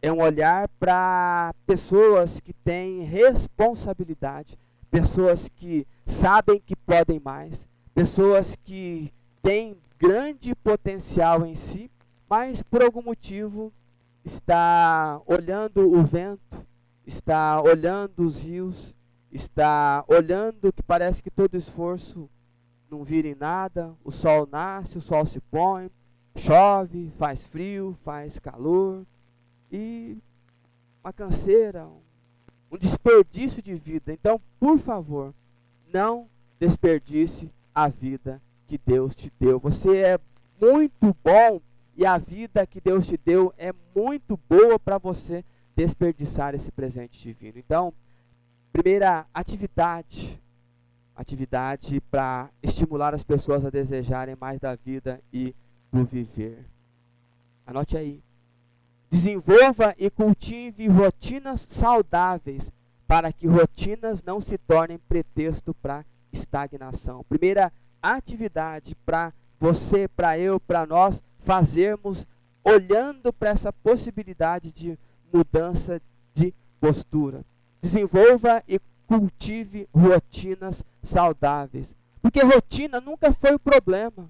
É 0.00 0.12
um 0.12 0.22
olhar 0.22 0.68
para 0.78 1.52
pessoas 1.66 2.38
que 2.38 2.52
têm 2.52 3.02
responsabilidade, 3.02 4.56
pessoas 4.88 5.48
que 5.48 5.84
sabem 6.04 6.62
que 6.64 6.76
podem 6.76 7.18
mais, 7.18 7.68
pessoas 7.92 8.54
que 8.62 9.12
têm 9.42 9.76
grande 9.98 10.54
potencial 10.54 11.44
em 11.44 11.56
si, 11.56 11.90
mas 12.30 12.62
por 12.62 12.84
algum 12.84 13.02
motivo 13.02 13.72
está 14.26 15.22
olhando 15.24 15.88
o 15.88 16.02
vento, 16.02 16.66
está 17.06 17.62
olhando 17.62 18.24
os 18.24 18.40
rios, 18.40 18.92
está 19.30 20.04
olhando 20.08 20.72
que 20.72 20.82
parece 20.82 21.22
que 21.22 21.30
todo 21.30 21.56
esforço 21.56 22.28
não 22.90 23.04
vira 23.04 23.28
em 23.28 23.36
nada, 23.36 23.94
o 24.04 24.10
sol 24.10 24.48
nasce, 24.50 24.98
o 24.98 25.00
sol 25.00 25.24
se 25.24 25.40
põe, 25.40 25.88
Chove, 26.34 27.10
faz 27.16 27.44
frio, 27.44 27.96
faz 28.04 28.38
calor 28.38 29.06
e 29.72 30.18
uma 31.02 31.12
canseira, 31.12 31.88
um 32.70 32.76
desperdício 32.76 33.62
de 33.62 33.74
vida. 33.74 34.12
Então, 34.12 34.38
por 34.60 34.76
favor, 34.76 35.32
não 35.90 36.28
desperdice 36.58 37.50
a 37.74 37.88
vida 37.88 38.42
que 38.66 38.78
Deus 38.84 39.14
te 39.14 39.32
deu. 39.40 39.58
Você 39.60 39.96
é 39.96 40.20
muito 40.60 41.16
bom 41.24 41.60
e 41.96 42.04
a 42.04 42.18
vida 42.18 42.66
que 42.66 42.80
Deus 42.80 43.06
te 43.06 43.16
deu 43.16 43.54
é 43.56 43.72
muito 43.94 44.38
boa 44.48 44.78
para 44.78 44.98
você 44.98 45.44
desperdiçar 45.74 46.54
esse 46.54 46.70
presente 46.70 47.18
divino. 47.20 47.58
Então, 47.58 47.92
primeira 48.72 49.26
atividade, 49.32 50.40
atividade 51.14 52.00
para 52.10 52.50
estimular 52.62 53.14
as 53.14 53.24
pessoas 53.24 53.64
a 53.64 53.70
desejarem 53.70 54.36
mais 54.38 54.60
da 54.60 54.74
vida 54.74 55.20
e 55.32 55.54
do 55.90 56.04
viver. 56.04 56.66
Anote 57.66 57.96
aí. 57.96 58.22
Desenvolva 59.08 59.94
e 59.98 60.10
cultive 60.10 60.88
rotinas 60.88 61.66
saudáveis 61.68 62.70
para 63.06 63.32
que 63.32 63.46
rotinas 63.46 64.22
não 64.22 64.40
se 64.40 64.58
tornem 64.58 64.98
pretexto 64.98 65.72
para 65.72 66.04
estagnação. 66.32 67.24
Primeira 67.28 67.72
atividade 68.02 68.94
para 69.06 69.32
você, 69.58 70.06
para 70.08 70.38
eu, 70.38 70.60
para 70.60 70.84
nós 70.84 71.22
fazermos 71.46 72.26
olhando 72.62 73.32
para 73.32 73.48
essa 73.48 73.72
possibilidade 73.72 74.70
de 74.70 74.98
mudança 75.32 75.98
de 76.34 76.52
postura. 76.78 77.42
Desenvolva 77.80 78.62
e 78.68 78.78
cultive 79.06 79.88
rotinas 79.94 80.84
saudáveis. 81.02 81.96
Porque 82.20 82.42
rotina 82.42 83.00
nunca 83.00 83.32
foi 83.32 83.54
o 83.54 83.58
problema 83.58 84.28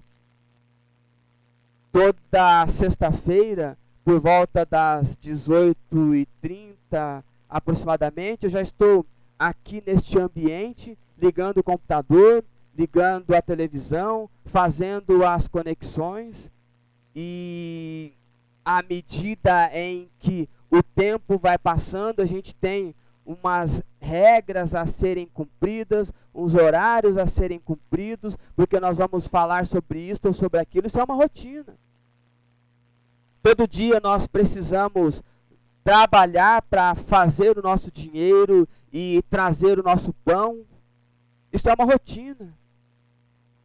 toda 1.97 2.67
sexta-feira, 2.67 3.75
por 4.05 4.19
volta 4.19 4.63
das 4.63 5.17
18h30 5.17 7.23
aproximadamente, 7.49 8.43
eu 8.43 8.51
já 8.51 8.61
estou 8.61 9.03
aqui 9.39 9.81
neste 9.83 10.19
ambiente, 10.19 10.95
ligando 11.19 11.57
o 11.57 11.63
computador, 11.63 12.43
ligando 12.77 13.33
a 13.33 13.41
televisão, 13.41 14.29
fazendo 14.45 15.25
as 15.25 15.47
conexões 15.47 16.51
e 17.19 18.13
à 18.63 18.83
medida 18.83 19.71
em 19.73 20.07
que 20.19 20.47
o 20.69 20.83
tempo 20.83 21.39
vai 21.39 21.57
passando, 21.57 22.21
a 22.21 22.25
gente 22.27 22.53
tem 22.53 22.93
umas 23.25 23.81
regras 23.99 24.75
a 24.75 24.85
serem 24.85 25.25
cumpridas, 25.25 26.13
uns 26.31 26.53
horários 26.53 27.17
a 27.17 27.25
serem 27.25 27.57
cumpridos, 27.57 28.37
porque 28.55 28.79
nós 28.79 28.99
vamos 28.99 29.27
falar 29.27 29.65
sobre 29.65 29.99
isso 29.99 30.21
ou 30.25 30.33
sobre 30.33 30.59
aquilo, 30.59 30.85
isso 30.85 30.99
é 30.99 31.03
uma 31.03 31.15
rotina. 31.15 31.75
Todo 33.41 33.67
dia 33.67 33.99
nós 33.99 34.27
precisamos 34.27 35.23
trabalhar 35.83 36.61
para 36.61 36.93
fazer 36.93 37.57
o 37.57 37.63
nosso 37.63 37.89
dinheiro 37.89 38.69
e 38.93 39.23
trazer 39.27 39.79
o 39.79 39.83
nosso 39.83 40.13
pão. 40.23 40.63
Isso 41.51 41.67
é 41.67 41.73
uma 41.73 41.85
rotina. 41.85 42.53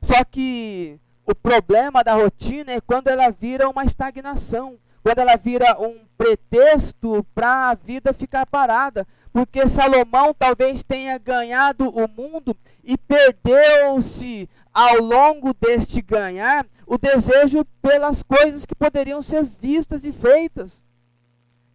Só 0.01 0.25
que 0.25 0.99
o 1.33 1.35
problema 1.35 2.05
da 2.05 2.13
rotina 2.13 2.73
é 2.73 2.81
quando 2.81 3.09
ela 3.09 3.31
vira 3.31 3.69
uma 3.69 3.85
estagnação, 3.85 4.77
quando 5.03 5.19
ela 5.19 5.35
vira 5.37 5.81
um 5.81 6.01
pretexto 6.17 7.27
para 7.35 7.71
a 7.71 7.75
vida 7.75 8.13
ficar 8.13 8.45
parada. 8.47 9.07
Porque 9.33 9.67
Salomão 9.67 10.35
talvez 10.39 10.83
tenha 10.83 11.17
ganhado 11.17 11.89
o 11.89 12.07
mundo 12.07 12.55
e 12.85 12.99
perdeu-se 12.99 14.47
ao 14.75 15.01
longo 15.01 15.55
deste 15.59 16.03
ganhar 16.03 16.67
o 16.87 16.99
desejo 16.99 17.65
pelas 17.81 18.23
coisas 18.23 18.67
que 18.67 18.75
poderiam 18.75 19.23
ser 19.23 19.43
vistas 19.43 20.05
e 20.05 20.13
feitas. 20.13 20.83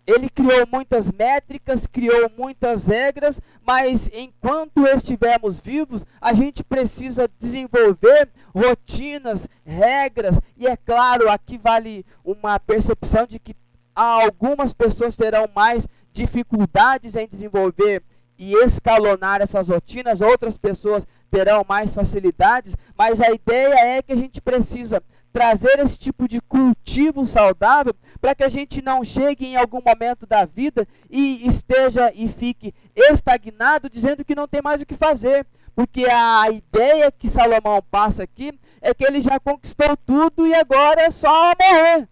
Ele 0.08 0.30
criou 0.30 0.66
muitas 0.72 1.12
métricas, 1.12 1.86
criou 1.86 2.32
muitas 2.38 2.88
regras, 2.88 3.41
mas 3.62 4.10
enquanto 4.14 4.88
estivermos 4.88 5.60
vivos, 5.60 6.05
a 6.22 6.34
gente 6.34 6.64
precisa 6.64 7.30
desenvolver 7.38 8.30
rotinas, 8.55 9.49
regras, 9.66 10.39
e 10.55 10.66
é 10.66 10.78
claro, 10.78 11.30
aqui 11.30 11.58
vale 11.58 12.05
uma 12.24 12.58
percepção 12.58 13.28
de 13.28 13.38
que 13.38 13.53
algumas 13.93 14.74
pessoas 14.74 15.18
terão 15.18 15.49
mais 15.53 15.86
dificuldades 16.14 17.18
em 17.18 17.28
desenvolver 17.28 18.01
e 18.38 18.53
escalonar 18.64 19.41
essas 19.41 19.68
rotinas, 19.68 20.22
outras 20.22 20.58
pessoas 20.58 21.05
terão 21.30 21.66
mais 21.68 21.93
facilidades, 21.93 22.76
mas 22.97 23.20
a 23.20 23.32
ideia 23.32 23.97
é 23.97 24.01
que 24.01 24.14
a 24.14 24.16
gente 24.16 24.41
precisa 24.41 25.03
trazer 25.32 25.80
esse 25.80 25.98
tipo 25.98 26.28
de 26.28 26.42
cultivo 26.42 27.26
saudável 27.26 27.94
para 28.20 28.34
que 28.34 28.44
a 28.44 28.50
gente 28.50 28.82
não 28.82 29.04
chegue 29.04 29.46
em 29.46 29.56
algum 29.56 29.82
momento 29.82 30.26
da 30.26 30.46
vida 30.46 30.88
e 31.10 31.48
esteja 31.48 32.12
e 32.14 32.28
fique 32.28 32.74
estagnado 32.96 33.90
dizendo 33.90 34.26
que 34.26 34.36
não 34.36 34.48
tem 34.48 34.62
mais 34.62 34.82
o 34.82 34.86
que 34.86 34.96
fazer. 34.96 35.46
Porque 35.76 36.06
a 36.06 36.50
ideia 36.50 37.12
que 37.12 37.30
Salomão 37.30 37.84
passa 37.92 38.24
aqui 38.24 38.52
é 38.82 38.94
que 38.94 39.06
ele 39.06 39.22
já 39.22 39.40
conquistou 39.40 39.96
tudo 39.98 40.48
e 40.48 40.54
agora 40.56 41.04
é 41.04 41.12
só 41.12 41.54
morrer. 41.60 42.10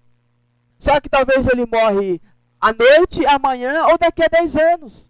Só 0.78 1.00
que 1.02 1.10
talvez 1.10 1.48
ele 1.48 1.66
morre 1.66 2.22
à 2.62 2.72
noite, 2.72 3.26
amanhã 3.26 3.88
ou 3.88 3.98
daqui 3.98 4.24
a 4.24 4.28
10 4.28 4.56
anos. 4.56 5.10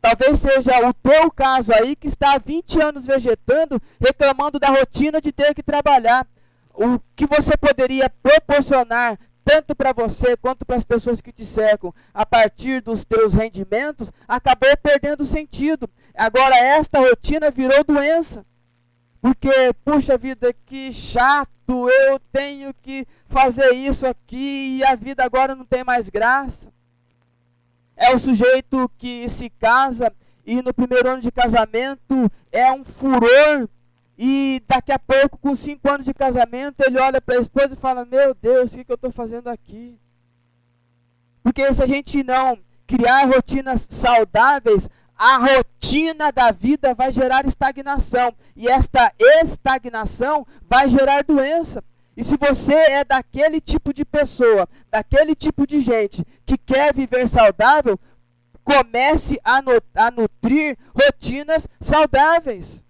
Talvez 0.00 0.38
seja 0.38 0.88
o 0.88 0.94
teu 0.94 1.30
caso 1.30 1.72
aí 1.72 1.94
que 1.96 2.06
está 2.06 2.34
há 2.34 2.38
20 2.38 2.80
anos 2.80 3.06
vegetando, 3.06 3.80
reclamando 4.00 4.58
da 4.58 4.68
rotina 4.68 5.20
de 5.20 5.32
ter 5.32 5.54
que 5.54 5.62
trabalhar. 5.62 6.26
O 6.80 7.00
que 7.16 7.26
você 7.26 7.56
poderia 7.56 8.08
proporcionar 8.08 9.18
tanto 9.44 9.74
para 9.74 9.92
você 9.92 10.36
quanto 10.36 10.64
para 10.64 10.76
as 10.76 10.84
pessoas 10.84 11.20
que 11.20 11.32
te 11.32 11.44
cercam, 11.44 11.92
a 12.14 12.24
partir 12.24 12.80
dos 12.80 13.04
teus 13.04 13.34
rendimentos, 13.34 14.12
acabou 14.28 14.76
perdendo 14.76 15.24
sentido. 15.24 15.90
Agora 16.14 16.56
esta 16.56 17.00
rotina 17.00 17.50
virou 17.50 17.82
doença. 17.82 18.46
Porque, 19.20 19.50
puxa 19.84 20.16
vida, 20.16 20.54
que 20.64 20.92
chato, 20.92 21.50
eu 21.66 22.20
tenho 22.30 22.72
que 22.74 23.04
fazer 23.26 23.72
isso 23.72 24.06
aqui 24.06 24.78
e 24.78 24.84
a 24.84 24.94
vida 24.94 25.24
agora 25.24 25.56
não 25.56 25.64
tem 25.64 25.82
mais 25.82 26.08
graça. 26.08 26.72
É 27.96 28.14
o 28.14 28.18
sujeito 28.20 28.88
que 28.96 29.28
se 29.28 29.50
casa 29.50 30.12
e 30.46 30.62
no 30.62 30.72
primeiro 30.72 31.10
ano 31.10 31.22
de 31.22 31.32
casamento 31.32 32.30
é 32.52 32.70
um 32.70 32.84
furor 32.84 33.68
e 34.18 34.60
daqui 34.66 34.90
a 34.90 34.98
pouco, 34.98 35.38
com 35.38 35.54
cinco 35.54 35.88
anos 35.88 36.04
de 36.04 36.12
casamento, 36.12 36.80
ele 36.80 36.98
olha 36.98 37.20
para 37.20 37.38
a 37.38 37.40
esposa 37.40 37.74
e 37.74 37.76
fala: 37.76 38.04
Meu 38.04 38.34
Deus, 38.34 38.72
o 38.72 38.76
que, 38.76 38.84
que 38.84 38.90
eu 38.90 38.96
estou 38.96 39.12
fazendo 39.12 39.48
aqui? 39.48 39.96
Porque 41.40 41.72
se 41.72 41.82
a 41.82 41.86
gente 41.86 42.24
não 42.24 42.58
criar 42.84 43.26
rotinas 43.26 43.86
saudáveis, 43.88 44.88
a 45.16 45.36
rotina 45.36 46.32
da 46.32 46.50
vida 46.50 46.94
vai 46.94 47.12
gerar 47.12 47.46
estagnação. 47.46 48.34
E 48.56 48.66
esta 48.66 49.12
estagnação 49.18 50.44
vai 50.68 50.88
gerar 50.88 51.22
doença. 51.22 51.82
E 52.16 52.24
se 52.24 52.36
você 52.36 52.74
é 52.74 53.04
daquele 53.04 53.60
tipo 53.60 53.94
de 53.94 54.04
pessoa, 54.04 54.68
daquele 54.90 55.36
tipo 55.36 55.64
de 55.64 55.80
gente 55.80 56.26
que 56.44 56.58
quer 56.58 56.92
viver 56.92 57.28
saudável, 57.28 57.98
comece 58.64 59.40
a, 59.44 59.62
a 59.94 60.10
nutrir 60.10 60.76
rotinas 60.92 61.68
saudáveis. 61.80 62.84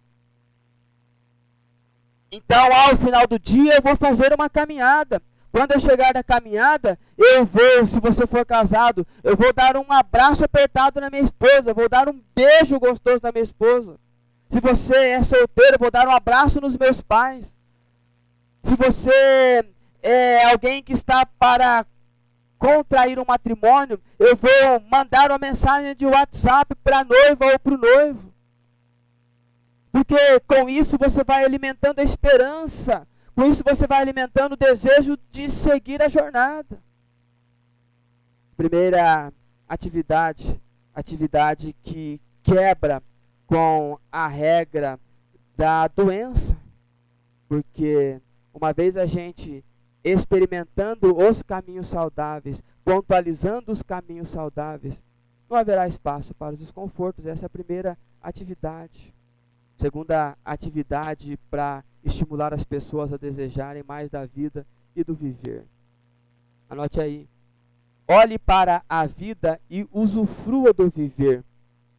Então, 2.31 2.73
ao 2.73 2.97
final 2.97 3.27
do 3.27 3.39
dia, 3.39 3.77
eu 3.77 3.83
vou 3.83 3.97
fazer 3.97 4.35
uma 4.35 4.49
caminhada. 4.51 5.23
Quando 5.51 5.73
eu 5.73 5.81
chegar 5.81 6.13
na 6.13 6.23
caminhada, 6.23 6.99
eu 7.17 7.45
vou, 7.45 7.87
se 7.87 7.99
você 7.99 8.27
for 8.27 8.45
casado, 8.45 9.07
eu 9.25 9.35
vou 9.35 9.53
dar 9.53 9.77
um 9.77 9.91
abraço 9.91 10.45
apertado 10.45 11.01
na 11.01 11.09
minha 11.09 11.23
esposa, 11.23 11.73
vou 11.73 11.89
dar 11.89 12.09
um 12.09 12.21
beijo 12.35 12.79
gostoso 12.79 13.21
na 13.23 13.33
minha 13.33 13.45
esposa. 13.45 13.99
Se 14.51 14.61
você 14.61 14.95
é 14.95 15.23
solteiro, 15.23 15.75
eu 15.75 15.79
vou 15.79 15.91
dar 15.91 16.07
um 16.07 16.11
abraço 16.11 16.61
nos 16.61 16.77
meus 16.77 17.01
pais. 17.01 17.57
Se 18.63 18.75
você 18.75 19.65
é 20.03 20.45
alguém 20.51 20.83
que 20.83 20.93
está 20.93 21.25
para 21.25 21.87
contrair 22.59 23.19
um 23.19 23.25
matrimônio, 23.27 24.01
eu 24.19 24.37
vou 24.37 24.51
mandar 24.91 25.31
uma 25.31 25.39
mensagem 25.39 25.95
de 25.95 26.05
WhatsApp 26.05 26.75
para 26.85 26.99
a 26.99 27.05
noiva 27.05 27.47
ou 27.47 27.59
para 27.59 27.75
o 27.75 27.79
noivo. 27.79 28.28
Porque 29.91 30.41
com 30.41 30.69
isso 30.69 30.99
você 30.99 31.25
vai 31.25 31.45
alimentando 31.45 32.01
a 32.01 32.03
esperança, 32.05 33.07
com 33.35 33.47
isso 33.47 33.63
você 33.65 33.87
vai 33.87 34.01
alimentando 34.01 34.53
o 34.53 34.57
desejo 34.57 35.19
de 35.31 35.49
seguir 35.49 36.03
a 36.03 36.09
jornada. 36.09 36.83
Primeira 38.57 39.33
atividade, 39.69 40.61
atividade 40.95 41.75
que 41.83 42.21
quebra 42.43 43.03
com 43.47 43.99
a 44.11 44.27
regra 44.27 44.99
da 45.57 45.89
doença. 45.89 46.57
Porque 47.49 48.21
uma 48.53 48.73
vez 48.73 48.97
a 48.97 49.07
gente 49.07 49.65
experimentando 50.05 51.17
os 51.17 51.43
caminhos 51.43 51.87
saudáveis, 51.87 52.63
pontualizando 52.85 53.73
os 53.73 53.83
caminhos 53.83 54.29
saudáveis, 54.29 55.03
não 55.49 55.57
haverá 55.57 55.89
espaço 55.89 56.35
para 56.35 56.55
os 56.55 56.59
desconfortos. 56.59 57.27
Essa 57.27 57.45
é 57.45 57.47
a 57.47 57.51
primeira 57.51 57.97
atividade. 58.21 59.15
Segunda 59.79 60.37
atividade 60.45 61.39
para 61.49 61.85
estimular 62.03 62.53
as 62.53 62.65
pessoas 62.65 63.13
a 63.13 63.17
desejarem 63.17 63.85
mais 63.87 64.11
da 64.11 64.27
vida 64.27 64.67
e 64.95 65.05
do 65.05 65.15
viver. 65.15 65.65
Anote 66.69 67.01
aí. 67.01 67.29
Olhe 68.09 68.41
para 68.41 68.83
a 68.89 69.07
vida 69.07 69.61
e 69.71 69.87
usufrua 69.93 70.73
do 70.73 70.91
viver, 70.91 71.45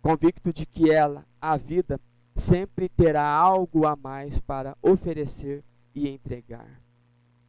convicto 0.01 0.51
de 0.51 0.65
que 0.65 0.91
ela, 0.91 1.25
a 1.39 1.55
vida, 1.55 1.97
sempre 2.35 2.89
terá 2.89 3.25
algo 3.25 3.87
a 3.87 3.95
mais 3.95 4.41
para 4.41 4.75
oferecer 4.81 5.63
e 5.95 6.09
entregar. 6.09 6.81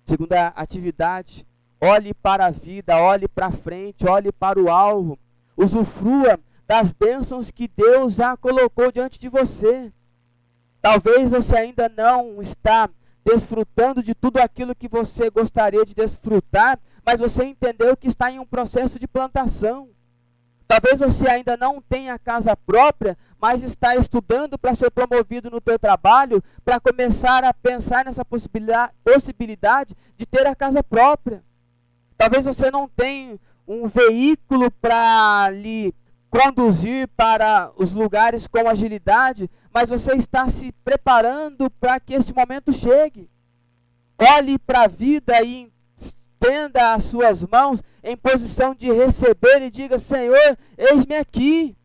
Segunda 0.05 0.49
atividade, 0.49 1.45
olhe 1.81 2.15
para 2.15 2.47
a 2.47 2.51
vida, 2.53 2.97
olhe 2.99 3.27
para 3.27 3.51
frente, 3.51 4.07
olhe 4.07 4.31
para 4.31 4.61
o 4.63 4.71
alvo. 4.71 5.19
Usufrua 5.57 6.39
das 6.69 6.93
bênçãos 6.93 7.51
que 7.51 7.67
Deus 7.67 8.15
já 8.15 8.37
colocou 8.37 8.93
diante 8.93 9.19
de 9.19 9.29
você. 9.29 9.93
Talvez 10.83 11.31
você 11.31 11.57
ainda 11.57 11.89
não 11.89 12.41
está 12.41 12.89
desfrutando 13.25 14.03
de 14.03 14.15
tudo 14.15 14.39
aquilo 14.39 14.75
que 14.75 14.89
você 14.89 15.29
gostaria 15.29 15.85
de 15.85 15.95
desfrutar, 15.95 16.79
mas 17.05 17.21
você 17.21 17.45
entendeu 17.45 17.97
que 17.97 18.09
está 18.09 18.31
em 18.31 18.39
um 18.39 18.47
processo 18.47 18.99
de 18.99 19.07
plantação. 19.07 19.89
Talvez 20.67 21.01
você 21.01 21.29
ainda 21.29 21.57
não 21.57 21.83
tenha 21.83 22.19
casa 22.19 22.57
própria, 22.57 23.19
mas 23.41 23.63
está 23.63 23.97
estudando 23.97 24.57
para 24.57 24.75
ser 24.75 24.91
promovido 24.91 25.51
no 25.51 25.61
teu 25.61 25.79
trabalho, 25.79 26.43
para 26.65 26.79
começar 26.79 27.43
a 27.43 27.53
pensar 27.53 28.05
nessa 28.05 28.25
possibilidade, 28.25 29.97
de 30.17 30.27
ter 30.27 30.47
a 30.47 30.55
casa 30.55 30.83
própria. 30.83 31.43
Talvez 32.17 32.45
você 32.47 32.71
não 32.71 32.89
tenha 32.89 33.37
um 33.67 33.87
veículo 33.87 34.71
para 34.71 35.51
lhe 35.51 35.93
conduzir 36.31 37.09
para 37.17 37.73
os 37.77 37.93
lugares 37.93 38.47
com 38.47 38.69
agilidade, 38.69 39.51
mas 39.73 39.91
você 39.91 40.15
está 40.15 40.49
se 40.49 40.73
preparando 40.85 41.69
para 41.69 41.99
que 41.99 42.15
este 42.15 42.33
momento 42.33 42.73
chegue. 42.73 43.29
Olhe 44.19 44.59
para 44.59 44.83
a 44.83 44.89
vida 44.89 45.43
e 45.43 45.73
estenda 46.01 46.95
as 46.95 47.05
suas 47.05 47.43
mãos 47.45 47.83
em 48.03 48.17
posição 48.17 48.75
de 48.75 48.91
receber 48.93 49.63
e 49.63 49.71
diga: 49.71 49.99
Senhor, 49.99 50.57
eis-me 50.79 51.17
aqui. 51.17 51.77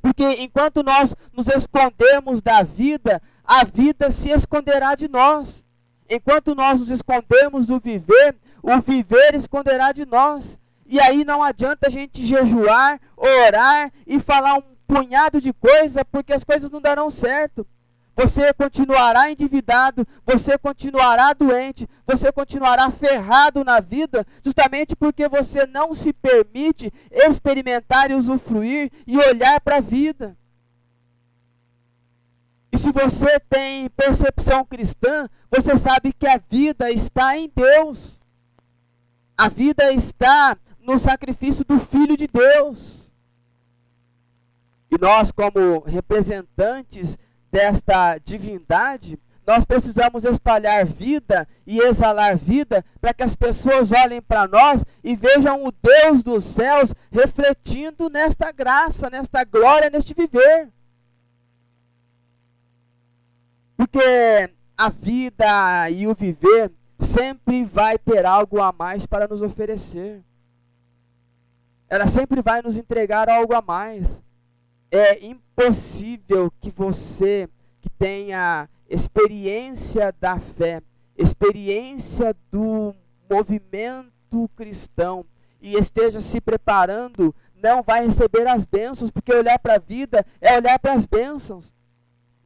Porque 0.00 0.24
enquanto 0.42 0.82
nós 0.82 1.14
nos 1.32 1.46
escondemos 1.46 2.40
da 2.40 2.62
vida, 2.62 3.22
a 3.44 3.64
vida 3.64 4.10
se 4.10 4.30
esconderá 4.30 4.94
de 4.94 5.08
nós. 5.08 5.62
Enquanto 6.08 6.54
nós 6.54 6.80
nos 6.80 6.90
escondemos 6.90 7.66
do 7.66 7.78
viver, 7.78 8.36
o 8.62 8.80
viver 8.80 9.34
esconderá 9.34 9.92
de 9.92 10.04
nós. 10.04 10.58
E 10.92 11.00
aí 11.00 11.24
não 11.24 11.42
adianta 11.42 11.86
a 11.86 11.90
gente 11.90 12.22
jejuar, 12.26 13.00
orar 13.16 13.90
e 14.06 14.20
falar 14.20 14.58
um 14.58 14.62
punhado 14.86 15.40
de 15.40 15.50
coisa, 15.50 16.04
porque 16.04 16.34
as 16.34 16.44
coisas 16.44 16.70
não 16.70 16.82
darão 16.82 17.08
certo. 17.08 17.66
Você 18.14 18.52
continuará 18.52 19.30
endividado, 19.30 20.06
você 20.22 20.58
continuará 20.58 21.32
doente, 21.32 21.88
você 22.06 22.30
continuará 22.30 22.90
ferrado 22.90 23.64
na 23.64 23.80
vida, 23.80 24.26
justamente 24.44 24.94
porque 24.94 25.26
você 25.30 25.64
não 25.64 25.94
se 25.94 26.12
permite 26.12 26.92
experimentar 27.10 28.10
e 28.10 28.14
usufruir 28.14 28.92
e 29.06 29.16
olhar 29.16 29.62
para 29.62 29.78
a 29.78 29.80
vida. 29.80 30.36
E 32.70 32.76
se 32.76 32.92
você 32.92 33.40
tem 33.40 33.88
percepção 33.96 34.62
cristã, 34.62 35.26
você 35.50 35.74
sabe 35.74 36.12
que 36.12 36.26
a 36.26 36.36
vida 36.36 36.90
está 36.90 37.34
em 37.34 37.50
Deus. 37.56 38.20
A 39.38 39.48
vida 39.48 39.90
está 39.90 40.54
no 40.82 40.98
sacrifício 40.98 41.64
do 41.64 41.78
Filho 41.78 42.16
de 42.16 42.26
Deus. 42.26 43.02
E 44.90 44.98
nós, 45.00 45.32
como 45.32 45.80
representantes 45.80 47.16
desta 47.50 48.18
divindade, 48.18 49.18
nós 49.46 49.64
precisamos 49.64 50.24
espalhar 50.24 50.86
vida 50.86 51.48
e 51.66 51.80
exalar 51.80 52.36
vida 52.36 52.84
para 53.00 53.12
que 53.12 53.22
as 53.22 53.34
pessoas 53.34 53.90
olhem 53.90 54.22
para 54.22 54.46
nós 54.46 54.84
e 55.02 55.16
vejam 55.16 55.64
o 55.64 55.72
Deus 55.72 56.22
dos 56.22 56.44
céus 56.44 56.94
refletindo 57.10 58.08
nesta 58.08 58.52
graça, 58.52 59.10
nesta 59.10 59.42
glória, 59.44 59.90
neste 59.90 60.14
viver. 60.14 60.68
Porque 63.76 64.50
a 64.76 64.88
vida 64.88 65.90
e 65.90 66.06
o 66.06 66.14
viver 66.14 66.70
sempre 67.00 67.64
vai 67.64 67.98
ter 67.98 68.24
algo 68.24 68.60
a 68.60 68.72
mais 68.72 69.06
para 69.06 69.26
nos 69.26 69.42
oferecer. 69.42 70.22
Ela 71.92 72.06
sempre 72.06 72.40
vai 72.40 72.62
nos 72.62 72.78
entregar 72.78 73.28
algo 73.28 73.54
a 73.54 73.60
mais. 73.60 74.06
É 74.90 75.22
impossível 75.26 76.50
que 76.58 76.70
você 76.70 77.46
que 77.82 77.90
tenha 77.90 78.66
experiência 78.88 80.10
da 80.18 80.38
fé, 80.38 80.80
experiência 81.18 82.34
do 82.50 82.94
movimento 83.30 84.48
cristão 84.56 85.22
e 85.60 85.74
esteja 85.74 86.22
se 86.22 86.40
preparando, 86.40 87.34
não 87.62 87.82
vai 87.82 88.06
receber 88.06 88.48
as 88.48 88.64
bênçãos, 88.64 89.10
porque 89.10 89.34
olhar 89.34 89.58
para 89.58 89.74
a 89.74 89.78
vida 89.78 90.24
é 90.40 90.56
olhar 90.56 90.78
para 90.78 90.94
as 90.94 91.04
bênçãos. 91.04 91.70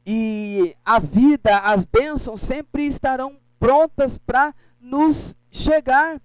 E 0.05 0.75
a 0.83 0.99
vida, 0.99 1.57
as 1.59 1.85
bênçãos 1.85 2.41
sempre 2.41 2.85
estarão 2.85 3.37
prontas 3.57 4.17
para 4.17 4.53
nos 4.81 5.37
chegar. 5.49 6.19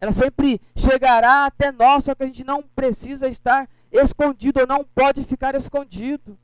Ela 0.00 0.12
sempre 0.12 0.60
chegará 0.76 1.46
até 1.46 1.72
nós, 1.72 2.04
só 2.04 2.14
que 2.14 2.22
a 2.22 2.26
gente 2.26 2.44
não 2.44 2.62
precisa 2.62 3.28
estar 3.28 3.68
escondido 3.90 4.60
ou 4.60 4.66
não 4.66 4.84
pode 4.84 5.24
ficar 5.24 5.54
escondido. 5.54 6.38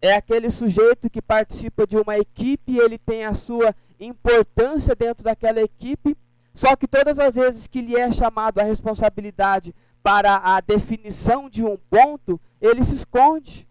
É 0.00 0.14
aquele 0.14 0.48
sujeito 0.48 1.10
que 1.10 1.20
participa 1.20 1.86
de 1.86 1.96
uma 1.96 2.16
equipe, 2.16 2.78
ele 2.78 2.98
tem 2.98 3.24
a 3.24 3.34
sua 3.34 3.74
importância 3.98 4.94
dentro 4.94 5.24
daquela 5.24 5.60
equipe, 5.60 6.16
só 6.54 6.76
que 6.76 6.86
todas 6.86 7.18
as 7.18 7.34
vezes 7.34 7.66
que 7.66 7.82
lhe 7.82 7.96
é 7.96 8.10
chamado 8.12 8.58
a 8.58 8.64
responsabilidade 8.64 9.74
para 10.02 10.36
a 10.36 10.60
definição 10.60 11.50
de 11.50 11.64
um 11.64 11.76
ponto, 11.90 12.40
ele 12.60 12.82
se 12.84 12.94
esconde. 12.94 13.68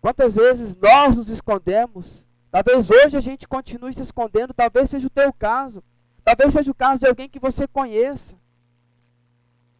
Quantas 0.00 0.34
vezes 0.34 0.76
nós 0.76 1.16
nos 1.16 1.28
escondemos? 1.28 2.24
Talvez 2.50 2.90
hoje 2.90 3.16
a 3.16 3.20
gente 3.20 3.48
continue 3.48 3.92
se 3.92 4.02
escondendo, 4.02 4.54
talvez 4.54 4.90
seja 4.90 5.06
o 5.06 5.10
teu 5.10 5.32
caso. 5.32 5.82
Talvez 6.24 6.52
seja 6.52 6.70
o 6.70 6.74
caso 6.74 7.00
de 7.00 7.06
alguém 7.06 7.28
que 7.28 7.38
você 7.38 7.66
conheça. 7.66 8.34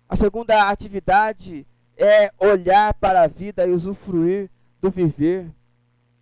A 0.09 0.17
segunda 0.17 0.69
atividade 0.69 1.67
é 1.97 2.33
olhar 2.39 2.95
para 2.95 3.23
a 3.23 3.27
vida 3.27 3.67
e 3.67 3.71
usufruir 3.71 4.51
do 4.81 4.91
viver. 4.91 5.47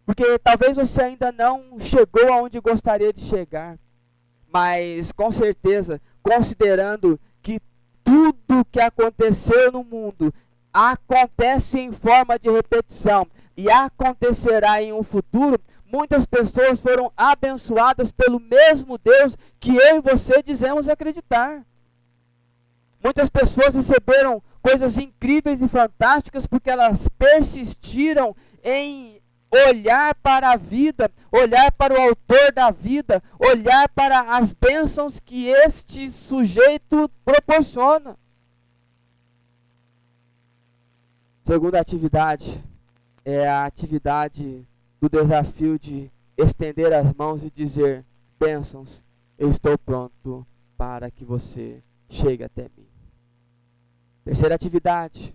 Porque 0.05 0.39
talvez 0.39 0.77
você 0.77 1.03
ainda 1.03 1.31
não 1.31 1.79
chegou 1.79 2.33
aonde 2.33 2.61
gostaria 2.61 3.13
de 3.13 3.21
chegar. 3.23 3.79
Mas 4.53 5.13
com 5.13 5.31
certeza, 5.31 6.01
considerando 6.23 7.21
que 7.43 7.61
tudo 8.03 8.65
que 8.71 8.81
aconteceu 8.81 9.71
no 9.71 9.85
mundo 9.85 10.33
acontece 10.73 11.79
em 11.79 11.93
forma 11.93 12.39
de 12.39 12.51
repetição 12.51 13.27
e 13.57 13.71
acontecerá 13.71 14.83
em 14.83 14.93
um 14.93 15.03
futuro, 15.03 15.61
muitas 15.91 16.27
pessoas 16.27 16.81
foram 16.81 17.13
abençoadas 17.17 18.13
pelo 18.13 18.39
mesmo 18.39 18.99
Deus 18.99 19.37
que 19.59 19.75
eu 19.75 19.97
e 19.97 20.01
você 20.01 20.43
dizemos 20.43 20.89
acreditar. 20.89 21.65
Muitas 23.03 23.31
pessoas 23.31 23.75
receberam 23.75 24.43
coisas 24.61 24.99
incríveis 24.99 25.63
e 25.63 25.69
fantásticas 25.69 26.47
porque 26.47 26.71
elas 26.71 27.09
persistiram 27.19 28.35
em 28.63 29.21
olhar 29.51 30.15
para 30.17 30.51
a 30.51 30.57
vida, 30.57 31.11
olhar 31.33 31.73
para 31.73 31.95
o 31.95 32.01
autor 32.01 32.53
da 32.53 32.71
vida, 32.71 33.23
olhar 33.39 33.89
para 33.89 34.37
as 34.37 34.53
bênçãos 34.53 35.21
que 35.21 35.49
este 35.49 36.11
sujeito 36.11 37.11
proporciona. 37.25 38.17
Segunda 41.45 41.81
atividade 41.81 42.63
é 43.25 43.49
a 43.49 43.65
atividade 43.65 44.67
do 45.01 45.09
desafio 45.09 45.79
de 45.79 46.11
estender 46.37 46.93
as 46.93 47.13
mãos 47.15 47.45
e 47.45 47.51
dizer: 47.51 48.05
bênçãos, 48.39 49.03
eu 49.39 49.51
estou 49.51 49.77
pronto 49.79 50.47
para 50.77 51.11
que 51.11 51.25
você 51.25 51.83
chegue 52.09 52.45
até 52.45 52.63
mim. 52.77 52.87
Terceira 54.25 54.55
atividade. 54.55 55.35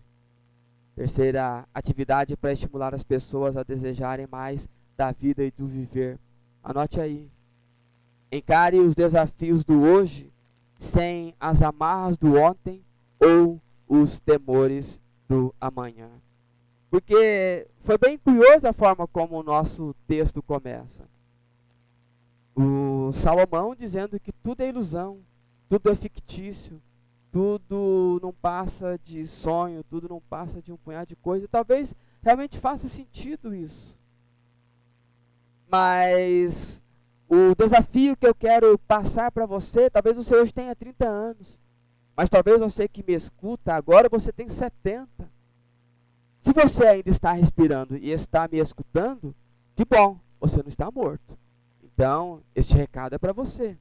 Terceira 0.96 1.68
atividade 1.74 2.38
para 2.38 2.54
estimular 2.54 2.94
as 2.94 3.04
pessoas 3.04 3.58
a 3.58 3.64
desejarem 3.64 4.28
mais 4.32 4.68
da 4.96 5.12
vida 5.12 5.44
e 5.44 5.52
do 5.52 5.66
viver. 5.66 6.20
Anote 6.64 7.02
aí. 7.02 7.30
Encare 8.32 8.80
os 8.80 8.96
desafios 8.96 9.64
do 9.64 9.82
hoje 9.82 10.32
sem 10.80 11.34
as 11.40 11.62
amarras 11.62 12.18
do 12.18 12.36
ontem 12.36 12.84
ou 13.20 13.60
os 13.88 14.20
temores 14.20 15.00
do 15.28 15.54
amanhã. 15.60 16.10
Porque 16.94 17.68
foi 17.80 17.98
bem 17.98 18.20
curiosa 18.20 18.70
a 18.70 18.72
forma 18.72 19.08
como 19.08 19.40
o 19.40 19.42
nosso 19.42 19.96
texto 20.06 20.44
começa. 20.44 21.10
O 22.56 23.12
Salomão 23.14 23.74
dizendo 23.74 24.20
que 24.20 24.32
tudo 24.32 24.62
é 24.62 24.70
ilusão, 24.70 25.18
tudo 25.68 25.90
é 25.90 25.96
fictício, 25.96 26.80
tudo 27.32 28.20
não 28.22 28.32
passa 28.32 29.00
de 29.04 29.26
sonho, 29.26 29.84
tudo 29.86 30.08
não 30.08 30.22
passa 30.22 30.62
de 30.62 30.72
um 30.72 30.78
punhado 30.78 31.08
de 31.08 31.16
coisa. 31.16 31.48
Talvez 31.48 31.96
realmente 32.22 32.60
faça 32.60 32.88
sentido 32.88 33.56
isso. 33.56 33.98
Mas 35.68 36.80
o 37.28 37.56
desafio 37.56 38.16
que 38.16 38.28
eu 38.28 38.36
quero 38.36 38.78
passar 38.78 39.32
para 39.32 39.48
você, 39.48 39.90
talvez 39.90 40.16
você 40.16 40.36
hoje 40.36 40.54
tenha 40.54 40.76
30 40.76 41.08
anos, 41.08 41.60
mas 42.16 42.30
talvez 42.30 42.60
você 42.60 42.88
que 42.88 43.04
me 43.04 43.16
escuta 43.16 43.74
agora, 43.74 44.08
você 44.08 44.32
tem 44.32 44.48
70. 44.48 45.33
Se 46.44 46.52
você 46.52 46.86
ainda 46.86 47.10
está 47.10 47.32
respirando 47.32 47.96
e 47.96 48.12
está 48.12 48.50
me 48.52 48.60
escutando, 48.60 49.34
que 49.76 49.86
bom, 49.86 50.20
você 50.42 50.58
não 50.58 50.68
está 50.68 50.92
morto. 50.92 51.38
Então, 51.82 52.42
este 52.54 52.76
recado 52.76 53.16
é 53.16 53.18
para 53.18 53.32
você. 53.32 53.78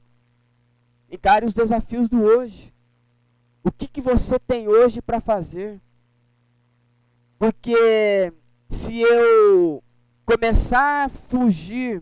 Encare 1.11 1.45
os 1.45 1.53
desafios 1.53 2.07
do 2.07 2.21
hoje. 2.21 2.73
O 3.63 3.71
que, 3.71 3.85
que 3.85 3.99
você 3.99 4.39
tem 4.39 4.67
hoje 4.69 5.01
para 5.01 5.19
fazer? 5.19 5.81
Porque 7.37 8.31
se 8.69 9.01
eu 9.01 9.83
começar 10.25 11.05
a 11.05 11.09
fugir 11.09 12.01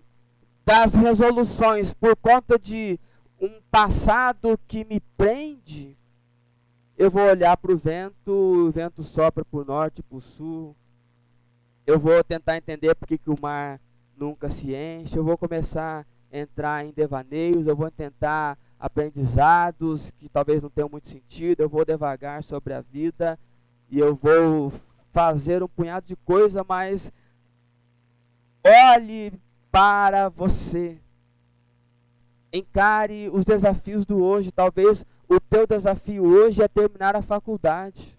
das 0.63 0.93
resoluções 0.93 1.91
por 1.91 2.15
conta 2.15 2.59
de 2.59 2.99
um 3.39 3.61
passado 3.71 4.59
que 4.67 4.85
me 4.85 4.99
prende, 5.17 5.97
eu 7.01 7.09
vou 7.09 7.23
olhar 7.23 7.57
para 7.57 7.71
o 7.71 7.77
vento, 7.77 8.31
o 8.31 8.69
vento 8.69 9.01
sopra 9.01 9.43
para 9.43 9.59
o 9.59 9.65
norte, 9.65 10.03
para 10.03 10.17
o 10.17 10.21
sul. 10.21 10.75
Eu 11.83 11.99
vou 11.99 12.23
tentar 12.23 12.57
entender 12.57 12.93
por 12.93 13.07
que, 13.07 13.17
que 13.17 13.31
o 13.31 13.41
mar 13.41 13.81
nunca 14.15 14.51
se 14.51 14.75
enche. 14.75 15.17
Eu 15.17 15.23
vou 15.23 15.35
começar 15.35 16.05
a 16.31 16.37
entrar 16.37 16.85
em 16.85 16.91
devaneios, 16.91 17.65
eu 17.65 17.75
vou 17.75 17.89
tentar 17.89 18.55
aprendizados 18.79 20.11
que 20.11 20.29
talvez 20.29 20.61
não 20.61 20.69
tenham 20.69 20.89
muito 20.89 21.09
sentido. 21.09 21.61
Eu 21.61 21.69
vou 21.69 21.83
devagar 21.83 22.43
sobre 22.43 22.71
a 22.71 22.81
vida 22.81 23.39
e 23.89 23.97
eu 23.97 24.13
vou 24.13 24.71
fazer 25.11 25.63
um 25.63 25.67
punhado 25.67 26.05
de 26.05 26.15
coisa, 26.15 26.63
mas 26.63 27.11
olhe 28.63 29.33
para 29.71 30.29
você. 30.29 31.00
Encare 32.53 33.29
os 33.29 33.45
desafios 33.45 34.05
do 34.05 34.23
hoje. 34.23 34.51
Talvez 34.51 35.05
o 35.27 35.39
teu 35.39 35.65
desafio 35.65 36.23
hoje 36.25 36.61
é 36.61 36.67
terminar 36.67 37.15
a 37.15 37.21
faculdade. 37.21 38.17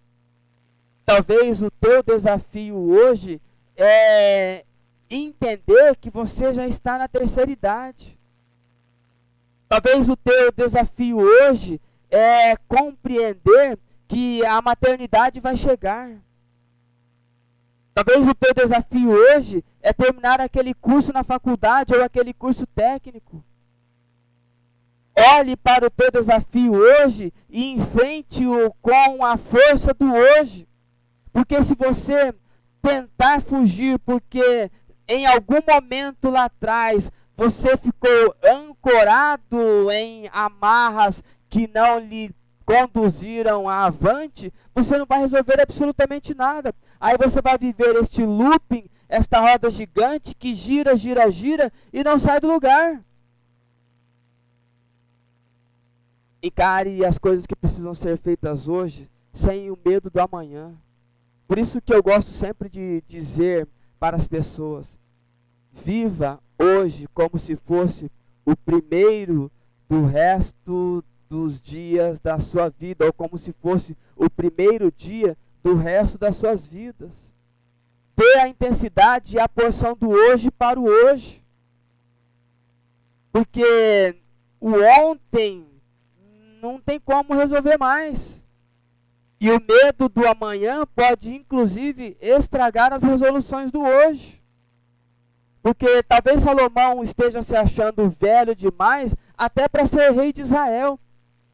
Talvez 1.04 1.62
o 1.62 1.70
teu 1.70 2.02
desafio 2.02 2.76
hoje 2.76 3.40
é 3.76 4.64
entender 5.10 5.96
que 5.96 6.08
você 6.08 6.54
já 6.54 6.66
está 6.66 6.96
na 6.96 7.08
terceira 7.08 7.50
idade. 7.50 8.18
Talvez 9.68 10.08
o 10.08 10.16
teu 10.16 10.52
desafio 10.52 11.18
hoje 11.18 11.80
é 12.10 12.56
compreender 12.68 13.78
que 14.06 14.44
a 14.44 14.60
maternidade 14.62 15.40
vai 15.40 15.56
chegar. 15.56 16.10
Talvez 17.94 18.26
o 18.26 18.34
teu 18.34 18.54
desafio 18.54 19.10
hoje 19.10 19.64
é 19.82 19.92
terminar 19.92 20.40
aquele 20.40 20.72
curso 20.72 21.12
na 21.12 21.22
faculdade 21.22 21.94
ou 21.94 22.02
aquele 22.02 22.32
curso 22.32 22.66
técnico. 22.66 23.42
Olhe 25.16 25.56
para 25.56 25.86
o 25.86 25.90
teu 25.90 26.10
desafio 26.10 26.72
hoje 26.72 27.32
e 27.48 27.72
enfrente-o 27.72 28.72
com 28.80 29.24
a 29.24 29.36
força 29.36 29.92
do 29.92 30.12
hoje. 30.12 30.66
Porque 31.32 31.62
se 31.62 31.74
você 31.74 32.34
tentar 32.80 33.40
fugir 33.40 33.98
porque 34.00 34.70
em 35.06 35.26
algum 35.26 35.60
momento 35.66 36.30
lá 36.30 36.44
atrás 36.44 37.10
você 37.36 37.76
ficou 37.76 38.34
ancorado 38.42 39.90
em 39.90 40.28
amarras 40.32 41.22
que 41.48 41.68
não 41.68 41.98
lhe 41.98 42.34
conduziram 42.64 43.68
avante, 43.68 44.52
você 44.74 44.96
não 44.96 45.04
vai 45.04 45.20
resolver 45.20 45.60
absolutamente 45.60 46.34
nada. 46.34 46.74
Aí 47.00 47.16
você 47.18 47.42
vai 47.42 47.58
viver 47.58 47.96
este 47.96 48.24
looping, 48.24 48.88
esta 49.08 49.40
roda 49.40 49.68
gigante 49.70 50.34
que 50.34 50.54
gira, 50.54 50.96
gira, 50.96 51.30
gira 51.30 51.72
e 51.92 52.02
não 52.02 52.18
sai 52.18 52.40
do 52.40 52.50
lugar. 52.50 53.02
Encare 56.42 57.04
as 57.04 57.18
coisas 57.18 57.46
que 57.46 57.54
precisam 57.54 57.94
ser 57.94 58.18
feitas 58.18 58.66
hoje 58.66 59.08
sem 59.32 59.70
o 59.70 59.78
medo 59.84 60.10
do 60.10 60.20
amanhã. 60.20 60.74
Por 61.46 61.58
isso 61.58 61.80
que 61.80 61.94
eu 61.94 62.02
gosto 62.02 62.30
sempre 62.30 62.68
de 62.68 63.02
dizer 63.06 63.68
para 63.98 64.16
as 64.16 64.26
pessoas: 64.26 64.98
viva 65.72 66.40
hoje 66.58 67.06
como 67.14 67.38
se 67.38 67.54
fosse 67.54 68.10
o 68.44 68.56
primeiro 68.56 69.50
do 69.88 70.04
resto 70.04 71.04
dos 71.28 71.60
dias 71.60 72.20
da 72.20 72.38
sua 72.40 72.68
vida, 72.68 73.06
ou 73.06 73.12
como 73.12 73.38
se 73.38 73.52
fosse 73.52 73.96
o 74.16 74.28
primeiro 74.28 74.90
dia 74.90 75.36
do 75.62 75.76
resto 75.76 76.18
das 76.18 76.36
suas 76.36 76.66
vidas. 76.66 77.32
Dê 78.16 78.38
a 78.40 78.48
intensidade 78.48 79.36
e 79.36 79.40
a 79.40 79.48
porção 79.48 79.96
do 79.96 80.10
hoje 80.10 80.50
para 80.50 80.78
o 80.78 80.84
hoje. 80.84 81.42
Porque 83.32 84.16
o 84.60 84.72
ontem 85.08 85.71
não 86.62 86.80
tem 86.80 87.00
como 87.00 87.34
resolver 87.34 87.76
mais. 87.76 88.40
E 89.40 89.50
o 89.50 89.60
medo 89.60 90.08
do 90.08 90.24
amanhã 90.28 90.86
pode, 90.94 91.34
inclusive, 91.34 92.16
estragar 92.20 92.92
as 92.92 93.02
resoluções 93.02 93.72
do 93.72 93.80
hoje. 93.82 94.40
Porque 95.60 96.00
talvez 96.04 96.44
Salomão 96.44 97.02
esteja 97.02 97.42
se 97.42 97.56
achando 97.56 98.14
velho 98.18 98.54
demais 98.54 99.14
até 99.36 99.68
para 99.68 99.86
ser 99.88 100.12
rei 100.12 100.32
de 100.32 100.42
Israel. 100.42 100.98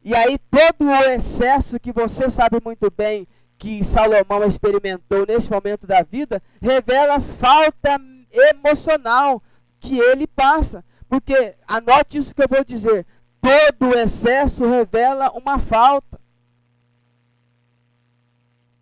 E 0.03 0.13
aí 0.13 0.37
todo 0.37 0.87
o 0.87 0.95
excesso 1.09 1.79
que 1.79 1.91
você 1.91 2.29
sabe 2.29 2.59
muito 2.63 2.91
bem 2.95 3.27
que 3.57 3.83
Salomão 3.83 4.43
experimentou 4.45 5.25
nesse 5.25 5.51
momento 5.51 5.87
da 5.87 6.03
vida 6.03 6.41
revela 6.61 7.19
falta 7.19 7.99
emocional 8.31 9.41
que 9.79 9.97
ele 9.97 10.27
passa. 10.27 10.85
Porque 11.09 11.55
anote 11.67 12.19
isso 12.19 12.35
que 12.35 12.43
eu 12.43 12.47
vou 12.47 12.63
dizer: 12.63 13.05
todo 13.41 13.93
excesso 13.97 14.65
revela 14.65 15.31
uma 15.31 15.57
falta. 15.59 16.19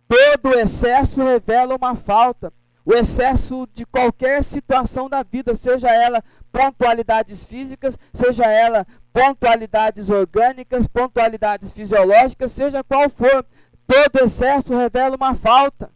Todo 0.08 0.58
excesso 0.58 1.22
revela 1.22 1.76
uma 1.76 1.94
falta. 1.94 2.52
O 2.84 2.94
excesso 2.94 3.68
de 3.74 3.84
qualquer 3.84 4.42
situação 4.42 5.08
da 5.08 5.22
vida, 5.22 5.54
seja 5.54 5.90
ela 5.90 6.24
pontualidades 6.50 7.44
físicas, 7.44 7.98
seja 8.14 8.44
ela 8.46 8.86
pontualidades 9.12 10.08
orgânicas, 10.08 10.86
pontualidades 10.86 11.72
fisiológicas, 11.72 12.50
seja 12.50 12.82
qual 12.82 13.10
for, 13.10 13.44
todo 13.86 14.24
excesso 14.24 14.74
revela 14.74 15.16
uma 15.16 15.34
falta. 15.34 15.90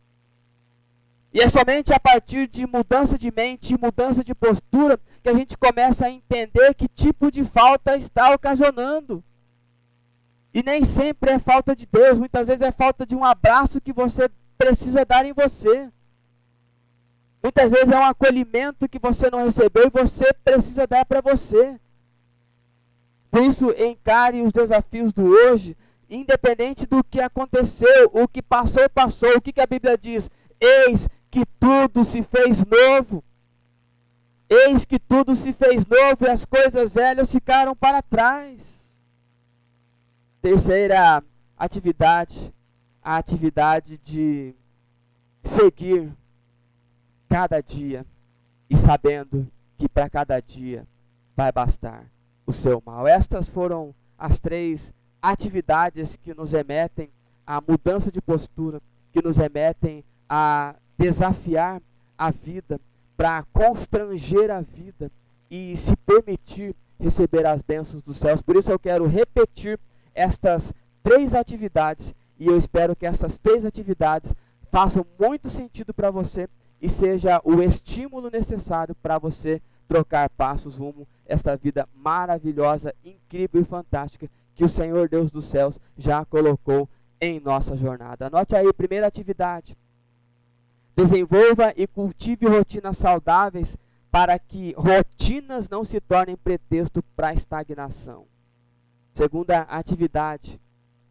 E 1.33 1.41
é 1.41 1.49
somente 1.49 1.95
a 1.95 1.99
partir 1.99 2.47
de 2.47 2.67
mudança 2.67 3.17
de 3.17 3.33
mente, 3.35 3.81
mudança 3.81 4.23
de 4.23 4.35
postura, 4.35 5.01
que 5.23 5.29
a 5.29 5.35
gente 5.35 5.57
começa 5.57 6.07
a 6.07 6.11
entender 6.11 6.75
que 6.75 6.89
tipo 6.89 7.31
de 7.31 7.45
falta 7.45 7.97
está 7.97 8.35
ocasionando. 8.35 9.23
E 10.53 10.63
nem 10.63 10.85
sempre 10.85 11.31
é 11.31 11.39
falta 11.39 11.75
de 11.75 11.87
Deus, 11.87 12.19
muitas 12.19 12.49
vezes 12.49 12.63
é 12.63 12.73
falta 12.73 13.07
de 13.07 13.15
um 13.15 13.25
abraço 13.25 13.81
que 13.81 13.93
você 13.93 14.29
precisa 14.59 15.05
dar 15.05 15.25
em 15.25 15.33
você. 15.33 15.91
Muitas 17.43 17.71
vezes 17.71 17.89
é 17.89 17.99
um 17.99 18.05
acolhimento 18.05 18.89
que 18.89 18.99
você 18.99 19.31
não 19.31 19.45
recebeu 19.45 19.87
e 19.87 19.91
você 19.91 20.33
precisa 20.45 20.87
dar 20.87 21.05
para 21.05 21.21
você. 21.21 21.81
Por 23.31 23.43
isso, 23.43 23.75
encare 23.79 24.43
os 24.43 24.53
desafios 24.53 25.13
do 25.13 25.25
hoje, 25.25 25.77
independente 26.09 26.87
do 26.87 27.03
que 27.03 27.21
aconteceu, 27.21 28.11
o 28.13 28.29
que 28.29 28.43
passou, 28.43 28.89
passou. 28.91 29.37
O 29.37 29.41
que, 29.41 29.53
que 29.53 29.61
a 29.61 29.67
Bíblia 29.67 29.97
diz? 29.97 30.31
Eis 30.61 31.09
que 31.31 31.47
tudo 31.59 32.05
se 32.05 32.23
fez 32.23 32.63
novo. 32.65 33.25
Eis 34.53 34.85
que 34.85 34.99
tudo 34.99 35.35
se 35.35 35.51
fez 35.55 35.87
novo 35.87 36.27
e 36.27 36.29
as 36.29 36.45
coisas 36.45 36.93
velhas 36.93 37.33
ficaram 37.33 37.75
para 37.75 38.03
trás. 38.03 38.61
Terceira 40.43 41.23
atividade, 41.57 42.53
a 43.03 43.17
atividade 43.17 43.97
de 43.99 44.55
seguir 45.43 46.13
cada 47.31 47.63
dia 47.63 48.05
e 48.69 48.77
sabendo 48.77 49.51
que 49.79 49.89
para 49.89 50.11
cada 50.11 50.39
dia 50.39 50.87
vai 51.35 51.51
bastar 51.51 52.05
o 52.45 52.53
seu 52.53 52.83
mal. 52.85 53.07
Estas 53.07 53.49
foram 53.49 53.95
as 54.19 54.39
três 54.39 54.93
atividades 55.23 56.17
que 56.17 56.35
nos 56.35 56.53
remetem 56.53 57.11
à 57.47 57.59
mudança 57.59 58.13
de 58.13 58.21
postura, 58.21 58.83
que 59.13 59.23
nos 59.23 59.39
remetem 59.39 60.05
a 60.29 60.75
desafiar 60.99 61.81
a 62.19 62.31
vida, 62.31 62.79
para 63.17 63.45
constranger 63.53 64.51
a 64.51 64.61
vida 64.61 65.11
e 65.51 65.77
se 65.77 65.97
permitir 65.97 66.75
receber 66.99 67.45
as 67.47 67.63
bênçãos 67.63 68.03
dos 68.03 68.17
céus. 68.17 68.41
Por 68.41 68.57
isso 68.57 68.71
eu 68.71 68.79
quero 68.79 69.07
repetir 69.07 69.79
estas 70.15 70.73
três 71.03 71.35
atividades 71.35 72.15
e 72.39 72.47
eu 72.47 72.57
espero 72.57 72.97
que 72.97 73.07
essas 73.07 73.39
três 73.39 73.67
atividades 73.67 74.35
façam 74.71 75.05
muito 75.19 75.51
sentido 75.51 75.93
para 75.93 76.11
você 76.11 76.49
e 76.81 76.89
seja 76.89 77.41
o 77.45 77.63
estímulo 77.63 78.31
necessário 78.31 78.95
para 78.95 79.19
você 79.19 79.61
trocar 79.87 80.31
passos 80.31 80.79
rumo 80.79 81.07
a 81.29 81.35
esta 81.35 81.57
vida 81.57 81.89
maravilhosa, 81.95 82.95
incrível 83.05 83.61
e 83.61 83.65
fantástica 83.65 84.29
que 84.55 84.65
o 84.65 84.69
Senhor 84.69 85.09
Deus 85.09 85.31
dos 85.31 85.45
céus 85.45 85.79
já 85.97 86.25
colocou 86.25 86.89
em 87.21 87.39
nossa 87.41 87.77
jornada. 87.77 88.27
Anote 88.27 88.57
aí, 88.57 88.73
primeira 88.73 89.07
atividade. 89.07 89.77
Desenvolva 90.95 91.73
e 91.77 91.87
cultive 91.87 92.47
rotinas 92.47 92.99
saudáveis 92.99 93.77
para 94.11 94.39
que 94.39 94.75
rotinas 94.77 95.69
não 95.71 95.85
se 95.85 96.01
tornem 96.01 96.37
pretexto 96.37 97.03
para 97.17 97.33
estagnação. 97.33 98.27
Segunda 99.15 99.63
atividade, 99.63 100.61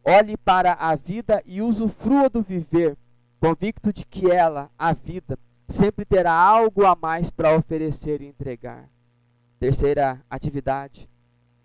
olhe 0.03 0.37
para 0.37 0.73
a 0.73 0.95
vida 0.95 1.41
e 1.45 1.61
usufrua 1.61 2.29
do 2.29 2.41
viver, 2.41 2.95
convicto 3.39 3.91
de 3.91 4.05
que 4.05 4.29
ela, 4.29 4.69
a 4.77 4.93
vida, 4.93 5.37
sempre 5.67 6.05
terá 6.05 6.33
algo 6.33 6.85
a 6.85 6.95
mais 6.95 7.31
para 7.31 7.55
oferecer 7.55 8.21
e 8.21 8.27
entregar. 8.27 8.87
Terceira 9.59 10.23
atividade, 10.29 11.09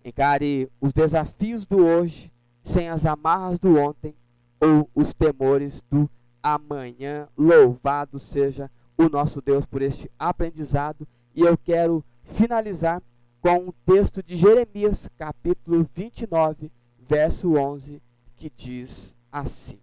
encare 0.03 0.71
os 0.81 0.93
desafios 0.93 1.65
do 1.65 1.85
hoje 1.85 2.31
sem 2.63 2.89
as 2.89 3.05
amarras 3.05 3.59
do 3.59 3.77
ontem 3.77 4.15
ou 4.59 4.89
os 4.93 5.13
temores 5.13 5.83
do 5.89 6.09
amanhã. 6.53 7.27
Louvado 7.37 8.19
seja 8.19 8.71
o 8.97 9.09
nosso 9.09 9.41
Deus 9.41 9.65
por 9.65 9.81
este 9.81 10.09
aprendizado. 10.17 11.07
E 11.35 11.41
eu 11.41 11.57
quero 11.57 12.03
finalizar 12.23 13.01
com 13.41 13.67
um 13.67 13.73
texto 13.85 14.23
de 14.23 14.35
Jeremias, 14.35 15.09
capítulo 15.17 15.87
29, 15.93 16.71
verso 17.07 17.55
11, 17.55 18.01
que 18.35 18.51
diz 18.55 19.15
assim: 19.31 19.79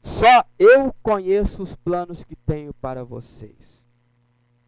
Só 0.00 0.44
eu 0.58 0.94
conheço 1.02 1.62
os 1.62 1.74
planos 1.74 2.24
que 2.24 2.36
tenho 2.36 2.72
para 2.74 3.04
vocês. 3.04 3.84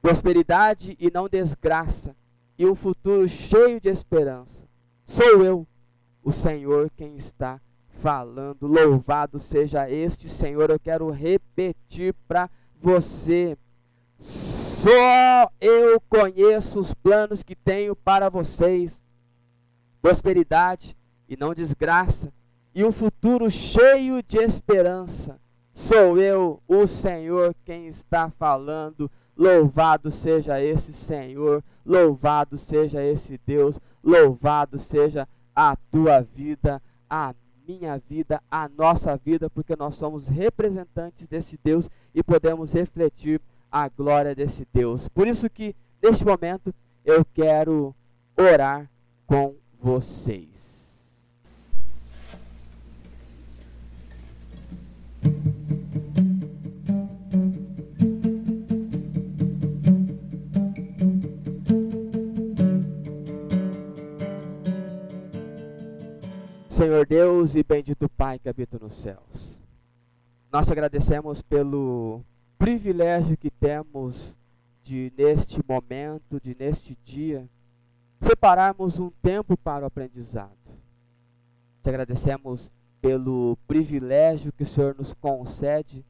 Prosperidade 0.02 0.96
e 0.98 1.10
não 1.10 1.28
desgraça, 1.28 2.16
e 2.58 2.66
um 2.66 2.74
futuro 2.74 3.28
cheio 3.28 3.80
de 3.80 3.88
esperança. 3.88 4.64
Sou 5.04 5.44
eu, 5.44 5.66
o 6.22 6.32
Senhor, 6.32 6.90
quem 6.96 7.16
está 7.16 7.60
falando. 8.02 8.66
Louvado 8.66 9.38
seja 9.38 9.90
este 9.90 10.28
Senhor. 10.28 10.70
Eu 10.70 10.78
quero 10.80 11.10
repetir 11.10 12.14
para 12.26 12.50
você. 12.80 13.56
Só 14.18 15.50
eu 15.60 16.00
conheço 16.08 16.80
os 16.80 16.92
planos 16.94 17.42
que 17.42 17.54
tenho 17.54 17.94
para 17.94 18.28
vocês: 18.28 19.04
prosperidade 20.00 20.96
e 21.28 21.36
não 21.36 21.54
desgraça, 21.54 22.32
e 22.74 22.84
um 22.84 22.92
futuro 22.92 23.50
cheio 23.50 24.22
de 24.22 24.38
esperança. 24.38 25.38
Sou 25.72 26.18
eu, 26.18 26.60
o 26.66 26.86
Senhor, 26.86 27.54
quem 27.64 27.86
está 27.86 28.30
falando. 28.30 29.10
Louvado 29.36 30.10
seja 30.10 30.60
esse 30.62 30.92
Senhor, 30.92 31.64
louvado 31.86 32.58
seja 32.58 33.02
esse 33.02 33.40
Deus, 33.46 33.80
louvado 34.04 34.78
seja 34.78 35.26
a 35.54 35.74
tua 35.90 36.20
vida. 36.20 36.82
a 37.08 37.34
minha 37.70 37.98
vida, 37.98 38.42
a 38.50 38.68
nossa 38.68 39.16
vida, 39.16 39.48
porque 39.48 39.76
nós 39.76 39.94
somos 39.94 40.26
representantes 40.26 41.26
desse 41.26 41.58
Deus 41.62 41.88
e 42.14 42.22
podemos 42.22 42.72
refletir 42.72 43.40
a 43.70 43.88
glória 43.88 44.34
desse 44.34 44.66
Deus. 44.72 45.08
Por 45.08 45.28
isso 45.28 45.48
que 45.48 45.74
neste 46.02 46.24
momento 46.24 46.74
eu 47.04 47.24
quero 47.24 47.94
orar 48.36 48.90
com 49.26 49.54
vocês. 49.80 50.69
Senhor 67.00 67.06
Deus 67.06 67.54
e 67.54 67.62
bendito 67.62 68.08
Pai 68.10 68.38
que 68.38 68.48
habita 68.48 68.78
nos 68.78 68.92
céus. 68.94 69.58
Nós 70.52 70.70
agradecemos 70.70 71.40
pelo 71.40 72.22
privilégio 72.58 73.38
que 73.38 73.50
temos 73.50 74.36
de, 74.82 75.12
neste 75.16 75.64
momento, 75.66 76.38
de 76.40 76.54
neste 76.58 76.98
dia, 77.02 77.48
separarmos 78.20 78.98
um 78.98 79.08
tempo 79.22 79.56
para 79.56 79.84
o 79.84 79.86
aprendizado. 79.86 80.50
Te 81.82 81.88
agradecemos 81.88 82.70
pelo 83.00 83.56
privilégio 83.66 84.52
que 84.52 84.64
o 84.64 84.66
Senhor 84.66 84.94
nos 84.94 85.14
concede 85.14 86.04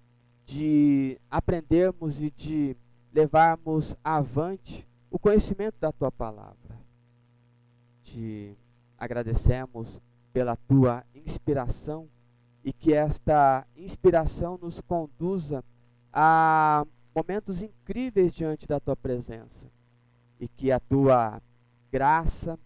de 0.44 1.20
aprendermos 1.30 2.20
e 2.20 2.32
de 2.32 2.76
levarmos 3.12 3.94
avante 4.02 4.84
o 5.08 5.18
conhecimento 5.18 5.76
da 5.78 5.92
tua 5.92 6.10
palavra. 6.10 6.56
Te 8.02 8.56
agradecemos 8.98 10.00
pela 10.32 10.56
tua 10.56 11.04
inspiração 11.14 12.08
e 12.64 12.72
que 12.72 12.92
esta 12.92 13.66
inspiração 13.76 14.58
nos 14.60 14.80
conduza 14.80 15.64
a 16.12 16.84
momentos 17.14 17.62
incríveis 17.62 18.32
diante 18.32 18.66
da 18.66 18.78
tua 18.78 18.96
presença 18.96 19.66
e 20.38 20.48
que 20.48 20.70
a 20.70 20.80
tua 20.80 21.40
graça, 21.90 22.58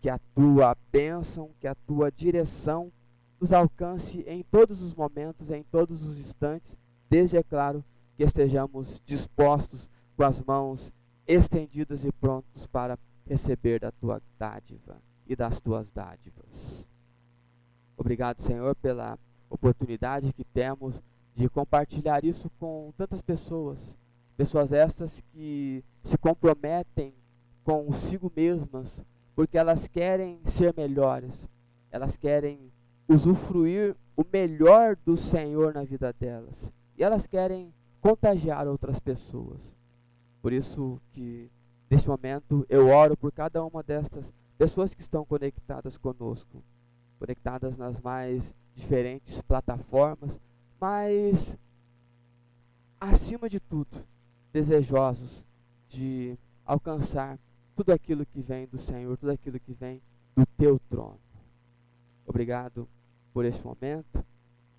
que 0.00 0.08
a 0.08 0.18
tua 0.34 0.76
bênção, 0.92 1.50
que 1.60 1.66
a 1.66 1.74
tua 1.74 2.10
direção 2.10 2.92
nos 3.40 3.52
alcance 3.52 4.20
em 4.26 4.42
todos 4.44 4.82
os 4.82 4.94
momentos, 4.94 5.50
em 5.50 5.62
todos 5.64 6.06
os 6.06 6.18
instantes, 6.18 6.76
desde, 7.08 7.36
é 7.36 7.42
claro, 7.42 7.84
que 8.16 8.22
estejamos 8.22 9.00
dispostos 9.04 9.90
com 10.16 10.24
as 10.24 10.40
mãos 10.42 10.92
estendidas 11.26 12.04
e 12.04 12.12
prontos 12.12 12.66
para 12.66 12.98
receber 13.26 13.80
da 13.80 13.90
tua 13.90 14.22
dádiva 14.38 14.96
e 15.26 15.34
das 15.34 15.60
tuas 15.60 15.90
dádivas. 15.90 16.88
Obrigado, 17.96 18.40
Senhor, 18.40 18.74
pela 18.76 19.18
oportunidade 19.48 20.32
que 20.32 20.44
temos 20.44 21.00
de 21.34 21.48
compartilhar 21.48 22.24
isso 22.24 22.50
com 22.58 22.92
tantas 22.96 23.22
pessoas, 23.22 23.96
pessoas 24.36 24.72
estas 24.72 25.22
que 25.32 25.84
se 26.02 26.16
comprometem 26.18 27.14
consigo 27.64 28.32
mesmas, 28.34 29.02
porque 29.34 29.58
elas 29.58 29.86
querem 29.86 30.40
ser 30.44 30.74
melhores, 30.76 31.48
elas 31.90 32.16
querem 32.16 32.72
usufruir 33.08 33.94
o 34.16 34.24
melhor 34.32 34.96
do 35.04 35.16
Senhor 35.16 35.74
na 35.74 35.84
vida 35.84 36.12
delas, 36.12 36.72
e 36.96 37.02
elas 37.02 37.26
querem 37.26 37.72
contagiar 38.00 38.66
outras 38.66 38.98
pessoas. 38.98 39.76
Por 40.40 40.52
isso 40.52 41.00
que 41.12 41.50
nesse 41.90 42.08
momento 42.08 42.64
eu 42.68 42.88
oro 42.88 43.16
por 43.16 43.32
cada 43.32 43.64
uma 43.64 43.82
destas 43.82 44.32
pessoas 44.56 44.94
que 44.94 45.02
estão 45.02 45.24
conectadas 45.24 45.98
conosco, 45.98 46.62
conectadas 47.18 47.76
nas 47.76 48.00
mais 48.00 48.54
diferentes 48.74 49.40
plataformas, 49.42 50.38
mas 50.80 51.56
acima 53.00 53.48
de 53.48 53.60
tudo, 53.60 54.04
desejosos 54.52 55.44
de 55.88 56.38
alcançar 56.64 57.38
tudo 57.74 57.92
aquilo 57.92 58.26
que 58.26 58.40
vem 58.40 58.66
do 58.66 58.78
Senhor, 58.78 59.16
tudo 59.16 59.32
aquilo 59.32 59.60
que 59.60 59.72
vem 59.72 60.00
do 60.34 60.44
teu 60.58 60.78
trono. 60.90 61.18
Obrigado 62.26 62.88
por 63.32 63.44
este 63.44 63.64
momento, 63.64 64.24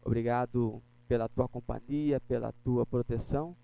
obrigado 0.03 0.81
pela 1.07 1.29
tua 1.29 1.47
companhia, 1.47 2.19
pela 2.19 2.51
tua 2.63 2.85
proteção 2.85 3.55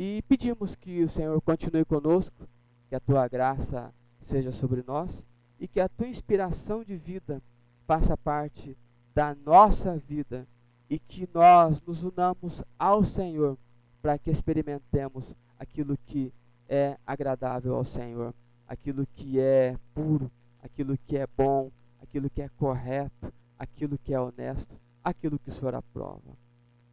e 0.00 0.22
pedimos 0.28 0.76
que 0.76 1.02
o 1.02 1.08
Senhor 1.08 1.40
continue 1.42 1.84
conosco, 1.84 2.48
que 2.88 2.94
a 2.94 3.00
tua 3.00 3.26
graça 3.26 3.92
seja 4.20 4.52
sobre 4.52 4.84
nós 4.86 5.24
e 5.58 5.66
que 5.66 5.80
a 5.80 5.88
tua 5.88 6.06
inspiração 6.06 6.84
de 6.84 6.96
vida 6.96 7.42
faça 7.88 8.18
parte 8.18 8.76
da 9.14 9.34
nossa 9.46 9.96
vida 9.96 10.46
e 10.90 10.98
que 10.98 11.26
nós 11.32 11.80
nos 11.80 12.04
unamos 12.04 12.62
ao 12.78 13.02
Senhor 13.02 13.56
para 14.02 14.18
que 14.18 14.30
experimentemos 14.30 15.34
aquilo 15.58 15.96
que 16.04 16.30
é 16.68 16.98
agradável 17.06 17.74
ao 17.74 17.86
Senhor, 17.86 18.34
aquilo 18.68 19.06
que 19.14 19.40
é 19.40 19.74
puro, 19.94 20.30
aquilo 20.62 20.98
que 20.98 21.16
é 21.16 21.26
bom, 21.34 21.72
aquilo 22.02 22.28
que 22.28 22.42
é 22.42 22.50
correto, 22.58 23.32
aquilo 23.58 23.96
que 23.96 24.12
é 24.12 24.20
honesto, 24.20 24.78
aquilo 25.02 25.38
que 25.38 25.48
o 25.48 25.52
Senhor 25.54 25.74
aprova. 25.74 26.36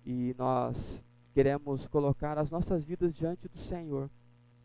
E 0.06 0.34
nós 0.38 1.04
queremos 1.34 1.90
colocar 1.90 2.38
as 2.38 2.50
nossas 2.50 2.86
vidas 2.86 3.14
diante 3.14 3.50
do 3.50 3.58
Senhor, 3.58 4.10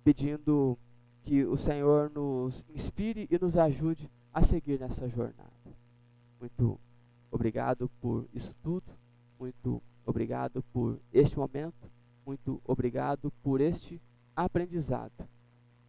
pedindo 0.05 0.78
que 1.24 1.45
o 1.45 1.57
Senhor 1.57 2.09
nos 2.14 2.64
inspire 2.72 3.26
e 3.28 3.37
nos 3.37 3.57
ajude 3.57 4.09
a 4.33 4.45
seguir 4.45 4.78
nessa 4.78 5.09
jornada. 5.09 5.51
Muito 6.41 6.80
obrigado 7.30 7.88
por 8.01 8.26
isso 8.32 8.55
tudo, 8.62 8.91
muito 9.38 9.82
obrigado 10.07 10.62
por 10.72 10.99
este 11.12 11.38
momento, 11.38 11.91
muito 12.24 12.61
obrigado 12.64 13.30
por 13.43 13.61
este 13.61 14.01
aprendizado. 14.34 15.12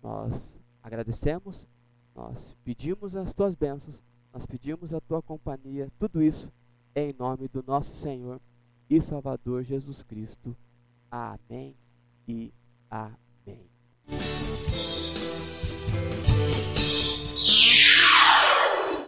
Nós 0.03 0.59
agradecemos, 0.83 1.65
nós 2.13 2.57
pedimos 2.65 3.15
as 3.15 3.33
tuas 3.33 3.55
bênçãos, 3.55 4.03
nós 4.33 4.45
pedimos 4.45 4.93
a 4.93 4.99
tua 4.99 5.21
companhia, 5.21 5.89
tudo 5.97 6.21
isso 6.21 6.51
em 6.93 7.13
nome 7.13 7.47
do 7.47 7.63
nosso 7.63 7.95
Senhor 7.95 8.41
e 8.89 9.01
Salvador 9.01 9.63
Jesus 9.63 10.03
Cristo. 10.03 10.55
Amém 11.09 11.75
e 12.27 12.53
amém. 12.89 13.69